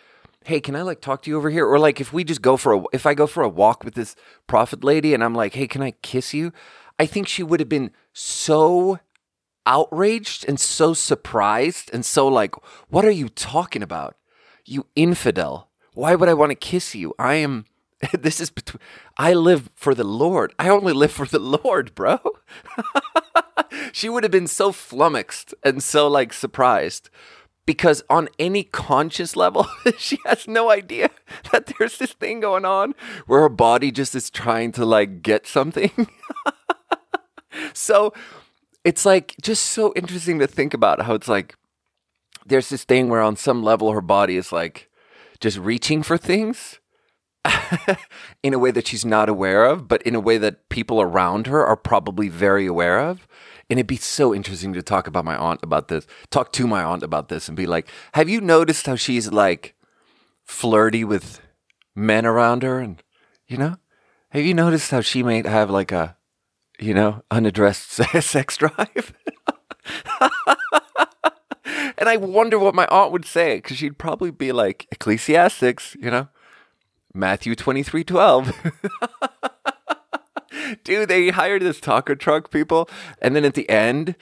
hey, 0.43 0.59
can 0.59 0.75
I 0.75 0.81
like 0.81 1.01
talk 1.01 1.21
to 1.23 1.29
you 1.29 1.37
over 1.37 1.49
here? 1.49 1.65
Or 1.65 1.79
like 1.79 2.01
if 2.01 2.11
we 2.11 2.23
just 2.23 2.41
go 2.41 2.57
for 2.57 2.73
a 2.73 2.83
if 2.91 3.05
I 3.05 3.13
go 3.13 3.27
for 3.27 3.43
a 3.43 3.49
walk 3.49 3.83
with 3.83 3.95
this 3.95 4.15
prophet 4.47 4.83
lady 4.83 5.13
and 5.13 5.23
I'm 5.23 5.35
like, 5.35 5.53
hey, 5.53 5.67
can 5.67 5.81
I 5.81 5.91
kiss 6.01 6.33
you? 6.33 6.51
I 6.99 7.05
think 7.05 7.27
she 7.27 7.43
would 7.43 7.59
have 7.59 7.69
been 7.69 7.91
so 8.13 8.99
outraged 9.65 10.45
and 10.47 10.59
so 10.59 10.93
surprised 10.93 11.89
and 11.93 12.05
so 12.05 12.27
like, 12.27 12.55
what 12.89 13.05
are 13.05 13.11
you 13.11 13.29
talking 13.29 13.83
about? 13.83 14.15
You 14.65 14.87
infidel. 14.95 15.69
Why 15.93 16.15
would 16.15 16.29
I 16.29 16.33
want 16.33 16.51
to 16.51 16.55
kiss 16.55 16.95
you? 16.95 17.13
I 17.19 17.35
am 17.35 17.65
this 18.19 18.39
is 18.39 18.49
between 18.49 18.81
I 19.17 19.33
live 19.33 19.69
for 19.75 19.93
the 19.93 20.03
Lord. 20.03 20.53
I 20.57 20.69
only 20.69 20.93
live 20.93 21.11
for 21.11 21.25
the 21.25 21.39
Lord, 21.39 21.93
bro. 21.95 22.19
she 23.91 24.09
would 24.09 24.23
have 24.23 24.31
been 24.31 24.47
so 24.47 24.71
flummoxed 24.71 25.53
and 25.63 25.83
so 25.83 26.07
like 26.07 26.33
surprised. 26.33 27.09
because 27.65 28.03
on 28.09 28.27
any 28.39 28.63
conscious 28.63 29.35
level, 29.35 29.67
she 29.97 30.17
has 30.25 30.47
no 30.47 30.69
idea 30.71 31.09
that 31.51 31.67
there's 31.77 31.97
this 31.97 32.13
thing 32.13 32.39
going 32.39 32.65
on 32.65 32.95
where 33.27 33.41
her 33.41 33.49
body 33.49 33.91
just 33.91 34.15
is 34.15 34.29
trying 34.29 34.71
to 34.73 34.85
like 34.85 35.21
get 35.21 35.45
something. 35.47 35.91
so 37.73 38.13
it's 38.83 39.05
like 39.05 39.35
just 39.41 39.65
so 39.67 39.93
interesting 39.95 40.39
to 40.39 40.47
think 40.47 40.73
about 40.73 41.03
how 41.03 41.13
it's 41.13 41.27
like 41.27 41.55
there's 42.45 42.69
this 42.69 42.83
thing 42.83 43.09
where 43.09 43.21
on 43.21 43.35
some 43.35 43.63
level 43.63 43.91
her 43.91 44.01
body 44.01 44.35
is 44.35 44.51
like 44.51 44.89
just 45.39 45.57
reaching 45.57 46.01
for 46.01 46.17
things 46.17 46.80
in 48.43 48.53
a 48.53 48.59
way 48.59 48.71
that 48.71 48.87
she's 48.87 49.05
not 49.05 49.29
aware 49.29 49.65
of, 49.65 49.87
but 49.87 50.01
in 50.03 50.15
a 50.15 50.19
way 50.19 50.37
that 50.37 50.69
people 50.69 51.01
around 51.01 51.47
her 51.47 51.65
are 51.65 51.77
probably 51.77 52.29
very 52.29 52.65
aware 52.65 52.99
of. 52.99 53.27
And 53.69 53.79
it'd 53.79 53.87
be 53.87 53.95
so 53.95 54.35
interesting 54.35 54.73
to 54.73 54.81
talk 54.81 55.07
about 55.07 55.25
my 55.25 55.35
aunt 55.35 55.61
about 55.63 55.87
this, 55.87 56.05
talk 56.29 56.51
to 56.53 56.67
my 56.67 56.83
aunt 56.83 57.03
about 57.03 57.29
this 57.29 57.47
and 57.47 57.55
be 57.55 57.65
like, 57.65 57.87
have 58.13 58.27
you 58.27 58.41
noticed 58.41 58.85
how 58.85 58.95
she's 58.95 59.31
like 59.31 59.75
flirty 60.43 61.03
with 61.03 61.39
men 61.95 62.25
around 62.25 62.63
her? 62.63 62.79
And, 62.79 63.01
you 63.47 63.57
know, 63.57 63.77
have 64.29 64.43
you 64.43 64.53
noticed 64.53 64.91
how 64.91 65.01
she 65.01 65.23
might 65.23 65.45
have 65.45 65.69
like 65.69 65.91
a, 65.91 66.17
you 66.79 66.93
know, 66.93 67.23
unaddressed 67.31 67.91
sex 68.21 68.57
drive? 68.57 69.13
and 71.97 72.09
I 72.09 72.17
wonder 72.17 72.59
what 72.59 72.75
my 72.75 72.87
aunt 72.87 73.11
would 73.13 73.25
say 73.25 73.55
because 73.55 73.77
she'd 73.77 73.97
probably 73.97 74.31
be 74.31 74.51
like, 74.51 74.85
Ecclesiastics, 74.91 75.95
you 75.99 76.11
know, 76.11 76.27
Matthew 77.13 77.55
23 77.55 78.03
12. 78.03 78.61
Dude, 80.83 81.09
they 81.09 81.29
hired 81.29 81.61
this 81.61 81.79
taco 81.79 82.15
truck 82.15 82.51
people. 82.51 82.89
And 83.21 83.35
then 83.35 83.45
at 83.45 83.53
the 83.53 83.69
end, 83.69 84.15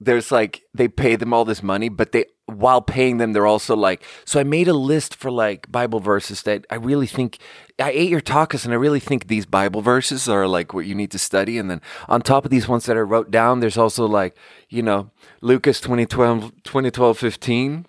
there's 0.00 0.32
like, 0.32 0.62
they 0.72 0.88
pay 0.88 1.16
them 1.16 1.32
all 1.32 1.44
this 1.44 1.62
money, 1.62 1.88
but 1.88 2.12
they, 2.12 2.24
while 2.46 2.80
paying 2.80 3.18
them, 3.18 3.32
they're 3.32 3.46
also 3.46 3.76
like, 3.76 4.02
so 4.24 4.40
I 4.40 4.44
made 4.44 4.66
a 4.66 4.72
list 4.72 5.14
for 5.14 5.30
like 5.30 5.70
Bible 5.70 6.00
verses 6.00 6.42
that 6.42 6.66
I 6.70 6.76
really 6.76 7.06
think, 7.06 7.38
I 7.78 7.90
ate 7.90 8.10
your 8.10 8.22
tacos 8.22 8.64
and 8.64 8.72
I 8.72 8.78
really 8.78 9.00
think 9.00 9.26
these 9.26 9.46
Bible 9.46 9.82
verses 9.82 10.28
are 10.28 10.48
like 10.48 10.72
what 10.72 10.86
you 10.86 10.94
need 10.94 11.10
to 11.10 11.18
study. 11.18 11.58
And 11.58 11.70
then 11.70 11.82
on 12.08 12.22
top 12.22 12.44
of 12.44 12.50
these 12.50 12.66
ones 12.66 12.86
that 12.86 12.96
I 12.96 13.00
wrote 13.00 13.30
down, 13.30 13.60
there's 13.60 13.78
also 13.78 14.06
like, 14.06 14.36
you 14.68 14.82
know, 14.82 15.10
Lucas 15.42 15.80
2012, 15.80 16.62
2012 16.64 17.18
15. 17.18 17.86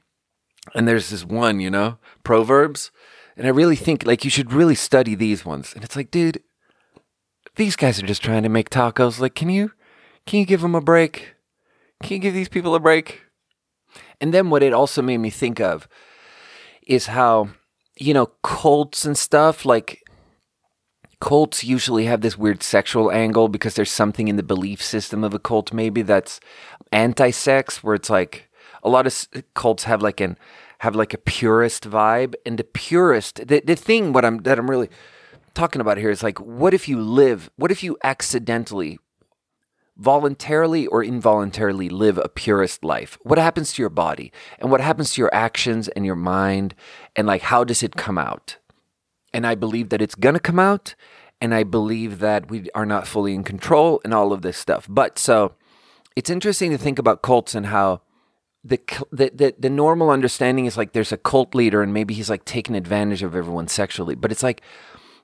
And 0.75 0.87
there's 0.87 1.09
this 1.09 1.25
one, 1.25 1.59
you 1.59 1.69
know, 1.69 1.97
Proverbs. 2.23 2.91
And 3.37 3.47
I 3.47 3.49
really 3.49 3.75
think 3.75 4.05
like 4.05 4.23
you 4.23 4.29
should 4.29 4.51
really 4.51 4.75
study 4.75 5.15
these 5.15 5.45
ones. 5.45 5.73
And 5.73 5.83
it's 5.83 5.95
like, 5.95 6.11
dude, 6.11 6.41
these 7.55 7.75
guys 7.75 8.01
are 8.01 8.07
just 8.07 8.23
trying 8.23 8.43
to 8.43 8.49
make 8.49 8.69
tacos. 8.69 9.19
Like, 9.19 9.35
can 9.35 9.49
you 9.49 9.71
can 10.25 10.39
you 10.39 10.45
give 10.45 10.61
them 10.61 10.75
a 10.75 10.81
break? 10.81 11.35
Can 12.03 12.13
you 12.13 12.19
give 12.19 12.33
these 12.33 12.49
people 12.49 12.75
a 12.75 12.79
break? 12.79 13.21
And 14.19 14.33
then 14.33 14.49
what 14.49 14.63
it 14.63 14.73
also 14.73 15.01
made 15.01 15.17
me 15.17 15.29
think 15.29 15.59
of 15.59 15.87
is 16.87 17.07
how, 17.07 17.49
you 17.97 18.13
know, 18.13 18.27
cults 18.43 19.05
and 19.05 19.17
stuff, 19.17 19.65
like 19.65 20.01
cults 21.19 21.63
usually 21.63 22.05
have 22.05 22.21
this 22.21 22.37
weird 22.37 22.63
sexual 22.63 23.11
angle 23.11 23.47
because 23.47 23.75
there's 23.75 23.91
something 23.91 24.27
in 24.27 24.35
the 24.35 24.43
belief 24.43 24.81
system 24.81 25.23
of 25.23 25.33
a 25.35 25.39
cult 25.39 25.71
maybe 25.71 26.01
that's 26.01 26.39
anti-sex 26.91 27.83
where 27.83 27.93
it's 27.93 28.09
like 28.09 28.49
a 28.83 28.89
lot 28.89 29.05
of 29.05 29.27
cults 29.53 29.83
have 29.83 30.01
like 30.01 30.19
an 30.19 30.35
have 30.81 30.95
like 30.95 31.13
a 31.13 31.17
purist 31.17 31.89
vibe 31.89 32.35
and 32.45 32.57
the 32.57 32.63
purist 32.63 33.47
the, 33.47 33.61
the 33.65 33.75
thing 33.75 34.13
what 34.13 34.23
I'm 34.25 34.39
that 34.43 34.59
I'm 34.59 34.69
really 34.69 34.89
talking 35.53 35.81
about 35.81 35.97
here 35.97 36.09
is 36.09 36.23
like, 36.23 36.39
what 36.39 36.73
if 36.73 36.87
you 36.87 36.99
live, 36.99 37.49
what 37.55 37.71
if 37.71 37.83
you 37.83 37.97
accidentally, 38.03 38.99
voluntarily 39.97 40.87
or 40.87 41.03
involuntarily 41.03 41.89
live 41.89 42.17
a 42.17 42.29
purist 42.29 42.83
life? 42.83 43.17
What 43.23 43.37
happens 43.37 43.73
to 43.73 43.81
your 43.81 43.89
body? 43.89 44.31
And 44.59 44.71
what 44.71 44.81
happens 44.81 45.13
to 45.13 45.21
your 45.21 45.33
actions 45.33 45.87
and 45.89 46.05
your 46.05 46.15
mind? 46.15 46.75
And 47.15 47.27
like, 47.27 47.43
how 47.43 47.63
does 47.63 47.83
it 47.83 47.95
come 47.95 48.17
out? 48.17 48.57
And 49.33 49.45
I 49.45 49.55
believe 49.55 49.89
that 49.89 50.01
it's 50.01 50.15
going 50.15 50.35
to 50.35 50.39
come 50.39 50.59
out. 50.59 50.95
And 51.39 51.55
I 51.55 51.63
believe 51.63 52.19
that 52.19 52.49
we 52.49 52.69
are 52.75 52.85
not 52.85 53.07
fully 53.07 53.33
in 53.33 53.43
control 53.43 53.99
and 54.03 54.13
all 54.13 54.31
of 54.31 54.43
this 54.43 54.57
stuff. 54.57 54.85
But 54.89 55.17
so 55.17 55.55
it's 56.15 56.29
interesting 56.29 56.69
to 56.71 56.77
think 56.77 56.99
about 56.99 57.23
cults 57.23 57.55
and 57.55 57.67
how 57.67 58.01
the, 58.63 58.79
the 59.11 59.31
the 59.33 59.55
the 59.57 59.69
normal 59.69 60.11
understanding 60.11 60.65
is 60.65 60.77
like 60.77 60.93
there's 60.93 61.11
a 61.11 61.17
cult 61.17 61.55
leader 61.55 61.81
and 61.81 61.93
maybe 61.93 62.13
he's 62.13 62.29
like 62.29 62.45
taking 62.45 62.75
advantage 62.75 63.23
of 63.23 63.35
everyone 63.35 63.67
sexually 63.67 64.13
but 64.13 64.31
it's 64.31 64.43
like 64.43 64.61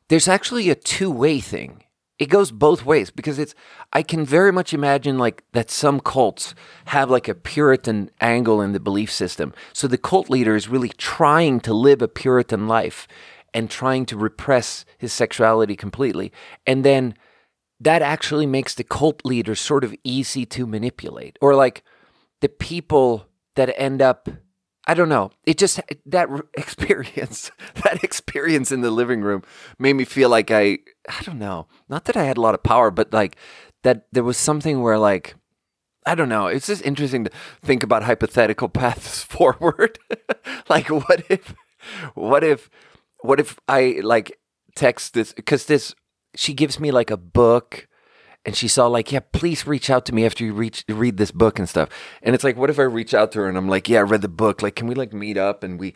there's 0.10 0.28
actually 0.28 0.70
a 0.70 0.76
two 0.76 1.12
way 1.12 1.40
thing. 1.40 1.84
It 2.20 2.30
goes 2.30 2.52
both 2.52 2.84
ways 2.84 3.12
because 3.12 3.38
it's, 3.38 3.54
I 3.94 4.02
can 4.02 4.26
very 4.26 4.52
much 4.52 4.74
imagine 4.74 5.20
like 5.20 5.44
that 5.52 5.70
some 5.70 6.00
cults 6.00 6.56
have 6.86 7.12
like 7.12 7.28
a 7.28 7.36
Puritan 7.36 8.10
angle 8.20 8.60
in 8.60 8.72
the 8.72 8.80
belief 8.80 9.12
system. 9.12 9.54
So 9.72 9.88
the 9.88 10.00
cult 10.00 10.28
leader 10.28 10.56
is 10.56 10.68
really 10.68 10.90
trying 10.90 11.60
to 11.62 11.74
live 11.76 12.02
a 12.02 12.08
Puritan 12.08 12.68
life 12.68 13.08
and 13.54 13.70
trying 13.70 14.08
to 14.08 14.18
repress 14.18 14.84
his 14.98 15.14
sexuality 15.14 15.76
completely. 15.76 16.32
And 16.66 16.84
then 16.84 17.16
that 17.80 18.02
actually 18.02 18.48
makes 18.48 18.74
the 18.74 18.84
cult 18.84 19.24
leader 19.24 19.54
sort 19.54 19.84
of 19.84 19.94
easy 20.04 20.46
to 20.48 20.66
manipulate. 20.66 21.38
Or 21.40 21.54
like 21.54 21.84
the 22.42 22.50
people 22.50 23.28
that 23.56 23.74
end 23.80 24.02
up 24.02 24.30
I 24.90 24.94
don't 24.94 25.10
know. 25.10 25.32
It 25.44 25.58
just 25.58 25.82
that 26.06 26.30
experience, 26.58 27.52
that 27.84 28.04
experience 28.04 28.72
in 28.72 28.80
the 28.80 28.90
living 28.90 29.22
room 29.22 29.44
made 29.78 29.94
me 29.94 30.06
feel 30.06 30.30
like 30.30 30.50
I, 30.50 30.80
I 31.10 31.22
don't 31.24 31.40
know. 31.40 31.68
Not 31.90 32.06
that 32.06 32.16
I 32.16 32.24
had 32.24 32.38
a 32.38 32.42
lot 32.42 32.56
of 32.56 32.64
power, 32.64 32.90
but 32.90 33.12
like 33.12 33.36
that 33.84 34.08
there 34.14 34.24
was 34.24 34.38
something 34.38 34.82
where 34.82 34.98
like 34.98 35.36
I 36.06 36.16
don't 36.16 36.30
know. 36.30 36.48
It's 36.48 36.68
just 36.68 36.86
interesting 36.86 37.26
to 37.26 37.32
think 37.62 37.84
about 37.84 38.04
hypothetical 38.04 38.70
paths 38.80 39.22
forward. 39.24 40.00
like 40.70 40.90
what 40.90 41.24
if 41.30 41.54
what 42.16 42.46
if 42.46 42.70
what 43.20 43.42
if 43.42 43.60
I 43.68 44.00
like 44.02 44.40
text 44.74 45.14
this 45.14 45.34
cuz 45.46 45.66
this 45.66 45.94
she 46.34 46.54
gives 46.54 46.80
me 46.80 46.92
like 46.92 47.12
a 47.12 47.18
book 47.18 47.90
and 48.48 48.56
she 48.56 48.70
saw 48.70 48.88
like, 48.88 49.12
yeah, 49.12 49.20
please 49.20 49.68
reach 49.68 49.90
out 49.90 50.06
to 50.06 50.16
me 50.16 50.26
after 50.26 50.46
you 50.46 50.54
reach 50.54 50.86
read 50.88 51.18
this 51.18 51.32
book 51.32 51.60
and 51.60 51.68
stuff. 51.68 51.90
And 52.24 52.34
it's 52.34 52.46
like, 52.46 52.56
what 52.56 52.70
if 52.70 52.80
I 52.80 52.84
reach 52.84 53.14
out 53.14 53.34
to 53.34 53.40
her 53.40 53.50
and 53.50 53.58
I'm 53.58 53.68
like, 53.68 53.90
yeah, 53.90 54.00
I 54.00 54.04
read 54.04 54.22
the 54.22 54.30
book. 54.30 54.62
Like, 54.62 54.74
can 54.76 54.88
we 54.88 54.96
like 54.96 55.12
meet 55.12 55.38
up 55.38 55.66
and 55.66 55.78
we 55.78 55.94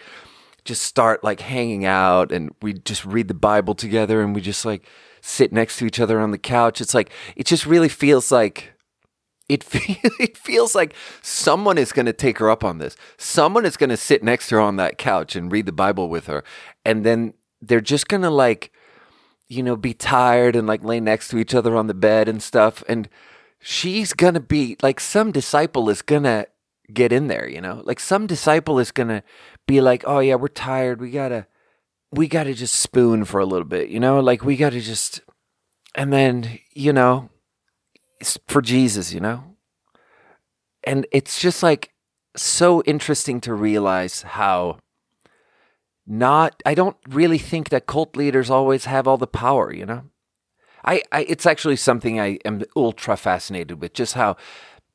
just 0.65 0.83
start 0.83 1.23
like 1.23 1.39
hanging 1.39 1.85
out 1.85 2.29
and 2.29 2.53
we 2.61 2.73
just 2.73 3.05
read 3.05 3.29
the 3.29 3.33
Bible 3.33 3.73
together 3.73 4.21
and 4.21 4.35
we 4.35 4.41
just 4.41 4.65
like 4.65 4.85
sit 5.21 5.53
next 5.53 5.77
to 5.77 5.85
each 5.85 5.97
other 5.97 6.19
on 6.19 6.31
the 6.31 6.37
couch. 6.37 6.81
It's 6.81 6.93
like 6.93 7.09
it 7.37 7.45
just 7.45 7.65
really 7.65 7.87
feels 7.87 8.33
like 8.33 8.73
it, 9.47 9.65
it 10.19 10.35
feels 10.35 10.75
like 10.75 10.93
someone 11.21 11.77
is 11.77 11.93
going 11.93 12.05
to 12.05 12.13
take 12.13 12.39
her 12.39 12.49
up 12.49 12.65
on 12.65 12.79
this. 12.79 12.97
Someone 13.17 13.65
is 13.65 13.77
going 13.77 13.91
to 13.91 13.97
sit 13.97 14.23
next 14.23 14.49
to 14.49 14.55
her 14.55 14.61
on 14.61 14.75
that 14.75 14.97
couch 14.97 15.37
and 15.37 15.49
read 15.49 15.67
the 15.67 15.71
Bible 15.71 16.09
with 16.09 16.27
her. 16.27 16.43
And 16.83 17.05
then 17.05 17.33
they're 17.61 17.79
just 17.79 18.09
going 18.09 18.23
to 18.23 18.29
like 18.29 18.73
you 19.51 19.61
know, 19.61 19.75
be 19.75 19.93
tired 19.93 20.55
and 20.55 20.65
like 20.65 20.81
lay 20.81 21.01
next 21.01 21.27
to 21.27 21.37
each 21.37 21.53
other 21.53 21.75
on 21.75 21.87
the 21.87 21.93
bed 21.93 22.29
and 22.29 22.41
stuff. 22.41 22.85
And 22.87 23.09
she's 23.59 24.13
gonna 24.13 24.39
be 24.39 24.77
like 24.81 25.01
some 25.01 25.33
disciple 25.33 25.89
is 25.89 26.01
gonna 26.01 26.45
get 26.93 27.11
in 27.11 27.27
there, 27.27 27.49
you 27.49 27.59
know? 27.59 27.81
Like 27.83 27.99
some 27.99 28.27
disciple 28.27 28.79
is 28.79 28.93
gonna 28.93 29.23
be 29.67 29.81
like, 29.81 30.05
Oh 30.07 30.19
yeah, 30.19 30.35
we're 30.35 30.47
tired. 30.47 31.01
We 31.01 31.11
gotta 31.11 31.47
we 32.11 32.29
gotta 32.29 32.53
just 32.53 32.75
spoon 32.75 33.25
for 33.25 33.41
a 33.41 33.45
little 33.45 33.67
bit, 33.67 33.89
you 33.89 33.99
know? 33.99 34.21
Like 34.21 34.45
we 34.45 34.55
gotta 34.55 34.79
just 34.79 35.19
and 35.95 36.13
then, 36.13 36.59
you 36.71 36.93
know, 36.93 37.29
for 38.47 38.61
Jesus, 38.61 39.13
you 39.13 39.19
know? 39.19 39.43
And 40.85 41.05
it's 41.11 41.41
just 41.41 41.61
like 41.61 41.91
so 42.37 42.83
interesting 42.83 43.41
to 43.41 43.53
realize 43.53 44.21
how 44.21 44.77
not 46.07 46.61
I 46.65 46.73
don't 46.73 46.97
really 47.09 47.37
think 47.37 47.69
that 47.69 47.87
cult 47.87 48.15
leaders 48.15 48.49
always 48.49 48.85
have 48.85 49.07
all 49.07 49.17
the 49.17 49.27
power, 49.27 49.73
you 49.73 49.85
know? 49.85 50.03
I, 50.83 51.03
I 51.11 51.23
it's 51.23 51.45
actually 51.45 51.75
something 51.75 52.19
I 52.19 52.39
am 52.45 52.63
ultra 52.75 53.15
fascinated 53.17 53.81
with, 53.81 53.93
just 53.93 54.15
how 54.15 54.35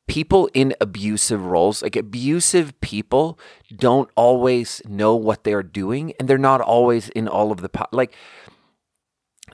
people 0.08 0.48
in 0.54 0.74
abusive 0.80 1.44
roles, 1.44 1.82
like 1.82 1.96
abusive 1.96 2.78
people, 2.80 3.38
don't 3.74 4.10
always 4.16 4.82
know 4.86 5.14
what 5.14 5.44
they're 5.44 5.62
doing, 5.62 6.12
and 6.18 6.28
they're 6.28 6.38
not 6.38 6.60
always 6.60 7.08
in 7.10 7.28
all 7.28 7.52
of 7.52 7.60
the 7.60 7.68
po- 7.68 7.86
like. 7.92 8.14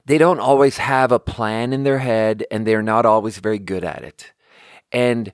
They 0.05 0.19
don't 0.19 0.41
always 0.41 0.79
have 0.79 1.13
a 1.13 1.21
plan 1.21 1.73
in 1.73 1.85
their 1.85 1.99
head, 1.99 2.45
and 2.51 2.67
they're 2.67 2.83
not 2.83 3.07
always 3.07 3.39
very 3.39 3.61
good 3.61 3.85
at 3.85 4.03
it. 4.03 4.33
And 4.91 5.33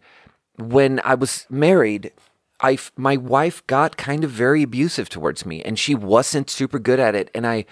when 0.59 1.01
I 1.05 1.15
was 1.15 1.47
married, 1.49 2.13
I 2.61 2.79
my 2.97 3.17
wife 3.17 3.67
got 3.67 3.97
kind 3.97 4.25
of 4.25 4.31
very 4.31 4.63
abusive 4.63 5.09
towards 5.09 5.47
me 5.47 5.63
and 5.63 5.79
she 5.79 5.95
wasn't 5.95 6.51
super 6.51 6.79
good 6.79 7.01
at 7.01 7.15
it 7.15 7.31
and 7.35 7.47
I 7.47 7.65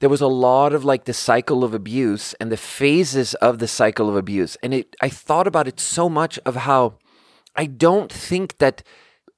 there 0.00 0.08
was 0.08 0.20
a 0.20 0.26
lot 0.26 0.72
of 0.72 0.84
like 0.84 1.04
the 1.04 1.14
cycle 1.14 1.64
of 1.64 1.72
abuse 1.72 2.34
and 2.34 2.50
the 2.50 2.56
phases 2.56 3.34
of 3.34 3.58
the 3.58 3.68
cycle 3.68 4.08
of 4.08 4.16
abuse 4.16 4.56
and 4.62 4.74
it 4.74 4.96
I 5.00 5.08
thought 5.08 5.46
about 5.46 5.68
it 5.68 5.80
so 5.80 6.08
much 6.08 6.38
of 6.44 6.56
how 6.56 6.98
I 7.56 7.66
don't 7.66 8.12
think 8.12 8.58
that 8.58 8.82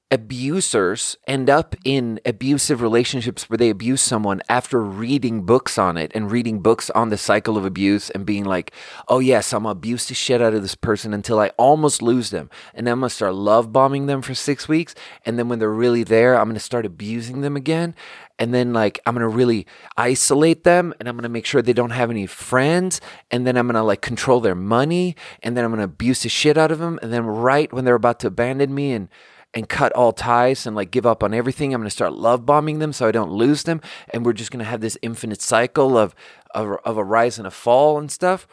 abusers 0.09 1.17
end 1.27 1.49
up 1.49 1.75
in 1.83 2.19
abusive 2.25 2.81
relationships 2.81 3.49
where 3.49 3.57
they 3.57 3.69
abuse 3.69 4.01
someone 4.01 4.41
after 4.47 4.81
reading 4.81 5.45
books 5.45 5.77
on 5.77 5.97
it 5.97 6.11
and 6.15 6.31
reading 6.31 6.61
books 6.61 6.89
on 6.91 7.09
the 7.09 7.17
cycle 7.17 7.57
of 7.57 7.65
abuse 7.65 8.09
and 8.11 8.25
being 8.25 8.45
like, 8.45 8.71
oh, 9.09 9.19
yes, 9.19 9.51
I'm 9.51 9.63
gonna 9.63 9.73
abuse 9.73 10.07
the 10.07 10.13
shit 10.13 10.41
out 10.41 10.53
of 10.53 10.61
this 10.61 10.75
person 10.75 11.13
until 11.13 11.39
I 11.39 11.49
almost 11.57 12.01
lose 12.01 12.29
them. 12.29 12.49
And 12.73 12.87
then 12.87 12.93
I'm 12.93 12.99
gonna 13.01 13.09
start 13.09 13.33
love 13.33 13.73
bombing 13.73 14.05
them 14.05 14.21
for 14.21 14.33
six 14.33 14.69
weeks. 14.69 14.95
And 15.25 15.37
then 15.37 15.49
when 15.49 15.59
they're 15.59 15.69
really 15.69 16.03
there, 16.03 16.39
I'm 16.39 16.47
gonna 16.47 16.59
start 16.61 16.85
abusing 16.85 17.41
them 17.41 17.57
again. 17.57 17.93
And 18.39 18.53
then, 18.53 18.71
like, 18.71 18.99
I'm 19.05 19.15
gonna 19.15 19.27
really 19.27 19.65
isolate 19.97 20.63
them 20.63 20.93
and 20.99 21.09
I'm 21.09 21.17
gonna 21.17 21.27
make 21.27 21.45
sure 21.45 21.61
they 21.61 21.73
don't 21.73 21.89
have 21.89 22.11
any 22.11 22.27
friends. 22.27 23.01
And 23.29 23.45
then 23.45 23.57
I'm 23.57 23.67
gonna, 23.67 23.83
like, 23.83 24.01
control 24.01 24.39
their 24.39 24.55
money. 24.55 25.17
And 25.43 25.57
then 25.57 25.65
I'm 25.65 25.71
gonna 25.71 25.83
abuse 25.83 26.21
the 26.21 26.29
shit 26.29 26.57
out 26.57 26.71
of 26.71 26.79
them. 26.79 26.97
And 27.01 27.11
then, 27.11 27.25
right 27.25 27.73
when 27.73 27.83
they're 27.83 27.95
about 27.95 28.19
to 28.21 28.27
abandon 28.27 28.73
me 28.73 28.93
and 28.93 29.09
and 29.53 29.69
cut 29.69 29.93
all 29.93 30.11
ties 30.11 30.65
and 30.65 30.75
like 30.75 30.91
give 30.91 31.05
up 31.05 31.23
on 31.23 31.33
everything. 31.33 31.73
I'm 31.73 31.81
going 31.81 31.87
to 31.87 31.91
start 31.91 32.13
love 32.13 32.45
bombing 32.45 32.79
them 32.79 32.93
so 32.93 33.07
I 33.07 33.11
don't 33.11 33.31
lose 33.31 33.63
them. 33.63 33.81
And 34.09 34.25
we're 34.25 34.33
just 34.33 34.51
going 34.51 34.59
to 34.59 34.69
have 34.69 34.81
this 34.81 34.97
infinite 35.01 35.41
cycle 35.41 35.97
of, 35.97 36.13
of, 36.53 36.77
of 36.83 36.97
a 36.97 37.03
rise 37.03 37.37
and 37.37 37.47
a 37.47 37.51
fall 37.51 37.97
and 37.97 38.11
stuff. 38.11 38.47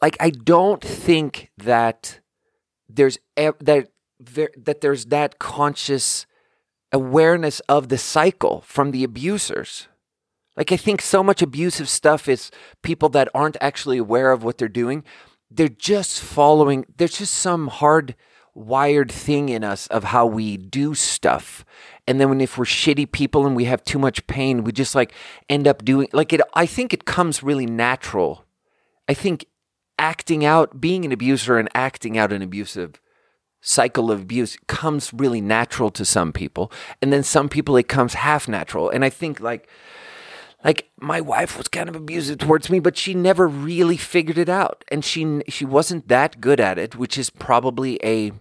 Like, 0.00 0.16
I 0.20 0.30
don't 0.30 0.82
think 0.82 1.50
that 1.58 2.20
there's 2.88 3.18
that 3.36 3.88
that 4.20 4.80
there's 4.80 5.06
that 5.06 5.38
conscious 5.38 6.26
awareness 6.92 7.60
of 7.60 7.88
the 7.88 7.98
cycle 7.98 8.62
from 8.66 8.90
the 8.90 9.04
abusers. 9.04 9.88
Like 10.56 10.72
I 10.72 10.76
think 10.76 11.00
so 11.00 11.22
much 11.22 11.40
abusive 11.40 11.88
stuff 11.88 12.28
is 12.28 12.50
people 12.82 13.08
that 13.10 13.28
aren't 13.34 13.56
actually 13.60 13.98
aware 13.98 14.32
of 14.32 14.42
what 14.42 14.58
they're 14.58 14.68
doing. 14.68 15.04
They're 15.50 15.68
just 15.68 16.20
following. 16.20 16.84
There's 16.96 17.18
just 17.18 17.34
some 17.34 17.68
hard 17.68 18.14
wired 18.66 19.10
thing 19.10 19.48
in 19.48 19.64
us 19.64 19.86
of 19.88 20.04
how 20.04 20.26
we 20.26 20.56
do 20.56 20.94
stuff. 20.94 21.64
And 22.06 22.20
then 22.20 22.28
when 22.28 22.40
if 22.40 22.58
we're 22.58 22.64
shitty 22.64 23.10
people 23.12 23.46
and 23.46 23.56
we 23.56 23.64
have 23.64 23.84
too 23.84 23.98
much 23.98 24.26
pain, 24.26 24.64
we 24.64 24.72
just 24.72 24.94
like 24.94 25.12
end 25.48 25.66
up 25.66 25.84
doing 25.84 26.08
like 26.12 26.32
it 26.32 26.40
I 26.54 26.66
think 26.66 26.92
it 26.92 27.04
comes 27.04 27.42
really 27.42 27.66
natural. 27.66 28.44
I 29.08 29.14
think 29.14 29.46
acting 29.98 30.44
out 30.44 30.80
being 30.80 31.04
an 31.04 31.12
abuser 31.12 31.58
and 31.58 31.68
acting 31.74 32.16
out 32.16 32.32
an 32.32 32.42
abusive 32.42 33.00
cycle 33.60 34.10
of 34.10 34.22
abuse 34.22 34.56
comes 34.66 35.12
really 35.12 35.40
natural 35.40 35.90
to 35.90 36.04
some 36.04 36.32
people 36.32 36.72
and 37.02 37.12
then 37.12 37.22
some 37.22 37.48
people 37.48 37.76
it 37.76 37.88
comes 37.88 38.14
half 38.14 38.48
natural 38.48 38.88
and 38.88 39.04
i 39.04 39.10
think 39.10 39.38
like 39.38 39.68
like 40.64 40.90
my 40.98 41.20
wife 41.20 41.58
was 41.58 41.68
kind 41.68 41.88
of 41.88 41.94
abusive 41.94 42.38
towards 42.38 42.70
me 42.70 42.80
but 42.80 42.96
she 42.96 43.12
never 43.12 43.46
really 43.46 43.98
figured 43.98 44.38
it 44.38 44.48
out 44.48 44.82
and 44.88 45.04
she 45.04 45.42
she 45.48 45.66
wasn't 45.66 46.08
that 46.08 46.40
good 46.40 46.58
at 46.58 46.78
it 46.78 46.96
which 46.96 47.18
is 47.18 47.28
probably 47.28 48.00
a 48.02 48.32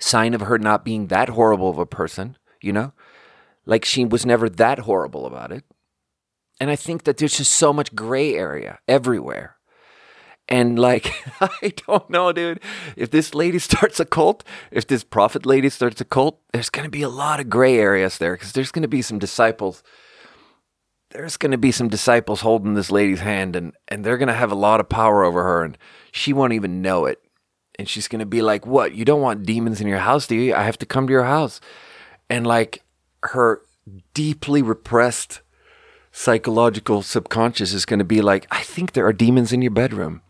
sign 0.00 0.34
of 0.34 0.42
her 0.42 0.58
not 0.58 0.84
being 0.84 1.06
that 1.08 1.30
horrible 1.30 1.70
of 1.70 1.78
a 1.78 1.86
person 1.86 2.36
you 2.64 2.72
know? 2.72 2.92
Like 3.66 3.84
she 3.84 4.04
was 4.04 4.26
never 4.26 4.48
that 4.48 4.80
horrible 4.80 5.26
about 5.26 5.52
it. 5.52 5.64
And 6.60 6.70
i 6.70 6.76
think 6.76 7.04
that 7.04 7.18
there's 7.18 7.36
just 7.36 7.52
so 7.52 7.72
much 7.72 7.94
gray 7.94 8.34
area 8.34 8.78
everywhere. 8.88 9.56
And 10.48 10.78
like 10.78 11.12
i 11.40 11.72
don't 11.86 12.08
know 12.10 12.32
dude. 12.32 12.60
If 12.96 13.10
this 13.10 13.34
lady 13.34 13.58
starts 13.58 14.00
a 14.00 14.04
cult 14.04 14.44
if 14.70 14.86
this 14.86 15.04
prophet 15.04 15.46
lady 15.46 15.68
starts 15.68 16.00
a 16.00 16.04
cult 16.04 16.40
there's 16.52 16.70
going 16.70 16.84
to 16.84 16.90
be 16.90 17.02
a 17.02 17.08
lot 17.08 17.40
of 17.40 17.50
gray 17.50 17.78
areas 17.78 18.18
there 18.18 18.34
because 18.34 18.52
there's 18.52 18.72
going 18.72 18.82
to 18.82 18.88
be 18.88 19.02
some 19.02 19.18
disciples 19.18 19.82
there's 21.10 21.36
going 21.36 21.52
to 21.52 21.58
be 21.58 21.70
some 21.70 21.88
disciples 21.88 22.40
holding 22.40 22.74
this 22.74 22.90
lady's 22.90 23.20
hand 23.20 23.54
and, 23.54 23.72
and 23.86 24.04
they're 24.04 24.18
going 24.18 24.28
to 24.28 24.34
have 24.34 24.50
a 24.50 24.56
lot 24.56 24.80
of 24.80 24.88
power 24.88 25.22
over 25.22 25.44
her 25.44 25.62
and 25.62 25.78
she 26.10 26.32
won't 26.32 26.52
even 26.52 26.82
know 26.82 27.06
it. 27.06 27.23
And 27.78 27.88
she's 27.88 28.08
to 28.08 28.26
be 28.26 28.42
like, 28.42 28.66
What? 28.66 28.94
You 28.94 29.04
don't 29.04 29.20
want 29.20 29.46
demons 29.46 29.80
in 29.80 29.86
your 29.86 29.98
house, 29.98 30.26
do 30.26 30.36
you? 30.36 30.54
I 30.54 30.62
have 30.62 30.78
to 30.78 30.86
come 30.86 31.06
to 31.06 31.12
your 31.12 31.24
house. 31.24 31.60
And 32.30 32.46
like 32.46 32.82
her 33.22 33.62
deeply 34.14 34.62
repressed 34.62 35.40
psychological 36.12 37.02
subconscious 37.02 37.72
is 37.72 37.84
going 37.84 37.98
to 37.98 38.04
be 38.04 38.22
like, 38.22 38.46
I 38.50 38.62
think 38.62 38.92
there 38.92 39.06
are 39.06 39.12
demons 39.12 39.52
in 39.52 39.62
your 39.62 39.72
bedroom 39.72 40.22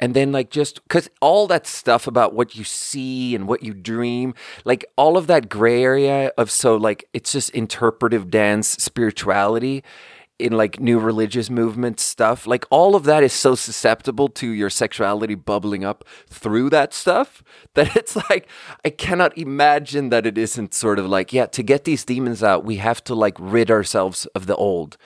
and 0.00 0.14
then 0.14 0.32
like 0.32 0.50
just 0.50 0.82
because 0.82 1.08
all 1.20 1.46
that 1.46 1.66
stuff 1.66 2.06
about 2.06 2.34
what 2.34 2.56
you 2.56 2.64
see 2.64 3.34
and 3.34 3.46
what 3.46 3.62
you 3.62 3.72
dream 3.72 4.34
like 4.64 4.84
all 4.96 5.16
of 5.16 5.26
that 5.26 5.48
gray 5.48 5.82
area 5.82 6.32
of 6.36 6.50
so 6.50 6.76
like 6.76 7.08
it's 7.12 7.32
just 7.32 7.50
interpretive 7.50 8.30
dance 8.30 8.68
spirituality 8.68 9.82
in 10.44 10.52
like 10.52 10.78
new 10.78 10.98
religious 10.98 11.48
movement 11.48 11.98
stuff 11.98 12.46
like 12.46 12.66
all 12.68 12.94
of 12.94 13.04
that 13.04 13.22
is 13.22 13.32
so 13.32 13.54
susceptible 13.54 14.28
to 14.28 14.50
your 14.50 14.68
sexuality 14.68 15.34
bubbling 15.34 15.84
up 15.84 16.04
through 16.28 16.68
that 16.68 16.92
stuff 16.92 17.42
that 17.74 17.96
it's 17.96 18.14
like 18.28 18.46
i 18.84 18.90
cannot 18.90 19.36
imagine 19.38 20.10
that 20.10 20.26
it 20.26 20.36
isn't 20.36 20.74
sort 20.74 20.98
of 20.98 21.06
like 21.06 21.32
yeah 21.32 21.46
to 21.46 21.62
get 21.62 21.84
these 21.84 22.04
demons 22.04 22.42
out 22.42 22.62
we 22.62 22.76
have 22.76 23.02
to 23.02 23.14
like 23.14 23.36
rid 23.38 23.70
ourselves 23.70 24.26
of 24.34 24.44
the 24.46 24.56
old 24.56 24.98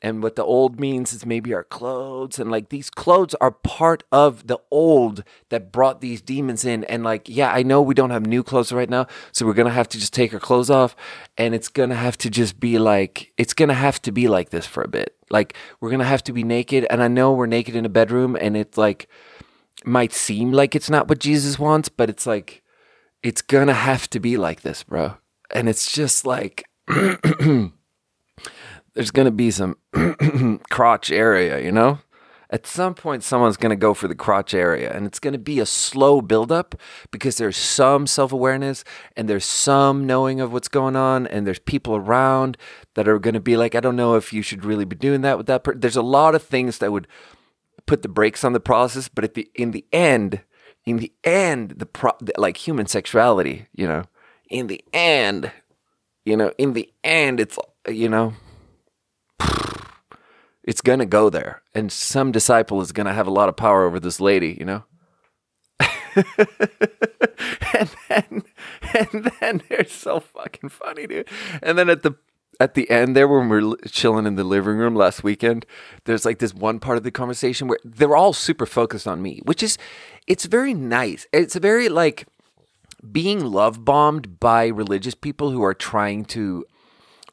and 0.00 0.22
what 0.22 0.36
the 0.36 0.44
old 0.44 0.78
means 0.78 1.12
is 1.12 1.26
maybe 1.26 1.52
our 1.52 1.64
clothes 1.64 2.38
and 2.38 2.50
like 2.50 2.68
these 2.68 2.90
clothes 2.90 3.34
are 3.40 3.50
part 3.50 4.04
of 4.12 4.46
the 4.46 4.58
old 4.70 5.24
that 5.48 5.72
brought 5.72 6.00
these 6.00 6.20
demons 6.20 6.64
in 6.64 6.84
and 6.84 7.02
like 7.04 7.28
yeah 7.28 7.50
i 7.52 7.62
know 7.62 7.82
we 7.82 7.94
don't 7.94 8.10
have 8.10 8.26
new 8.26 8.42
clothes 8.42 8.72
right 8.72 8.90
now 8.90 9.06
so 9.32 9.44
we're 9.44 9.54
gonna 9.54 9.70
have 9.70 9.88
to 9.88 9.98
just 9.98 10.12
take 10.12 10.32
our 10.32 10.40
clothes 10.40 10.70
off 10.70 10.94
and 11.36 11.54
it's 11.54 11.68
gonna 11.68 11.94
have 11.94 12.16
to 12.16 12.30
just 12.30 12.60
be 12.60 12.78
like 12.78 13.32
it's 13.36 13.54
gonna 13.54 13.74
have 13.74 14.00
to 14.00 14.12
be 14.12 14.28
like 14.28 14.50
this 14.50 14.66
for 14.66 14.82
a 14.82 14.88
bit. 14.88 15.14
Like 15.30 15.54
we're 15.80 15.90
gonna 15.90 16.04
have 16.04 16.24
to 16.24 16.32
be 16.32 16.42
naked 16.42 16.86
and 16.90 17.02
i 17.02 17.08
know 17.08 17.32
we're 17.32 17.46
naked 17.46 17.76
in 17.76 17.84
a 17.84 17.90
bedroom 17.90 18.36
and 18.40 18.56
it's 18.56 18.78
like 18.78 19.08
might 19.84 20.12
seem 20.12 20.52
like 20.52 20.74
it's 20.74 20.90
not 20.90 21.06
what 21.08 21.20
jesus 21.20 21.58
wants 21.58 21.88
but 21.88 22.10
it's 22.10 22.26
like 22.26 22.62
it's 23.22 23.42
gonna 23.42 23.74
have 23.74 24.08
to 24.10 24.20
be 24.20 24.36
like 24.36 24.62
this 24.62 24.82
bro. 24.84 25.16
And 25.50 25.68
it's 25.68 25.90
just 25.90 26.26
like 26.26 26.64
there's 28.98 29.12
going 29.12 29.26
to 29.26 29.30
be 29.30 29.52
some 29.52 29.76
crotch 30.70 31.12
area, 31.12 31.60
you 31.60 31.70
know? 31.70 32.00
At 32.50 32.66
some 32.66 32.94
point, 32.94 33.22
someone's 33.22 33.56
going 33.56 33.70
to 33.70 33.76
go 33.76 33.94
for 33.94 34.08
the 34.08 34.14
crotch 34.16 34.52
area, 34.52 34.90
and 34.92 35.06
it's 35.06 35.20
going 35.20 35.34
to 35.34 35.38
be 35.38 35.60
a 35.60 35.66
slow 35.66 36.20
buildup 36.20 36.74
because 37.12 37.36
there's 37.36 37.56
some 37.56 38.08
self 38.08 38.32
awareness 38.32 38.82
and 39.16 39.28
there's 39.28 39.44
some 39.44 40.04
knowing 40.04 40.40
of 40.40 40.52
what's 40.52 40.66
going 40.66 40.96
on, 40.96 41.28
and 41.28 41.46
there's 41.46 41.60
people 41.60 41.94
around 41.94 42.56
that 42.96 43.06
are 43.06 43.20
going 43.20 43.34
to 43.34 43.40
be 43.40 43.56
like, 43.56 43.76
I 43.76 43.80
don't 43.80 43.94
know 43.94 44.16
if 44.16 44.32
you 44.32 44.42
should 44.42 44.64
really 44.64 44.84
be 44.84 44.96
doing 44.96 45.20
that 45.20 45.36
with 45.36 45.46
that 45.46 45.62
person. 45.62 45.78
There's 45.78 45.94
a 45.94 46.02
lot 46.02 46.34
of 46.34 46.42
things 46.42 46.78
that 46.78 46.90
would 46.90 47.06
put 47.86 48.02
the 48.02 48.08
brakes 48.08 48.42
on 48.42 48.52
the 48.52 48.58
process, 48.58 49.06
but 49.06 49.22
at 49.22 49.34
the 49.34 49.48
in 49.54 49.70
the 49.70 49.84
end, 49.92 50.40
in 50.84 50.96
the 50.96 51.12
end, 51.22 51.74
the 51.76 51.86
pro, 51.86 52.10
like 52.36 52.56
human 52.56 52.86
sexuality, 52.86 53.68
you 53.72 53.86
know, 53.86 54.06
in 54.50 54.66
the 54.66 54.82
end, 54.92 55.52
you 56.24 56.36
know, 56.36 56.50
in 56.58 56.72
the 56.72 56.92
end, 57.04 57.38
it's 57.38 57.60
you 57.86 58.08
know 58.08 58.34
it's 60.68 60.82
going 60.82 60.98
to 60.98 61.06
go 61.06 61.30
there. 61.30 61.62
And 61.74 61.90
some 61.90 62.30
disciple 62.30 62.82
is 62.82 62.92
going 62.92 63.06
to 63.06 63.14
have 63.14 63.26
a 63.26 63.32
lot 63.32 63.48
of 63.48 63.56
power 63.56 63.86
over 63.86 63.98
this 63.98 64.20
lady, 64.20 64.54
you 64.60 64.66
know? 64.66 64.84
and 67.72 67.90
then 68.08 68.42
and 68.92 69.32
then 69.40 69.62
they're 69.68 69.86
so 69.88 70.20
fucking 70.20 70.68
funny, 70.68 71.06
dude. 71.06 71.26
And 71.62 71.78
then 71.78 71.88
at 71.88 72.02
the 72.02 72.16
at 72.60 72.74
the 72.74 72.90
end 72.90 73.16
there 73.16 73.26
when 73.26 73.48
we 73.48 73.62
are 73.62 73.76
chilling 73.86 74.26
in 74.26 74.34
the 74.34 74.44
living 74.44 74.76
room 74.76 74.94
last 74.94 75.24
weekend, 75.24 75.64
there's 76.04 76.26
like 76.26 76.38
this 76.38 76.52
one 76.52 76.80
part 76.80 76.98
of 76.98 77.02
the 77.04 77.10
conversation 77.10 77.66
where 77.66 77.78
they're 77.82 78.16
all 78.16 78.34
super 78.34 78.66
focused 78.66 79.08
on 79.08 79.22
me, 79.22 79.40
which 79.44 79.62
is 79.62 79.78
it's 80.26 80.44
very 80.44 80.74
nice. 80.74 81.26
It's 81.32 81.56
very 81.56 81.88
like 81.88 82.26
being 83.10 83.42
love 83.42 83.86
bombed 83.86 84.38
by 84.38 84.66
religious 84.66 85.14
people 85.14 85.50
who 85.50 85.62
are 85.62 85.72
trying 85.72 86.26
to 86.26 86.66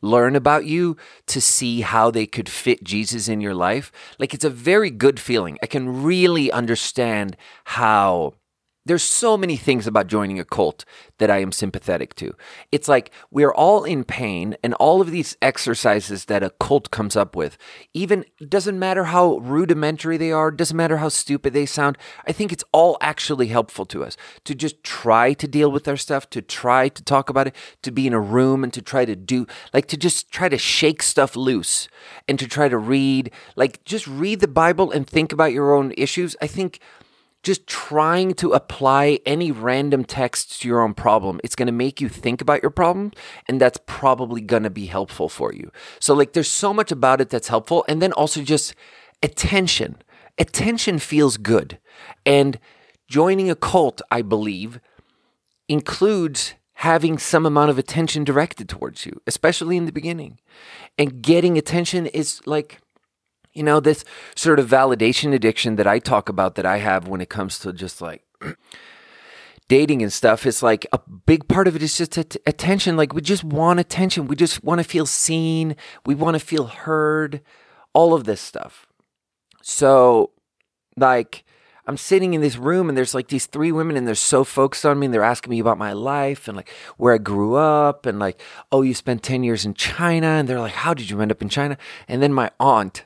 learn 0.02 0.36
about 0.36 0.66
you 0.66 0.98
to 1.28 1.42
see 1.42 1.82
how 1.82 2.12
they 2.12 2.26
could 2.26 2.50
fit 2.50 2.84
Jesus 2.84 3.28
in 3.28 3.42
your 3.42 3.54
life. 3.54 3.92
Like 4.20 4.34
it's 4.34 4.46
a 4.46 4.50
very 4.50 4.90
good 4.90 5.20
feeling. 5.20 5.58
I 5.62 5.68
can 5.68 6.04
really 6.04 6.52
understand 6.52 7.38
how 7.66 8.34
there's 8.86 9.04
so 9.04 9.36
many 9.36 9.58
things 9.58 9.88
about 9.88 10.08
joining 10.08 10.40
a 10.40 10.46
cult 10.46 10.86
that 11.18 11.32
I 11.32 11.40
am 11.40 11.52
sympathetic 11.52 12.14
to. 12.16 12.36
It's 12.72 12.88
like 12.88 13.12
we're 13.32 13.54
all 13.54 13.84
in 13.84 14.04
pain, 14.04 14.56
and 14.64 14.74
all 14.76 15.02
of 15.02 15.12
these 15.12 15.36
exercises 15.42 16.26
that 16.26 16.44
a 16.44 16.52
cult 16.60 16.92
comes 16.92 17.16
up 17.16 17.36
with, 17.36 17.58
even 17.94 18.26
doesn't 18.48 18.78
matter 18.78 19.06
how 19.06 19.38
rudimentary 19.38 20.18
they 20.18 20.32
are, 20.32 20.52
doesn't 20.52 20.78
matter 20.78 20.98
how 20.98 21.10
stupid 21.10 21.54
they 21.54 21.66
sound. 21.66 21.98
I 22.28 22.32
think 22.32 22.52
it's 22.52 22.64
all 22.72 22.98
actually 23.02 23.48
helpful 23.48 23.86
to 23.88 24.04
us 24.04 24.18
to 24.44 24.54
just 24.54 24.84
try 24.84 25.34
to 25.34 25.48
deal 25.48 25.72
with 25.72 25.88
our 25.88 25.98
stuff, 25.98 26.30
to 26.32 26.42
try 26.42 26.90
to 26.90 27.04
talk 27.04 27.30
about 27.30 27.48
it, 27.48 27.56
to 27.82 27.92
be 27.92 28.06
in 28.06 28.14
a 28.14 28.20
room 28.20 28.64
and 28.64 28.74
to 28.74 28.82
try 28.82 29.06
to 29.06 29.16
do, 29.16 29.48
like, 29.74 29.88
to 29.88 29.98
just 29.98 30.32
try 30.32 30.50
to 30.50 30.58
shake 30.58 31.02
stuff 31.02 31.36
loose 31.36 31.88
and 32.28 32.38
to 32.38 32.48
try 32.48 32.70
to 32.70 32.78
read, 32.78 33.32
like, 33.56 33.84
just 33.84 34.06
read 34.06 34.42
the 34.42 34.48
Bible 34.48 34.92
and 34.92 35.08
think 35.08 35.32
about 35.32 35.54
your 35.54 35.74
own 35.74 35.94
issues. 35.98 36.36
I 36.42 36.48
think 36.48 36.80
just 37.46 37.68
trying 37.68 38.34
to 38.34 38.54
apply 38.54 39.20
any 39.26 39.52
random 39.52 40.04
text 40.04 40.62
to 40.62 40.68
your 40.68 40.82
own 40.82 40.96
problem, 40.96 41.40
it's 41.44 41.56
going 41.56 41.68
to 41.68 41.72
make 41.72 42.02
you 42.02 42.10
think 42.10 42.42
about 42.42 42.64
your 42.64 42.72
problem. 42.72 43.12
And 43.48 43.62
that's 43.62 43.80
probably 43.86 44.42
going 44.42 44.64
to 44.64 44.72
be 44.72 44.88
helpful 44.88 45.30
for 45.30 45.54
you. 45.54 45.72
So, 46.00 46.16
like, 46.16 46.34
there's 46.34 46.50
so 46.50 46.74
much 46.74 46.92
about 46.92 47.22
it 47.22 47.30
that's 47.30 47.48
helpful. 47.48 47.86
And 47.88 48.02
then 48.02 48.12
also 48.14 48.42
just 48.42 48.74
attention. 49.22 49.98
Attention 50.40 50.98
feels 50.98 51.38
good. 51.38 51.78
And 52.26 52.60
joining 53.08 53.52
a 53.52 53.56
cult, 53.56 54.02
I 54.10 54.24
believe, 54.24 54.80
includes 55.70 56.56
having 56.80 57.18
some 57.20 57.46
amount 57.46 57.70
of 57.70 57.78
attention 57.78 58.24
directed 58.24 58.68
towards 58.68 59.06
you, 59.06 59.22
especially 59.28 59.78
in 59.78 59.86
the 59.86 59.92
beginning. 59.92 60.40
And 60.98 61.22
getting 61.22 61.58
attention 61.58 62.08
is 62.08 62.42
like, 62.46 62.80
you 63.56 63.64
know, 63.64 63.80
this 63.80 64.04
sort 64.36 64.60
of 64.60 64.70
validation 64.70 65.34
addiction 65.34 65.78
that 65.78 65.88
I 65.88 66.00
talk 66.00 66.30
about 66.30 66.56
that 66.56 66.66
I 66.66 66.78
have 66.78 67.08
when 67.08 67.22
it 67.22 67.30
comes 67.30 67.58
to 67.60 67.74
just 67.74 68.02
like 68.02 68.22
dating 69.68 70.04
and 70.04 70.14
stuff. 70.14 70.46
It's 70.46 70.62
like 70.62 70.86
a 70.92 71.00
big 71.26 71.48
part 71.48 71.68
of 71.68 71.76
it 71.76 71.82
is 71.82 71.98
just 71.98 72.18
attention. 72.18 72.98
Like 72.98 73.14
we 73.14 73.22
just 73.22 73.44
want 73.44 73.80
attention. 73.80 74.28
We 74.28 74.36
just 74.36 74.64
want 74.64 74.80
to 74.80 74.84
feel 74.84 75.06
seen. 75.06 75.76
We 76.06 76.14
want 76.14 76.36
to 76.36 76.46
feel 76.46 76.68
heard. 76.68 77.42
All 77.94 78.14
of 78.14 78.26
this 78.26 78.42
stuff. 78.42 78.88
So, 79.62 80.32
like, 80.98 81.46
I'm 81.88 81.96
sitting 81.96 82.34
in 82.34 82.42
this 82.42 82.58
room 82.58 82.90
and 82.90 82.98
there's 82.98 83.16
like 83.16 83.30
these 83.30 83.46
three 83.46 83.72
women 83.72 83.96
and 83.96 84.06
they're 84.06 84.16
so 84.16 84.44
focused 84.44 84.86
on 84.86 85.00
me 85.00 85.06
and 85.06 85.14
they're 85.14 85.24
asking 85.24 85.52
me 85.52 85.60
about 85.60 85.78
my 85.78 85.94
life 85.94 86.50
and 86.50 86.58
like 86.58 86.70
where 86.98 87.14
I 87.14 87.20
grew 87.20 87.56
up 87.56 88.06
and 88.06 88.20
like, 88.20 88.42
oh, 88.72 88.82
you 88.82 88.94
spent 88.94 89.24
10 89.24 89.44
years 89.44 89.66
in 89.66 89.76
China. 89.76 90.28
And 90.28 90.50
they're 90.50 90.60
like, 90.60 90.74
how 90.74 90.94
did 90.94 91.10
you 91.10 91.22
end 91.22 91.32
up 91.32 91.42
in 91.42 91.48
China? 91.48 91.78
And 92.08 92.22
then 92.22 92.34
my 92.34 92.52
aunt 92.60 93.06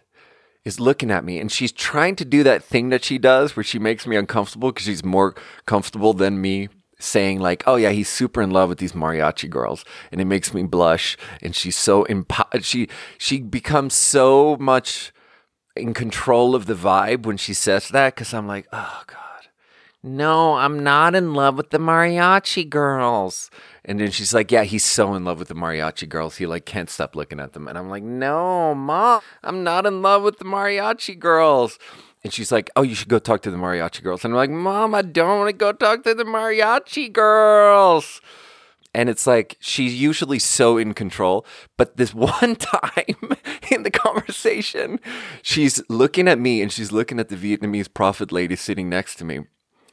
is 0.65 0.79
looking 0.79 1.09
at 1.11 1.23
me 1.23 1.39
and 1.39 1.51
she's 1.51 1.71
trying 1.71 2.15
to 2.15 2.25
do 2.25 2.43
that 2.43 2.63
thing 2.63 2.89
that 2.89 3.03
she 3.03 3.17
does 3.17 3.55
where 3.55 3.63
she 3.63 3.79
makes 3.79 4.05
me 4.05 4.15
uncomfortable 4.15 4.71
because 4.71 4.85
she's 4.85 5.05
more 5.05 5.35
comfortable 5.65 6.13
than 6.13 6.41
me 6.41 6.69
saying 6.99 7.39
like, 7.39 7.63
"Oh 7.65 7.77
yeah, 7.77 7.91
he's 7.91 8.09
super 8.09 8.41
in 8.41 8.51
love 8.51 8.69
with 8.69 8.77
these 8.77 8.91
mariachi 8.91 9.49
girls," 9.49 9.85
and 10.11 10.19
it 10.19 10.25
makes 10.25 10.53
me 10.53 10.63
blush. 10.63 11.17
And 11.41 11.55
she's 11.55 11.77
so 11.77 12.03
impo- 12.05 12.63
she 12.63 12.89
she 13.17 13.39
becomes 13.39 13.93
so 13.93 14.57
much 14.59 15.13
in 15.75 15.93
control 15.93 16.55
of 16.55 16.65
the 16.65 16.75
vibe 16.75 17.25
when 17.25 17.37
she 17.37 17.53
says 17.53 17.89
that 17.89 18.15
because 18.15 18.33
I'm 18.33 18.47
like, 18.47 18.67
oh 18.71 19.03
God. 19.07 19.18
No, 20.01 20.55
I'm 20.55 20.81
not 20.81 21.13
in 21.13 21.33
love 21.33 21.57
with 21.57 21.71
the 21.71 21.77
mariachi 21.77 22.69
girls. 22.69 23.51
And 23.83 23.99
then 23.99 24.11
she's 24.11 24.33
like, 24.33 24.49
Yeah, 24.49 24.63
he's 24.63 24.85
so 24.85 25.13
in 25.13 25.25
love 25.25 25.39
with 25.39 25.49
the 25.49 25.55
mariachi 25.55 26.07
girls. 26.07 26.37
He 26.37 26.45
like 26.45 26.65
can't 26.65 26.89
stop 26.89 27.17
looking 27.17 27.39
at 27.39 27.51
them. 27.51 27.67
And 27.67 27.77
I'm 27.77 27.89
like, 27.89 28.03
No, 28.03 28.73
mom, 28.73 29.21
I'm 29.43 29.63
not 29.63 29.85
in 29.85 30.01
love 30.01 30.23
with 30.23 30.37
the 30.37 30.45
mariachi 30.45 31.19
girls. 31.19 31.77
And 32.23 32.31
she's 32.31 32.51
like, 32.51 32.69
Oh, 32.77 32.81
you 32.81 32.95
should 32.95 33.09
go 33.09 33.19
talk 33.19 33.41
to 33.41 33.51
the 33.51 33.57
mariachi 33.57 34.01
girls. 34.01 34.23
And 34.23 34.33
I'm 34.33 34.37
like, 34.37 34.49
Mom, 34.49 34.95
I 34.95 35.01
don't 35.01 35.39
want 35.39 35.49
to 35.49 35.53
go 35.53 35.73
talk 35.73 36.03
to 36.05 36.13
the 36.13 36.23
mariachi 36.23 37.11
girls 37.11 38.21
and 38.93 39.07
it's 39.07 39.27
like 39.27 39.55
she's 39.59 39.93
usually 39.93 40.39
so 40.39 40.77
in 40.77 40.93
control 40.93 41.45
but 41.77 41.97
this 41.97 42.11
one 42.15 42.55
time 42.55 43.35
in 43.71 43.83
the 43.83 43.91
conversation 43.91 44.99
she's 45.43 45.81
looking 45.89 46.27
at 46.27 46.39
me 46.39 46.61
and 46.61 46.71
she's 46.71 46.91
looking 46.91 47.19
at 47.19 47.29
the 47.29 47.35
vietnamese 47.35 47.93
prophet 47.93 48.31
lady 48.31 48.55
sitting 48.55 48.89
next 48.89 49.15
to 49.15 49.23
me 49.23 49.41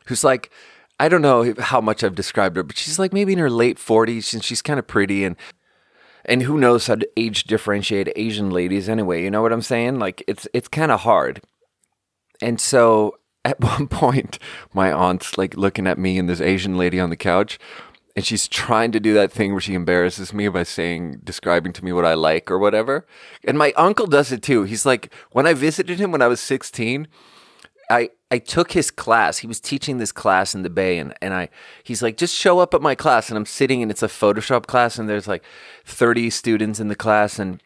who's 0.06 0.24
like 0.24 0.50
i 0.98 1.08
don't 1.08 1.22
know 1.22 1.54
how 1.58 1.80
much 1.80 2.02
i've 2.02 2.14
described 2.14 2.56
her 2.56 2.62
but 2.62 2.76
she's 2.76 2.98
like 2.98 3.12
maybe 3.12 3.32
in 3.32 3.38
her 3.38 3.50
late 3.50 3.78
40s 3.78 4.32
and 4.34 4.42
she's 4.42 4.62
kind 4.62 4.78
of 4.78 4.86
pretty 4.86 5.24
and 5.24 5.36
and 6.24 6.42
who 6.42 6.58
knows 6.58 6.86
how 6.86 6.96
to 6.96 7.08
age 7.16 7.44
differentiate 7.44 8.12
asian 8.16 8.50
ladies 8.50 8.88
anyway 8.88 9.22
you 9.22 9.30
know 9.30 9.42
what 9.42 9.52
i'm 9.52 9.62
saying 9.62 9.98
like 9.98 10.22
it's 10.26 10.48
it's 10.52 10.68
kind 10.68 10.90
of 10.90 11.00
hard 11.00 11.42
and 12.40 12.60
so 12.60 13.18
at 13.44 13.60
one 13.60 13.88
point 13.88 14.38
my 14.74 14.92
aunt's 14.92 15.38
like 15.38 15.56
looking 15.56 15.86
at 15.86 15.98
me 15.98 16.18
and 16.18 16.28
this 16.28 16.40
asian 16.40 16.76
lady 16.76 16.98
on 16.98 17.10
the 17.10 17.16
couch 17.16 17.58
and 18.16 18.24
she's 18.24 18.48
trying 18.48 18.92
to 18.92 18.98
do 18.98 19.12
that 19.12 19.30
thing 19.30 19.52
where 19.52 19.60
she 19.60 19.74
embarrasses 19.74 20.32
me 20.32 20.48
by 20.48 20.62
saying 20.62 21.20
describing 21.22 21.74
to 21.74 21.84
me 21.84 21.92
what 21.92 22.06
I 22.06 22.14
like 22.14 22.50
or 22.50 22.58
whatever. 22.58 23.06
And 23.44 23.58
my 23.58 23.74
uncle 23.76 24.06
does 24.06 24.32
it 24.32 24.42
too. 24.42 24.62
He's 24.62 24.86
like 24.86 25.12
when 25.32 25.46
I 25.46 25.52
visited 25.52 25.98
him 25.98 26.12
when 26.12 26.22
I 26.22 26.26
was 26.26 26.40
16, 26.40 27.08
I 27.90 28.08
I 28.30 28.38
took 28.38 28.72
his 28.72 28.90
class. 28.90 29.38
He 29.38 29.46
was 29.46 29.60
teaching 29.60 29.98
this 29.98 30.12
class 30.12 30.54
in 30.54 30.62
the 30.62 30.70
Bay 30.70 30.98
and 30.98 31.14
and 31.22 31.32
I 31.32 31.48
he's 31.84 32.02
like 32.02 32.16
just 32.16 32.34
show 32.34 32.58
up 32.58 32.74
at 32.74 32.82
my 32.82 32.94
class 32.94 33.28
and 33.28 33.38
I'm 33.38 33.46
sitting 33.46 33.82
and 33.82 33.90
it's 33.90 34.02
a 34.02 34.08
Photoshop 34.08 34.66
class 34.66 34.98
and 34.98 35.08
there's 35.08 35.28
like 35.28 35.44
30 35.84 36.30
students 36.30 36.80
in 36.80 36.88
the 36.88 36.96
class 36.96 37.38
and 37.38 37.62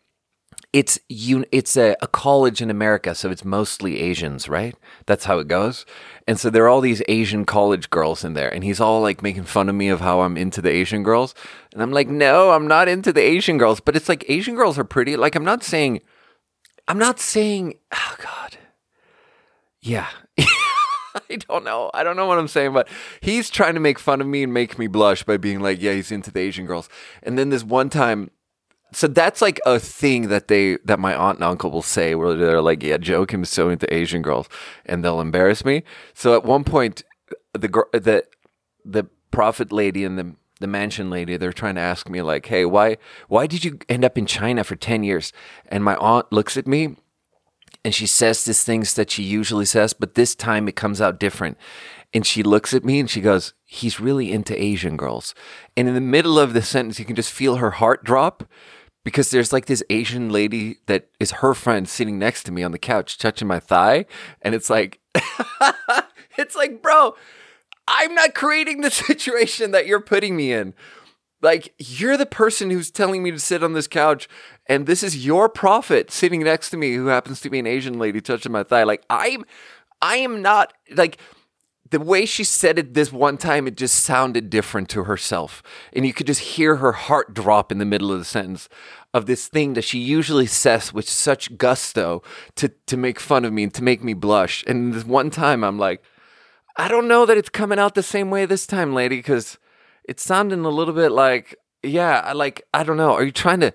it's 0.73 1.01
you 1.09 1.45
it's 1.51 1.77
a, 1.77 1.97
a 2.01 2.07
college 2.07 2.63
in 2.63 2.71
America, 2.71 3.15
so 3.15 3.31
it's 3.31 3.45
mostly 3.45 4.01
Asians, 4.01 4.49
right? 4.49 4.77
That's 5.07 5.25
how 5.25 5.39
it 5.39 5.49
goes. 5.49 5.85
And 6.29 6.39
so 6.39 6.49
there 6.49 6.65
are 6.65 6.69
all 6.69 6.81
these 6.81 7.03
Asian 7.09 7.45
college 7.45 7.91
girls 7.91 8.25
in 8.25 8.35
there, 8.35 8.53
and 8.53 8.63
he's 8.63 8.81
all 8.81 9.01
like 9.01 9.23
making 9.23 9.45
fun 9.45 9.69
of 9.69 9.75
me 9.75 9.89
of 9.89 10.01
how 10.01 10.21
I'm 10.21 10.37
into 10.37 10.63
the 10.63 10.71
Asian 10.71 11.03
girls. 11.03 11.35
And 11.73 11.83
I'm 11.83 11.91
like, 11.91 12.09
no, 12.09 12.53
I'm 12.53 12.69
not 12.69 12.87
into 12.87 13.13
the 13.13 13.23
Asian 13.23 13.59
girls. 13.59 13.81
But 13.81 13.97
it's 13.97 14.09
like 14.09 14.25
Asian 14.29 14.55
girls 14.55 14.79
are 14.79 14.85
pretty. 14.85 15.17
Like 15.17 15.35
I'm 15.35 15.45
not 15.45 15.65
saying 15.65 16.03
I'm 16.87 16.99
not 16.99 17.19
saying 17.19 17.75
oh 17.93 18.17
God. 18.23 18.59
Yeah. 19.81 20.09
I 21.31 21.37
don't 21.37 21.65
know. 21.65 21.91
I 21.95 22.03
don't 22.03 22.17
know 22.17 22.27
what 22.27 22.39
I'm 22.39 22.49
saying, 22.49 22.73
but 22.73 22.89
he's 23.21 23.51
trying 23.51 23.75
to 23.75 23.81
make 23.81 23.99
fun 23.99 24.21
of 24.21 24.27
me 24.27 24.43
and 24.43 24.53
make 24.53 24.79
me 24.79 24.87
blush 24.87 25.23
by 25.23 25.37
being 25.37 25.61
like, 25.61 25.81
yeah, 25.81 25.93
he's 25.93 26.11
into 26.11 26.31
the 26.31 26.41
Asian 26.41 26.67
girls. 26.67 26.89
And 27.23 27.39
then 27.39 27.51
this 27.51 27.65
one 27.65 27.89
time 27.89 28.31
so 28.93 29.07
that's 29.07 29.41
like 29.41 29.61
a 29.65 29.79
thing 29.79 30.29
that 30.29 30.49
they 30.49 30.77
that 30.85 30.99
my 30.99 31.15
aunt 31.15 31.39
and 31.39 31.45
uncle 31.45 31.71
will 31.71 31.83
say 31.83 32.15
where 32.15 32.35
they're 32.35 32.63
like, 32.63 32.83
"Yeah, 32.83 32.97
Joe 32.97 33.25
Joachim's 33.25 33.49
so 33.49 33.69
into 33.69 33.93
Asian 33.93 34.23
girls," 34.23 34.49
and 34.85 35.05
they'll 35.05 35.21
embarrass 35.21 35.65
me. 35.65 35.85
So 36.15 36.35
at 36.35 36.45
one 36.45 36.65
point, 36.65 37.05
the 37.53 37.69
girl, 37.69 37.87
the 37.93 38.25
the 38.85 39.05
prophet 39.31 39.73
lady 39.73 40.05
and 40.05 40.19
the 40.19 40.35
the 40.61 40.67
mansion 40.67 41.09
lady, 41.09 41.37
they're 41.37 41.53
trying 41.53 41.77
to 41.77 41.81
ask 41.81 42.09
me 42.09 42.21
like, 42.23 42.47
"Hey, 42.47 42.65
why 42.65 42.97
why 43.29 43.47
did 43.47 43.65
you 43.65 43.79
end 43.89 44.05
up 44.05 44.19
in 44.19 44.27
China 44.27 44.65
for 44.65 44.77
ten 44.77 45.05
years?" 45.05 45.33
And 45.69 45.85
my 45.85 45.95
aunt 45.97 46.33
looks 46.33 46.57
at 46.57 46.67
me, 46.67 46.97
and 47.85 47.95
she 47.95 48.07
says 48.07 48.45
these 48.45 48.65
things 48.65 48.95
that 48.95 49.11
she 49.11 49.23
usually 49.23 49.65
says, 49.65 49.93
but 49.93 50.15
this 50.15 50.35
time 50.35 50.69
it 50.69 50.77
comes 50.77 51.01
out 51.01 51.21
different. 51.21 51.57
And 52.13 52.27
she 52.27 52.43
looks 52.43 52.75
at 52.75 52.85
me 52.85 52.99
and 52.99 53.09
she 53.09 53.21
goes, 53.21 53.55
He's 53.65 54.01
really 54.01 54.33
into 54.33 54.61
Asian 54.61 54.97
girls. 54.97 55.33
And 55.77 55.87
in 55.87 55.95
the 55.95 56.01
middle 56.01 56.41
of 56.41 56.55
the 56.55 56.63
sentence, 56.63 56.99
you 56.99 57.05
can 57.05 57.15
just 57.15 57.31
feel 57.31 57.57
her 57.57 57.71
heart 57.71 58.03
drop 58.03 58.43
because 59.05 59.31
there's 59.31 59.53
like 59.53 59.67
this 59.67 59.83
Asian 59.91 60.31
lady 60.31 60.79
that 60.87 61.09
is 61.21 61.31
her 61.31 61.55
friend 61.55 61.89
sitting 61.89 62.19
next 62.19 62.43
to 62.45 62.53
me 62.53 62.63
on 62.65 62.73
the 62.73 62.79
couch 62.79 63.17
touching 63.17 63.47
my 63.47 63.61
thigh. 63.61 64.07
And 64.43 64.55
it's 64.55 64.69
like, 64.69 64.99
it's 66.37 66.57
like, 66.57 66.83
bro, 66.83 67.15
I'm 67.87 68.15
not 68.15 68.35
creating 68.35 68.81
the 68.81 68.91
situation 68.91 69.71
that 69.71 69.87
you're 69.87 70.01
putting 70.01 70.37
me 70.37 70.53
in. 70.53 70.75
Like, 71.43 71.75
you're 71.79 72.17
the 72.17 72.27
person 72.27 72.71
who's 72.71 72.91
telling 72.91 73.23
me 73.23 73.31
to 73.31 73.39
sit 73.39 73.63
on 73.63 73.73
this 73.73 73.89
couch, 73.89 74.29
and 74.67 74.87
this 74.87 75.03
is 75.03 75.25
your 75.25 75.49
prophet 75.49 76.11
sitting 76.11 76.43
next 76.43 76.71
to 76.71 76.77
me 76.77 76.95
who 76.95 77.07
happens 77.07 77.41
to 77.41 77.51
be 77.51 77.59
an 77.59 77.67
Asian 77.67 77.99
lady 77.99 78.21
touching 78.21 78.53
my 78.53 78.63
thigh. 78.63 78.83
Like, 78.83 79.05
I'm, 79.09 79.45
I 80.03 80.17
am 80.17 80.43
not, 80.43 80.75
like, 80.95 81.19
the 81.91 82.01
way 82.01 82.25
she 82.25 82.45
said 82.45 82.79
it 82.79 82.95
this 82.95 83.13
one 83.13 83.37
time, 83.37 83.67
it 83.67 83.77
just 83.77 83.97
sounded 83.97 84.49
different 84.49 84.89
to 84.91 85.05
herself. 85.05 85.63
And 85.93 86.07
you 86.07 86.13
could 86.13 86.27
just 86.27 86.41
hear 86.41 86.77
her 86.77 86.93
heart 86.93 87.35
drop 87.35 87.73
in 87.73 87.79
the 87.79 87.85
middle 87.85 88.13
of 88.13 88.19
the 88.19 88.25
sentence 88.25 88.69
of 89.13 89.27
this 89.27 89.49
thing 89.49 89.75
that 89.75 89.83
she 89.83 89.99
usually 89.99 90.47
says 90.47 90.93
with 90.93 91.09
such 91.09 91.57
gusto 91.59 92.23
to, 92.55 92.69
to 92.87 92.97
make 92.97 93.19
fun 93.19 93.45
of 93.45 93.53
me 93.53 93.65
and 93.65 93.75
to 93.75 93.83
make 93.83 94.05
me 94.05 94.15
blush. 94.15 94.63
And 94.69 94.95
this 94.95 95.05
one 95.05 95.31
time, 95.31 95.65
I'm 95.65 95.79
like, 95.79 96.03
I 96.77 96.87
don't 96.87 97.09
know 97.09 97.27
that 97.27 97.37
it's 97.37 97.49
coming 97.49 97.81
out 97.81 97.97
the 97.97 98.03
same 98.05 98.31
way 98.31 98.47
this 98.47 98.67
time, 98.67 98.95
lady, 98.95 99.17
because 99.17 99.59
it's 100.05 100.23
sounding 100.23 100.65
a 100.65 100.71
little 100.71 100.95
bit 100.95 101.11
like, 101.11 101.57
yeah, 101.83 102.33
like, 102.33 102.63
I 102.75 102.85
don't 102.85 102.97
know. 102.97 103.13
Are 103.13 103.25
you 103.25 103.33
trying 103.33 103.61
to, 103.61 103.73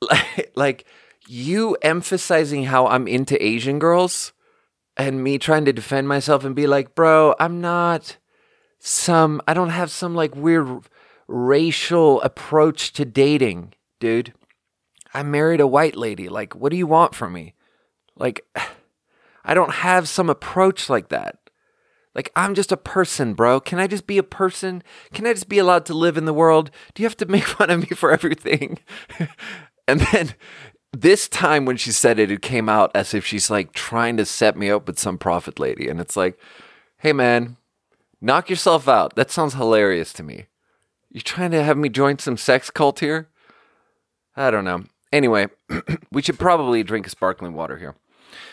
like, 0.00 0.52
like 0.56 0.84
you 1.28 1.76
emphasizing 1.82 2.64
how 2.64 2.86
I'm 2.86 3.06
into 3.06 3.42
Asian 3.44 3.78
girls? 3.78 4.32
and 4.96 5.22
me 5.22 5.38
trying 5.38 5.64
to 5.66 5.72
defend 5.72 6.08
myself 6.08 6.44
and 6.44 6.54
be 6.54 6.66
like, 6.66 6.94
bro, 6.94 7.34
I'm 7.38 7.60
not 7.60 8.16
some, 8.78 9.42
I 9.46 9.54
don't 9.54 9.70
have 9.70 9.90
some 9.90 10.14
like 10.14 10.34
weird 10.34 10.80
racial 11.28 12.20
approach 12.22 12.92
to 12.94 13.04
dating, 13.04 13.74
dude. 14.00 14.32
I 15.12 15.22
married 15.22 15.60
a 15.60 15.66
white 15.66 15.96
lady. 15.96 16.28
Like, 16.28 16.54
what 16.54 16.70
do 16.70 16.76
you 16.78 16.86
want 16.86 17.14
from 17.14 17.32
me? 17.32 17.54
Like, 18.16 18.46
I 19.44 19.54
don't 19.54 19.72
have 19.72 20.08
some 20.08 20.28
approach 20.28 20.88
like 20.90 21.08
that. 21.10 21.38
Like, 22.16 22.32
I'm 22.34 22.54
just 22.54 22.72
a 22.72 22.78
person, 22.78 23.34
bro. 23.34 23.60
Can 23.60 23.78
I 23.78 23.86
just 23.86 24.06
be 24.06 24.16
a 24.16 24.22
person? 24.22 24.82
Can 25.12 25.26
I 25.26 25.34
just 25.34 25.50
be 25.50 25.58
allowed 25.58 25.84
to 25.86 25.94
live 25.94 26.16
in 26.16 26.24
the 26.24 26.32
world? 26.32 26.70
Do 26.94 27.02
you 27.02 27.06
have 27.06 27.16
to 27.18 27.26
make 27.26 27.44
fun 27.44 27.68
of 27.68 27.80
me 27.80 27.94
for 27.94 28.10
everything? 28.10 28.78
and 29.86 30.00
then 30.00 30.34
this 30.94 31.28
time 31.28 31.66
when 31.66 31.76
she 31.76 31.92
said 31.92 32.18
it, 32.18 32.30
it 32.30 32.40
came 32.40 32.70
out 32.70 32.90
as 32.94 33.12
if 33.12 33.26
she's 33.26 33.50
like 33.50 33.74
trying 33.74 34.16
to 34.16 34.24
set 34.24 34.56
me 34.56 34.70
up 34.70 34.86
with 34.86 34.98
some 34.98 35.18
prophet 35.18 35.60
lady. 35.60 35.88
And 35.88 36.00
it's 36.00 36.16
like, 36.16 36.38
hey 36.98 37.12
man, 37.12 37.58
knock 38.22 38.48
yourself 38.48 38.88
out. 38.88 39.14
That 39.14 39.30
sounds 39.30 39.52
hilarious 39.52 40.14
to 40.14 40.22
me. 40.22 40.46
You're 41.10 41.20
trying 41.20 41.50
to 41.50 41.62
have 41.62 41.76
me 41.76 41.90
join 41.90 42.18
some 42.18 42.38
sex 42.38 42.70
cult 42.70 43.00
here? 43.00 43.28
I 44.34 44.50
don't 44.50 44.64
know. 44.64 44.84
Anyway, 45.12 45.48
we 46.10 46.22
should 46.22 46.38
probably 46.38 46.82
drink 46.82 47.06
a 47.06 47.10
sparkling 47.10 47.52
water 47.52 47.76
here. 47.76 47.94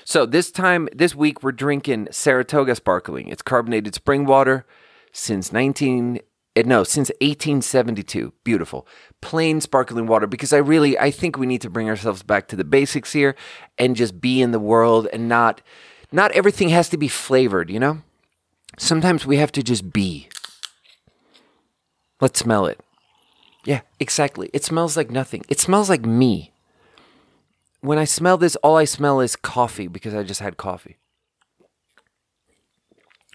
So 0.05 0.25
this 0.25 0.51
time, 0.51 0.89
this 0.93 1.15
week, 1.15 1.43
we're 1.43 1.51
drinking 1.51 2.09
Saratoga 2.11 2.75
Sparkling. 2.75 3.29
It's 3.29 3.41
carbonated 3.41 3.95
spring 3.95 4.25
water 4.25 4.65
since 5.11 5.51
19 5.51 6.19
Eh, 6.55 6.63
no, 6.65 6.83
since 6.83 7.09
1872. 7.21 8.31
Beautiful. 8.43 8.87
Plain 9.21 9.59
sparkling 9.59 10.05
water 10.05 10.27
because 10.27 10.53
I 10.53 10.57
really 10.57 10.97
I 10.99 11.09
think 11.09 11.37
we 11.37 11.47
need 11.47 11.61
to 11.61 11.69
bring 11.69 11.89
ourselves 11.89 12.21
back 12.21 12.47
to 12.49 12.55
the 12.55 12.63
basics 12.63 13.11
here 13.13 13.35
and 13.77 13.95
just 13.95 14.21
be 14.21 14.41
in 14.41 14.51
the 14.51 14.59
world 14.59 15.07
and 15.11 15.27
not 15.27 15.61
not 16.11 16.31
everything 16.33 16.69
has 16.69 16.89
to 16.89 16.97
be 16.97 17.07
flavored, 17.07 17.71
you 17.71 17.79
know? 17.79 18.01
Sometimes 18.77 19.25
we 19.25 19.37
have 19.37 19.51
to 19.53 19.63
just 19.63 19.91
be. 19.91 20.29
Let's 22.21 22.39
smell 22.39 22.67
it. 22.67 22.79
Yeah, 23.65 23.81
exactly. 23.99 24.49
It 24.53 24.63
smells 24.63 24.95
like 24.95 25.09
nothing. 25.09 25.43
It 25.49 25.59
smells 25.59 25.89
like 25.89 26.05
me. 26.05 26.52
When 27.83 27.97
I 27.97 28.05
smell 28.05 28.37
this, 28.37 28.55
all 28.63 28.77
I 28.77 28.85
smell 28.85 29.19
is 29.19 29.35
coffee 29.35 29.89
because 29.89 30.15
I 30.15 30.23
just 30.23 30.39
had 30.39 30.55
coffee. 30.55 30.99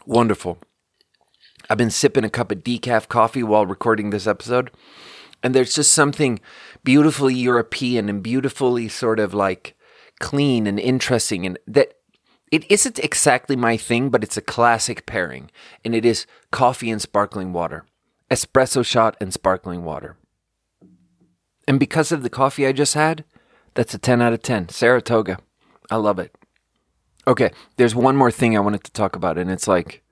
Wonderful. 0.07 0.57
I've 1.68 1.76
been 1.76 1.90
sipping 1.90 2.24
a 2.24 2.30
cup 2.30 2.51
of 2.51 2.64
decaf 2.64 3.09
coffee 3.09 3.42
while 3.42 3.66
recording 3.66 4.09
this 4.09 4.26
episode. 4.26 4.70
And 5.42 5.55
there's 5.55 5.74
just 5.74 5.92
something 5.92 6.40
beautifully 6.82 7.34
European 7.34 8.09
and 8.09 8.22
beautifully 8.22 8.88
sort 8.88 9.20
of 9.20 9.34
like 9.34 9.76
clean 10.18 10.66
and 10.66 10.80
interesting 10.80 11.44
and 11.44 11.59
that 11.66 11.92
it 12.51 12.64
isn't 12.70 12.99
exactly 13.01 13.55
my 13.55 13.76
thing, 13.76 14.09
but 14.09 14.24
it's 14.24 14.38
a 14.38 14.40
classic 14.40 15.05
pairing. 15.05 15.51
And 15.84 15.94
it 15.94 16.07
is 16.07 16.24
coffee 16.51 16.90
and 16.90 17.03
sparkling 17.03 17.53
water. 17.53 17.84
Espresso 18.30 18.82
shot 18.82 19.14
and 19.20 19.30
sparkling 19.30 19.84
water. 19.84 20.16
And 21.66 21.78
because 21.78 22.12
of 22.12 22.22
the 22.22 22.30
coffee 22.30 22.66
I 22.66 22.72
just 22.72 22.94
had, 22.94 23.26
that's 23.79 23.95
a 23.95 23.99
10 23.99 24.20
out 24.20 24.33
of 24.33 24.43
10. 24.43 24.70
Saratoga. 24.70 25.39
I 25.89 25.99
love 25.99 26.18
it. 26.18 26.35
Okay, 27.29 27.53
there's 27.76 27.95
one 27.95 28.16
more 28.16 28.33
thing 28.33 28.57
I 28.57 28.61
wanted 28.61 28.83
to 28.83 28.91
talk 28.91 29.14
about, 29.14 29.39
and 29.39 29.53
it's 29.53 29.68
like 29.68 30.03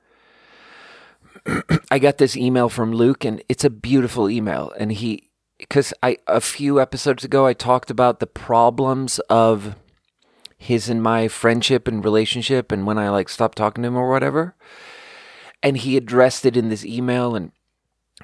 I 1.91 1.99
got 1.99 2.19
this 2.19 2.37
email 2.37 2.69
from 2.69 2.93
Luke, 2.93 3.25
and 3.25 3.43
it's 3.49 3.65
a 3.65 3.71
beautiful 3.71 4.31
email. 4.31 4.73
And 4.79 4.93
he, 4.93 5.31
because 5.59 5.93
I 6.01 6.19
a 6.29 6.41
few 6.41 6.81
episodes 6.81 7.25
ago 7.25 7.45
I 7.45 7.55
talked 7.55 7.91
about 7.91 8.21
the 8.21 8.29
problems 8.29 9.19
of 9.29 9.75
his 10.57 10.89
and 10.89 11.03
my 11.03 11.27
friendship 11.27 11.89
and 11.89 12.05
relationship, 12.05 12.71
and 12.71 12.87
when 12.87 12.99
I 12.99 13.11
like 13.11 13.29
stopped 13.29 13.59
talking 13.59 13.83
to 13.83 13.89
him 13.89 13.97
or 13.97 14.09
whatever. 14.09 14.55
And 15.61 15.77
he 15.77 15.97
addressed 15.97 16.47
it 16.47 16.57
in 16.57 16.69
this 16.69 16.85
email, 16.85 17.35
and 17.35 17.51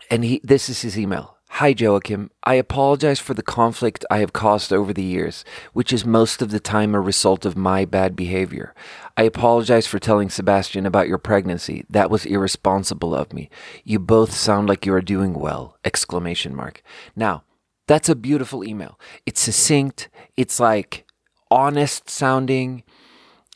and 0.08 0.22
he 0.22 0.40
this 0.44 0.68
is 0.68 0.82
his 0.82 0.96
email. 0.96 1.38
Hi, 1.56 1.74
Joachim. 1.76 2.30
I 2.44 2.54
apologize 2.54 3.20
for 3.20 3.34
the 3.34 3.42
conflict 3.42 4.06
I 4.10 4.20
have 4.20 4.32
caused 4.32 4.72
over 4.72 4.94
the 4.94 5.02
years, 5.02 5.44
which 5.74 5.92
is 5.92 6.06
most 6.06 6.40
of 6.40 6.50
the 6.50 6.58
time 6.58 6.94
a 6.94 7.00
result 7.00 7.44
of 7.44 7.58
my 7.58 7.84
bad 7.84 8.16
behavior. 8.16 8.74
I 9.18 9.24
apologize 9.24 9.86
for 9.86 9.98
telling 9.98 10.30
Sebastian 10.30 10.86
about 10.86 11.08
your 11.08 11.18
pregnancy. 11.18 11.84
That 11.90 12.10
was 12.10 12.24
irresponsible 12.24 13.14
of 13.14 13.34
me. 13.34 13.50
You 13.84 13.98
both 13.98 14.32
sound 14.32 14.66
like 14.66 14.86
you 14.86 14.94
are 14.94 15.02
doing 15.02 15.34
well! 15.34 15.76
Exclamation 15.84 16.56
mark. 16.56 16.82
Now, 17.14 17.44
that's 17.86 18.08
a 18.08 18.16
beautiful 18.16 18.64
email. 18.64 18.98
It's 19.26 19.42
succinct. 19.42 20.08
It's 20.38 20.58
like 20.58 21.04
honest 21.50 22.08
sounding 22.08 22.82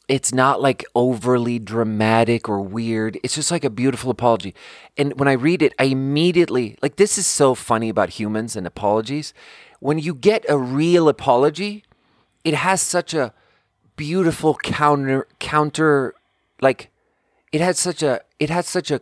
it's 0.09 0.32
not 0.32 0.62
like 0.62 0.84
overly 0.94 1.59
dramatic 1.59 2.48
or 2.48 2.61
weird. 2.61 3.18
It's 3.22 3.34
just 3.34 3.50
like 3.50 3.64
a 3.64 3.70
beautiful 3.70 4.11
apology. 4.11 4.54
And 4.96 5.18
when 5.18 5.28
I 5.28 5.32
read 5.32 5.62
it, 5.62 5.74
I 5.78 5.84
immediately 5.84 6.78
like 6.80 6.96
this 6.96 7.18
is 7.18 7.26
so 7.26 7.54
funny 7.54 7.88
about 7.88 8.11
humans 8.11 8.54
and 8.54 8.66
apologies. 8.66 9.34
When 9.80 9.98
you 9.98 10.14
get 10.14 10.44
a 10.48 10.59
real 10.59 11.09
apology, 11.09 11.84
it 12.44 12.54
has 12.54 12.80
such 12.80 13.14
a 13.14 13.32
beautiful 13.96 14.54
counter 14.62 15.26
counter 15.38 16.14
like 16.61 16.90
it 17.50 17.61
has 17.61 17.78
such 17.78 18.02
a 18.02 18.20
it 18.38 18.50
has 18.50 18.68
such 18.68 18.90
a 18.90 19.00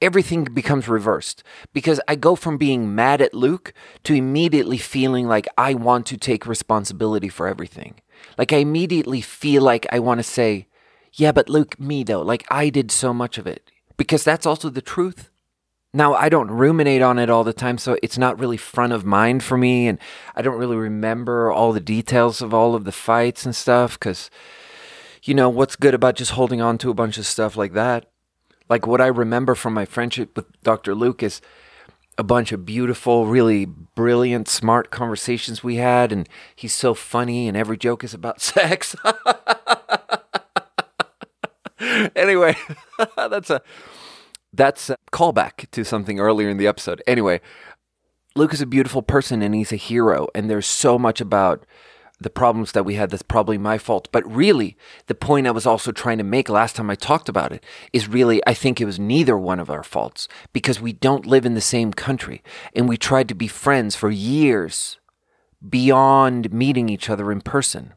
everything 0.00 0.44
becomes 0.44 0.88
reversed 0.88 1.42
because 1.72 2.00
I 2.08 2.14
go 2.16 2.34
from 2.34 2.58
being 2.58 2.94
mad 2.94 3.20
at 3.20 3.34
Luke 3.34 3.72
to 4.04 4.14
immediately 4.14 4.78
feeling 4.78 5.26
like 5.26 5.46
I 5.58 5.74
want 5.74 6.06
to 6.06 6.16
take 6.16 6.46
responsibility 6.46 7.28
for 7.28 7.46
everything. 7.46 8.00
Like 8.38 8.52
I 8.52 8.58
immediately 8.58 9.20
feel 9.20 9.62
like 9.62 9.86
I 9.92 9.98
want 9.98 10.18
to 10.18 10.24
say, 10.24 10.66
yeah, 11.12 11.32
but 11.32 11.48
Luke, 11.48 11.78
me 11.78 12.04
though, 12.04 12.22
like 12.22 12.44
I 12.50 12.70
did 12.70 12.90
so 12.90 13.12
much 13.12 13.38
of 13.38 13.46
it 13.46 13.70
because 13.96 14.24
that's 14.24 14.46
also 14.46 14.70
the 14.70 14.82
truth. 14.82 15.30
Now, 15.92 16.14
I 16.14 16.28
don't 16.28 16.52
ruminate 16.52 17.02
on 17.02 17.18
it 17.18 17.28
all 17.28 17.42
the 17.42 17.52
time, 17.52 17.76
so 17.76 17.98
it's 18.00 18.16
not 18.16 18.38
really 18.38 18.56
front 18.56 18.92
of 18.92 19.04
mind 19.04 19.42
for 19.42 19.58
me. 19.58 19.88
And 19.88 19.98
I 20.36 20.42
don't 20.42 20.58
really 20.58 20.76
remember 20.76 21.50
all 21.50 21.72
the 21.72 21.80
details 21.80 22.40
of 22.40 22.54
all 22.54 22.76
of 22.76 22.84
the 22.84 22.92
fights 22.92 23.44
and 23.44 23.56
stuff 23.56 23.98
because, 23.98 24.30
you 25.24 25.34
know, 25.34 25.48
what's 25.48 25.74
good 25.74 25.92
about 25.92 26.14
just 26.14 26.32
holding 26.32 26.60
on 26.62 26.78
to 26.78 26.90
a 26.90 26.94
bunch 26.94 27.18
of 27.18 27.26
stuff 27.26 27.56
like 27.56 27.72
that? 27.72 28.09
Like 28.70 28.86
what 28.86 29.00
I 29.00 29.08
remember 29.08 29.56
from 29.56 29.74
my 29.74 29.84
friendship 29.84 30.36
with 30.36 30.46
Dr. 30.62 30.94
Luke 30.94 31.24
is 31.24 31.42
a 32.16 32.22
bunch 32.22 32.52
of 32.52 32.64
beautiful, 32.64 33.26
really 33.26 33.64
brilliant, 33.64 34.48
smart 34.48 34.90
conversations 34.90 35.64
we 35.64 35.76
had, 35.76 36.12
and 36.12 36.28
he's 36.54 36.72
so 36.72 36.94
funny, 36.94 37.48
and 37.48 37.56
every 37.56 37.76
joke 37.76 38.04
is 38.04 38.14
about 38.14 38.40
sex. 38.40 38.94
anyway, 42.14 42.54
that's 43.16 43.50
a 43.50 43.60
that's 44.52 44.90
a 44.90 44.96
callback 45.12 45.68
to 45.72 45.84
something 45.84 46.20
earlier 46.20 46.48
in 46.48 46.56
the 46.56 46.66
episode. 46.68 47.02
Anyway, 47.08 47.40
Luke 48.36 48.54
is 48.54 48.60
a 48.60 48.66
beautiful 48.66 49.02
person, 49.02 49.42
and 49.42 49.52
he's 49.52 49.72
a 49.72 49.76
hero, 49.76 50.28
and 50.32 50.48
there's 50.48 50.66
so 50.66 50.96
much 50.96 51.20
about 51.20 51.66
the 52.20 52.30
problems 52.30 52.72
that 52.72 52.84
we 52.84 52.94
had 52.94 53.10
that's 53.10 53.22
probably 53.22 53.56
my 53.56 53.78
fault. 53.78 54.08
But 54.12 54.30
really, 54.30 54.76
the 55.06 55.14
point 55.14 55.46
I 55.46 55.52
was 55.52 55.66
also 55.66 55.90
trying 55.90 56.18
to 56.18 56.24
make 56.24 56.48
last 56.48 56.76
time 56.76 56.90
I 56.90 56.94
talked 56.94 57.28
about 57.28 57.50
it 57.50 57.64
is 57.92 58.08
really, 58.08 58.42
I 58.46 58.52
think 58.52 58.80
it 58.80 58.84
was 58.84 58.98
neither 58.98 59.38
one 59.38 59.58
of 59.58 59.70
our 59.70 59.82
faults 59.82 60.28
because 60.52 60.80
we 60.80 60.92
don't 60.92 61.26
live 61.26 61.46
in 61.46 61.54
the 61.54 61.60
same 61.60 61.92
country 61.92 62.42
and 62.74 62.88
we 62.88 62.98
tried 62.98 63.28
to 63.28 63.34
be 63.34 63.48
friends 63.48 63.96
for 63.96 64.10
years 64.10 64.98
beyond 65.66 66.52
meeting 66.52 66.88
each 66.88 67.08
other 67.08 67.32
in 67.32 67.40
person. 67.40 67.94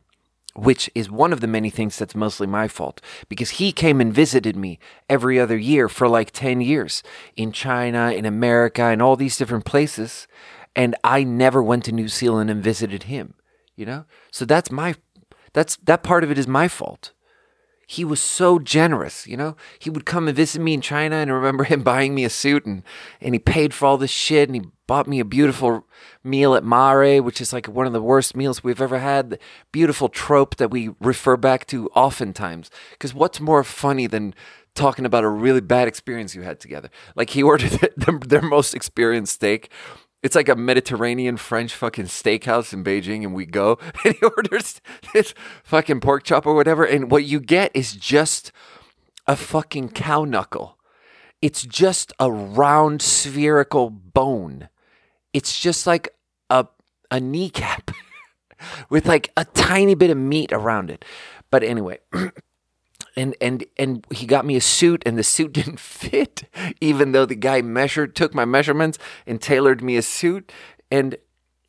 Which 0.56 0.88
is 0.94 1.10
one 1.10 1.34
of 1.34 1.42
the 1.42 1.48
many 1.48 1.72
things 1.72 1.98
that's 1.98 2.14
mostly 2.14 2.46
my 2.46 2.68
fault 2.68 3.02
because 3.28 3.52
he 3.52 3.72
came 3.72 4.00
and 4.00 4.14
visited 4.14 4.56
me 4.56 4.78
every 5.10 5.40
other 5.40 5.58
year 5.58 5.90
for 5.90 6.08
like 6.08 6.30
10 6.30 6.62
years 6.62 7.02
in 7.36 7.52
China, 7.52 8.12
in 8.12 8.24
America, 8.24 8.92
in 8.92 9.02
all 9.02 9.16
these 9.16 9.36
different 9.36 9.66
places. 9.66 10.28
And 10.76 10.96
I 11.04 11.24
never 11.24 11.64
went 11.64 11.86
to 11.86 11.92
New 11.92 12.08
Zealand 12.08 12.52
and 12.52 12.64
visited 12.64 13.04
him 13.04 13.34
you 13.76 13.86
know? 13.86 14.06
So 14.32 14.46
that's 14.46 14.72
my 14.72 14.96
that's 15.54 15.76
that 15.78 16.04
part 16.04 16.24
of 16.24 16.32
it 16.32 16.38
is 16.38 16.48
my 16.48 16.68
fault. 16.68 17.12
He 17.86 18.06
was 18.06 18.22
so 18.22 18.60
generous, 18.60 19.28
you 19.28 19.38
know? 19.38 19.56
He 19.78 19.90
would 19.90 20.06
come 20.06 20.28
and 20.28 20.36
visit 20.36 20.62
me 20.62 20.74
in 20.74 20.82
China 20.82 21.18
and 21.18 21.30
I 21.30 21.34
remember 21.34 21.64
him 21.66 21.84
buying 21.84 22.16
me 22.16 22.24
a 22.24 22.30
suit 22.30 22.66
and 22.66 22.84
and 23.22 23.36
he 23.36 23.40
paid 23.40 23.74
for 23.74 23.86
all 23.86 23.98
this 23.98 24.12
shit 24.12 24.50
and 24.50 24.56
he 24.56 24.70
bought 24.88 25.08
me 25.08 25.20
a 25.20 25.26
beautiful 25.26 25.86
meal 26.24 26.56
at 26.56 26.64
Mare, 26.64 27.22
which 27.22 27.42
is 27.42 27.54
like 27.54 27.68
one 27.68 27.88
of 27.88 27.94
the 27.94 28.02
worst 28.02 28.36
meals 28.36 28.64
we've 28.64 28.82
ever 28.82 29.00
had. 29.00 29.30
The 29.30 29.40
beautiful 29.72 30.10
trope 30.10 30.56
that 30.58 30.72
we 30.72 30.92
refer 31.00 31.38
back 31.38 31.66
to 31.68 31.90
oftentimes. 31.90 32.70
Because 32.92 33.14
what's 33.14 33.40
more 33.40 33.64
funny 33.64 34.08
than 34.08 34.34
talking 34.76 35.06
about 35.06 35.24
a 35.24 35.30
really 35.30 35.62
bad 35.62 35.88
experience 35.88 36.36
you 36.36 36.42
had 36.42 36.60
together? 36.60 36.90
Like 37.16 37.32
he 37.32 37.44
ordered 37.52 37.72
the, 37.72 38.20
their 38.28 38.42
most 38.42 38.74
experienced 38.74 39.34
steak 39.34 39.70
it's 40.24 40.36
like 40.36 40.48
a 40.48 40.56
Mediterranean 40.56 41.36
French 41.36 41.76
fucking 41.76 42.06
steakhouse 42.06 42.74
in 42.74 42.84
Beijing, 42.84 43.24
and 43.24 43.36
we 43.36 43.46
go 43.46 43.78
and 44.06 44.16
he 44.16 44.26
orders 44.26 44.82
this 45.14 45.34
fucking 45.64 46.00
pork 46.00 46.24
chop 46.24 46.48
or 46.48 46.56
whatever, 46.56 46.86
and 46.86 47.12
what 47.12 47.26
you 47.26 47.40
get 47.40 47.72
is 47.76 47.94
just 47.94 48.52
a 49.28 49.36
fucking 49.36 49.90
cow 49.90 50.24
knuckle. 50.24 50.78
It's 51.42 51.64
just 51.64 52.14
a 52.20 52.32
round 52.32 53.02
spherical 53.02 53.90
bone. 53.90 54.70
It's 55.34 55.60
just 55.60 55.86
like 55.86 56.16
a 56.50 56.68
a 57.12 57.20
kneecap 57.20 57.92
with 58.90 59.06
like 59.06 59.30
a 59.36 59.44
tiny 59.46 59.94
bit 59.94 60.10
of 60.10 60.18
meat 60.18 60.54
around 60.54 60.90
it. 60.90 61.04
But 61.52 61.64
anyway, 61.64 62.00
and 63.16 63.36
and 63.40 63.66
and 63.78 64.06
he 64.12 64.26
got 64.26 64.46
me 64.46 64.56
a 64.56 64.62
suit 64.62 65.04
and 65.06 65.18
the 65.18 65.24
suit 65.24 65.54
didn't 65.54 65.80
fit 65.80 66.44
even 66.82 67.12
though 67.12 67.26
the 67.26 67.36
guy 67.36 67.62
measured 67.62 68.16
took 68.16 68.34
my 68.34 68.46
measurements 68.46 68.98
and 69.26 69.42
tailored 69.42 69.82
me 69.82 69.98
a 69.98 70.02
suit 70.02 70.52
and 70.92 71.18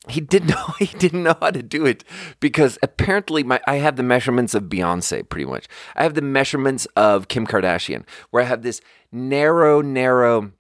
he 0.09 0.21
didn't 0.21 0.49
know 0.51 0.75
he 0.79 0.87
didn't 0.87 1.23
know 1.23 1.37
how 1.41 1.51
to 1.51 1.63
do 1.63 1.87
it 1.87 2.05
because 2.41 2.79
apparently 2.83 3.43
my 3.43 3.61
I 3.67 3.77
have 3.77 3.97
the 3.97 4.03
measurements 4.03 4.55
of 4.55 4.65
Beyonce 4.65 5.29
pretty 5.29 5.47
much. 5.47 5.67
I 5.97 6.03
have 6.03 6.15
the 6.15 6.23
measurements 6.23 6.87
of 6.97 7.29
Kim 7.29 7.47
Kardashian 7.47 8.05
where 8.31 8.43
I 8.43 8.47
have 8.47 8.63
this 8.63 8.81
narrow 9.13 9.81
narrow 9.81 10.53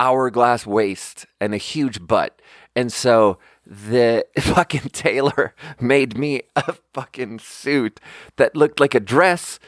hourglass 0.00 0.66
waist 0.66 1.26
and 1.40 1.54
a 1.54 1.58
huge 1.58 2.06
butt. 2.06 2.40
And 2.76 2.92
so 2.92 3.38
the 3.66 4.26
fucking 4.40 4.88
tailor 4.92 5.54
made 5.80 6.16
me 6.16 6.42
a 6.56 6.74
fucking 6.92 7.38
suit 7.38 8.00
that 8.36 8.56
looked 8.56 8.80
like 8.80 8.94
a 8.94 9.00
dress 9.00 9.58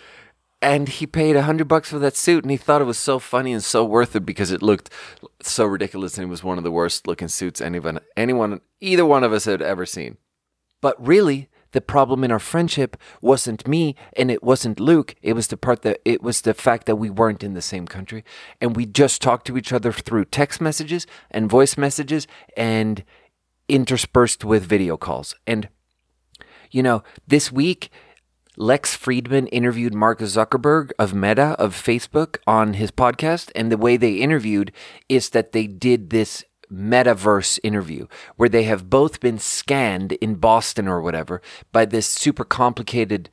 and 0.63 0.89
he 0.89 1.07
paid 1.07 1.37
a 1.37 1.43
hundred 1.43 1.69
bucks 1.69 1.91
for 1.91 1.99
that 1.99 2.17
suit 2.17 2.45
and 2.45 2.51
he 2.51 2.57
thought 2.57 2.81
it 2.81 2.87
was 2.87 2.99
so 2.99 3.19
funny 3.19 3.53
and 3.53 3.63
so 3.63 3.85
worth 3.85 4.17
it 4.17 4.27
because 4.27 4.51
it 4.51 4.63
looked 4.63 4.91
so 5.43 5.65
ridiculous 5.65 6.17
and 6.17 6.27
it 6.27 6.31
was 6.31 6.43
one 6.43 6.59
of 6.59 6.65
the 6.65 6.71
worst 6.71 7.07
looking 7.07 7.29
suits 7.29 7.61
anyone 7.61 8.01
anyone 8.17 8.61
either 8.81 9.05
one 9.05 9.25
of 9.25 9.33
us 9.33 9.45
had 9.45 9.63
ever 9.63 9.85
seen 9.85 10.17
but 10.81 11.05
really 11.05 11.49
the 11.73 11.81
problem 11.83 12.25
in 12.25 12.33
our 12.33 12.39
friendship 12.39 12.97
wasn't 13.21 13.69
me 13.69 13.97
and 14.17 14.31
it 14.31 14.43
wasn't 14.43 14.81
Luke. 14.81 15.15
It 15.21 15.35
was 15.35 15.49
the 15.49 15.59
part 15.59 15.83
that 15.83 16.01
it 16.07 16.23
was 16.23 16.41
the 16.41 16.55
fact 16.55 16.87
that 16.87 16.97
we 16.97 17.11
weren't 17.11 17.45
in 17.45 17.53
the 17.53 17.61
same 17.61 17.87
country 17.87 18.25
and 18.63 18.75
we 18.75 18.87
just 18.87 19.21
talked 19.21 19.47
to 19.49 19.59
each 19.59 19.75
other 19.75 19.93
through 19.93 20.25
text 20.25 20.59
messages 20.59 21.07
and 21.31 21.51
voice 21.51 21.77
messages 21.77 22.27
and 22.57 23.05
interspersed 23.69 24.45
with 24.45 24.65
video 24.65 24.97
calls. 24.97 25.35
And, 25.47 25.69
you 26.71 26.83
know, 26.83 27.03
this 27.27 27.51
week, 27.51 27.91
Lex 28.57 28.97
Fridman 28.97 29.49
interviewed 29.53 29.95
Mark 29.95 30.21
Zuckerberg 30.21 30.91
of 30.99 31.13
Meta 31.13 31.57
of 31.59 31.75
Facebook 31.75 32.39
on 32.47 32.75
his 32.75 32.91
podcast, 32.91 33.51
and 33.55 33.71
the 33.71 33.77
way 33.77 33.97
they 33.97 34.15
interviewed 34.15 34.73
is 35.09 35.31
that 35.31 35.53
they 35.53 35.67
did 35.67 36.11
this 36.11 36.45
metaverse 36.73 37.61
interview 37.63 38.07
where 38.37 38.49
they 38.49 38.65
have 38.65 38.91
both 38.91 39.21
been 39.21 39.39
scanned 39.39 40.13
in 40.13 40.35
Boston 40.35 40.89
or 40.89 41.01
whatever 41.01 41.41
by 41.71 41.85
this 41.85 42.07
super 42.07 42.45
complicated 42.45 43.31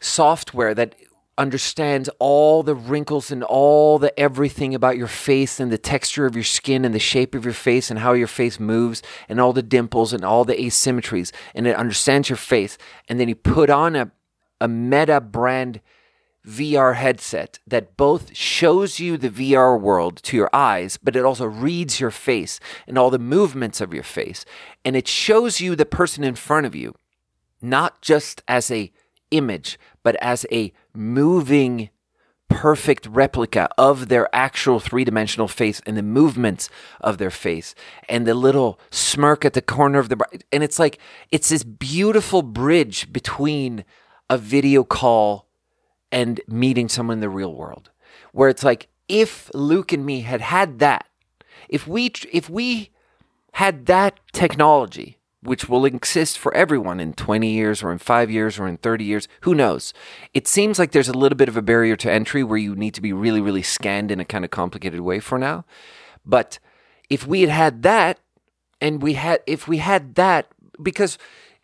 software 0.00 0.74
that 0.74 0.94
understands 1.38 2.10
all 2.18 2.62
the 2.62 2.74
wrinkles 2.74 3.30
and 3.30 3.42
all 3.44 3.98
the 3.98 4.18
everything 4.18 4.74
about 4.74 4.98
your 4.98 5.06
face 5.06 5.60
and 5.60 5.72
the 5.72 5.78
texture 5.78 6.26
of 6.26 6.34
your 6.34 6.44
skin 6.44 6.84
and 6.84 6.94
the 6.94 6.98
shape 6.98 7.34
of 7.34 7.44
your 7.44 7.54
face 7.54 7.90
and 7.90 8.00
how 8.00 8.12
your 8.12 8.26
face 8.26 8.60
moves 8.60 9.02
and 9.28 9.40
all 9.40 9.52
the 9.52 9.62
dimples 9.62 10.12
and 10.12 10.24
all 10.24 10.44
the 10.44 10.56
asymmetries 10.56 11.32
and 11.54 11.66
it 11.66 11.76
understands 11.76 12.28
your 12.28 12.36
face 12.36 12.76
and 13.08 13.18
then 13.18 13.28
you 13.28 13.34
put 13.34 13.70
on 13.70 13.96
a 13.96 14.10
a 14.60 14.68
meta 14.68 15.20
brand 15.20 15.80
VR 16.46 16.94
headset 16.94 17.58
that 17.66 17.96
both 17.96 18.34
shows 18.34 18.98
you 18.98 19.16
the 19.16 19.28
VR 19.28 19.78
world 19.78 20.16
to 20.22 20.36
your 20.36 20.50
eyes, 20.52 20.98
but 21.02 21.14
it 21.14 21.24
also 21.24 21.44
reads 21.46 22.00
your 22.00 22.10
face 22.10 22.58
and 22.86 22.96
all 22.96 23.10
the 23.10 23.18
movements 23.18 23.80
of 23.80 23.92
your 23.92 24.02
face. 24.02 24.44
And 24.84 24.96
it 24.96 25.06
shows 25.06 25.60
you 25.60 25.76
the 25.76 25.84
person 25.84 26.24
in 26.24 26.34
front 26.36 26.66
of 26.66 26.74
you, 26.74 26.94
not 27.60 28.00
just 28.00 28.42
as 28.48 28.70
a 28.70 28.90
image, 29.30 29.78
but 30.08 30.16
as 30.22 30.46
a 30.50 30.72
moving 30.94 31.90
perfect 32.48 33.06
replica 33.08 33.68
of 33.76 34.08
their 34.08 34.34
actual 34.34 34.80
three-dimensional 34.80 35.48
face 35.48 35.82
and 35.84 35.98
the 35.98 36.02
movements 36.02 36.70
of 37.02 37.18
their 37.18 37.28
face 37.30 37.74
and 38.08 38.26
the 38.26 38.32
little 38.32 38.80
smirk 38.90 39.44
at 39.44 39.52
the 39.52 39.60
corner 39.60 39.98
of 39.98 40.08
the 40.08 40.16
and 40.50 40.64
it's 40.64 40.78
like 40.78 40.98
it's 41.30 41.50
this 41.50 41.62
beautiful 41.62 42.40
bridge 42.40 43.12
between 43.12 43.84
a 44.30 44.38
video 44.38 44.82
call 44.82 45.46
and 46.10 46.40
meeting 46.48 46.88
someone 46.88 47.18
in 47.18 47.20
the 47.20 47.28
real 47.28 47.52
world 47.52 47.90
where 48.32 48.48
it's 48.48 48.64
like 48.64 48.88
if 49.08 49.50
Luke 49.52 49.92
and 49.92 50.06
me 50.06 50.22
had 50.22 50.40
had 50.40 50.78
that 50.78 51.06
if 51.68 51.86
we 51.86 52.10
if 52.32 52.48
we 52.48 52.88
had 53.52 53.84
that 53.84 54.18
technology 54.32 55.17
which 55.42 55.68
will 55.68 55.84
exist 55.84 56.36
for 56.38 56.52
everyone 56.54 56.98
in 56.98 57.12
20 57.12 57.48
years 57.48 57.82
or 57.82 57.92
in 57.92 57.98
5 57.98 58.30
years 58.30 58.58
or 58.58 58.66
in 58.66 58.76
30 58.76 59.04
years. 59.04 59.28
Who 59.42 59.54
knows? 59.54 59.92
It 60.34 60.48
seems 60.48 60.78
like 60.78 60.92
there's 60.92 61.08
a 61.08 61.16
little 61.16 61.36
bit 61.36 61.48
of 61.48 61.56
a 61.56 61.62
barrier 61.62 61.96
to 61.96 62.10
entry 62.10 62.42
where 62.42 62.58
you 62.58 62.74
need 62.74 62.94
to 62.94 63.00
be 63.00 63.12
really 63.12 63.40
really 63.40 63.62
scanned 63.62 64.10
in 64.10 64.20
a 64.20 64.24
kind 64.24 64.44
of 64.44 64.50
complicated 64.50 65.00
way 65.00 65.20
for 65.20 65.38
now. 65.38 65.64
But 66.24 66.58
if 67.08 67.26
we 67.26 67.42
had 67.42 67.50
had 67.50 67.82
that 67.82 68.18
and 68.80 69.02
we 69.02 69.14
had 69.14 69.40
if 69.46 69.68
we 69.68 69.78
had 69.78 70.14
that 70.16 70.48
because 70.82 71.18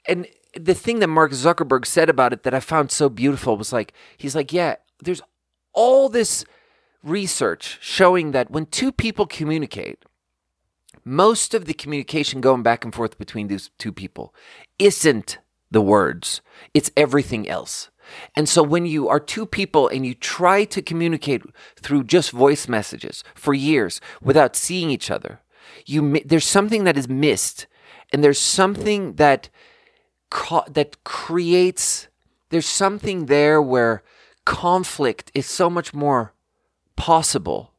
and 0.06 0.26
the 0.56 0.74
thing 0.74 1.00
that 1.00 1.08
Mark 1.08 1.32
Zuckerberg 1.32 1.84
said 1.84 2.08
about 2.08 2.32
it 2.32 2.44
that 2.44 2.54
I 2.54 2.60
found 2.60 2.90
so 2.90 3.08
beautiful 3.08 3.56
was 3.56 3.72
like 3.72 3.92
he's 4.16 4.36
like 4.36 4.52
yeah 4.52 4.76
there's 5.02 5.22
all 5.72 6.08
this 6.08 6.44
research 7.02 7.78
showing 7.80 8.30
that 8.32 8.50
when 8.50 8.66
two 8.66 8.92
people 8.92 9.26
communicate 9.26 10.04
most 11.04 11.54
of 11.54 11.66
the 11.66 11.74
communication 11.74 12.40
going 12.40 12.62
back 12.62 12.84
and 12.84 12.94
forth 12.94 13.18
between 13.18 13.48
these 13.48 13.70
two 13.78 13.92
people 13.92 14.34
isn't 14.78 15.38
the 15.70 15.82
words, 15.82 16.40
it's 16.72 16.90
everything 16.96 17.48
else. 17.48 17.90
And 18.36 18.48
so 18.48 18.62
when 18.62 18.86
you 18.86 19.08
are 19.08 19.20
two 19.20 19.46
people 19.46 19.88
and 19.88 20.06
you 20.06 20.14
try 20.14 20.64
to 20.66 20.82
communicate 20.82 21.42
through 21.76 22.04
just 22.04 22.30
voice 22.30 22.68
messages 22.68 23.24
for 23.34 23.54
years 23.54 24.00
without 24.22 24.56
seeing 24.56 24.90
each 24.90 25.10
other, 25.10 25.40
you 25.86 26.20
there's 26.24 26.44
something 26.44 26.84
that 26.84 26.98
is 26.98 27.08
missed 27.08 27.66
and 28.12 28.22
there's 28.22 28.38
something 28.38 29.14
that 29.14 29.48
that 30.68 31.02
creates 31.04 32.08
there's 32.50 32.66
something 32.66 33.26
there 33.26 33.60
where 33.60 34.02
conflict 34.44 35.30
is 35.34 35.46
so 35.46 35.70
much 35.70 35.94
more 35.94 36.34
possible 36.96 37.72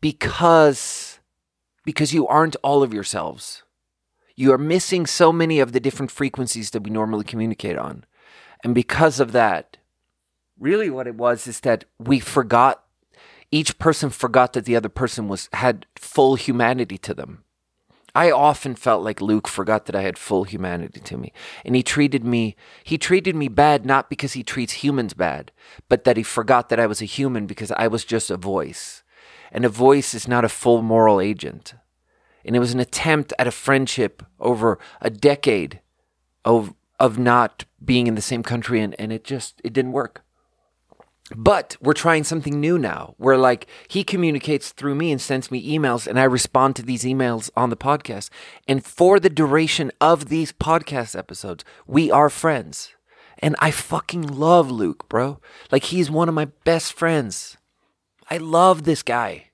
because 0.00 1.15
because 1.86 2.12
you 2.12 2.26
aren't 2.26 2.56
all 2.62 2.82
of 2.82 2.92
yourselves. 2.92 3.62
You 4.34 4.52
are 4.52 4.58
missing 4.58 5.06
so 5.06 5.32
many 5.32 5.60
of 5.60 5.72
the 5.72 5.80
different 5.80 6.10
frequencies 6.10 6.72
that 6.72 6.82
we 6.82 6.90
normally 6.90 7.24
communicate 7.24 7.78
on. 7.78 8.04
And 8.62 8.74
because 8.74 9.20
of 9.20 9.32
that, 9.32 9.78
really 10.58 10.90
what 10.90 11.06
it 11.06 11.14
was 11.14 11.46
is 11.46 11.60
that 11.60 11.84
we 11.98 12.20
forgot 12.20 12.82
each 13.52 13.78
person 13.78 14.10
forgot 14.10 14.52
that 14.52 14.64
the 14.64 14.74
other 14.74 14.88
person 14.88 15.28
was 15.28 15.48
had 15.52 15.86
full 15.94 16.34
humanity 16.34 16.98
to 16.98 17.14
them. 17.14 17.44
I 18.16 18.30
often 18.32 18.74
felt 18.74 19.04
like 19.04 19.20
Luke 19.20 19.46
forgot 19.46 19.86
that 19.86 19.94
I 19.94 20.02
had 20.02 20.18
full 20.18 20.44
humanity 20.44 21.00
to 21.00 21.16
me. 21.16 21.32
And 21.64 21.76
he 21.76 21.84
treated 21.84 22.24
me 22.24 22.56
he 22.82 22.98
treated 22.98 23.36
me 23.36 23.46
bad 23.46 23.86
not 23.86 24.10
because 24.10 24.32
he 24.32 24.42
treats 24.42 24.72
humans 24.84 25.14
bad, 25.14 25.52
but 25.88 26.02
that 26.02 26.16
he 26.16 26.24
forgot 26.24 26.68
that 26.68 26.80
I 26.80 26.86
was 26.86 27.00
a 27.00 27.04
human 27.04 27.46
because 27.46 27.70
I 27.70 27.86
was 27.86 28.04
just 28.04 28.28
a 28.28 28.36
voice 28.36 29.04
and 29.52 29.64
a 29.64 29.68
voice 29.68 30.14
is 30.14 30.28
not 30.28 30.44
a 30.44 30.48
full 30.48 30.82
moral 30.82 31.20
agent. 31.20 31.74
And 32.44 32.54
it 32.54 32.60
was 32.60 32.72
an 32.72 32.80
attempt 32.80 33.32
at 33.38 33.46
a 33.46 33.50
friendship 33.50 34.22
over 34.38 34.78
a 35.00 35.10
decade 35.10 35.80
of 36.44 36.74
of 36.98 37.18
not 37.18 37.64
being 37.84 38.06
in 38.06 38.14
the 38.14 38.22
same 38.22 38.42
country 38.42 38.80
and, 38.80 38.94
and 38.98 39.12
it 39.12 39.24
just 39.24 39.60
it 39.64 39.72
didn't 39.72 39.92
work. 39.92 40.22
But 41.34 41.76
we're 41.80 41.92
trying 41.92 42.22
something 42.22 42.60
new 42.60 42.78
now 42.78 43.14
where 43.18 43.36
like 43.36 43.66
he 43.88 44.04
communicates 44.04 44.70
through 44.70 44.94
me 44.94 45.10
and 45.10 45.20
sends 45.20 45.50
me 45.50 45.76
emails 45.76 46.06
and 46.06 46.20
I 46.20 46.24
respond 46.24 46.76
to 46.76 46.82
these 46.82 47.02
emails 47.02 47.50
on 47.56 47.70
the 47.70 47.76
podcast. 47.76 48.30
And 48.68 48.84
for 48.84 49.18
the 49.18 49.30
duration 49.30 49.90
of 50.00 50.28
these 50.28 50.52
podcast 50.52 51.18
episodes, 51.18 51.64
we 51.86 52.10
are 52.12 52.30
friends. 52.30 52.94
And 53.40 53.56
I 53.58 53.70
fucking 53.72 54.22
love 54.22 54.70
Luke, 54.70 55.08
bro. 55.08 55.40
Like 55.72 55.84
he's 55.84 56.10
one 56.10 56.28
of 56.28 56.34
my 56.34 56.46
best 56.64 56.92
friends. 56.92 57.56
I 58.28 58.38
love 58.38 58.84
this 58.84 59.02
guy. 59.02 59.50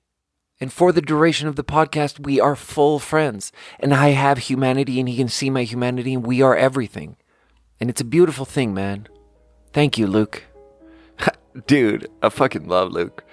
And 0.59 0.71
for 0.71 0.91
the 0.91 1.01
duration 1.01 1.47
of 1.47 1.55
the 1.55 1.63
podcast, 1.63 2.25
we 2.25 2.39
are 2.39 2.55
full 2.55 2.97
friends. 2.97 3.51
And 3.79 3.93
I 3.93 4.09
have 4.09 4.37
humanity, 4.37 4.99
and 4.99 5.07
he 5.09 5.17
can 5.17 5.27
see 5.27 5.49
my 5.49 5.63
humanity, 5.63 6.13
and 6.13 6.25
we 6.25 6.41
are 6.41 6.55
everything. 6.55 7.17
And 7.79 7.89
it's 7.89 8.01
a 8.01 8.05
beautiful 8.05 8.45
thing, 8.45 8.73
man. 8.73 9.07
Thank 9.73 9.97
you, 9.97 10.07
Luke. 10.07 10.43
Dude, 11.67 12.07
I 12.21 12.29
fucking 12.29 12.67
love 12.67 12.91
Luke. 12.91 13.23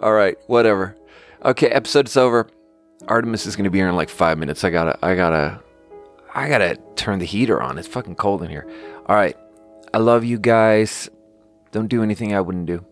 All 0.00 0.12
right, 0.12 0.36
whatever. 0.46 0.96
Okay, 1.44 1.68
episode's 1.68 2.16
over. 2.16 2.48
Artemis 3.08 3.46
is 3.46 3.56
gonna 3.56 3.70
be 3.70 3.78
here 3.78 3.88
in 3.88 3.96
like 3.96 4.08
five 4.08 4.38
minutes. 4.38 4.64
I 4.64 4.70
gotta, 4.70 4.98
I 5.04 5.14
gotta, 5.14 5.60
I 6.34 6.48
gotta 6.48 6.78
turn 6.96 7.18
the 7.18 7.24
heater 7.24 7.62
on. 7.62 7.78
It's 7.78 7.88
fucking 7.88 8.16
cold 8.16 8.42
in 8.42 8.50
here. 8.50 8.66
All 9.06 9.16
right, 9.16 9.36
I 9.92 9.98
love 9.98 10.24
you 10.24 10.38
guys. 10.38 11.08
Don't 11.70 11.88
do 11.88 12.02
anything 12.02 12.34
I 12.34 12.40
wouldn't 12.40 12.66
do. 12.66 12.84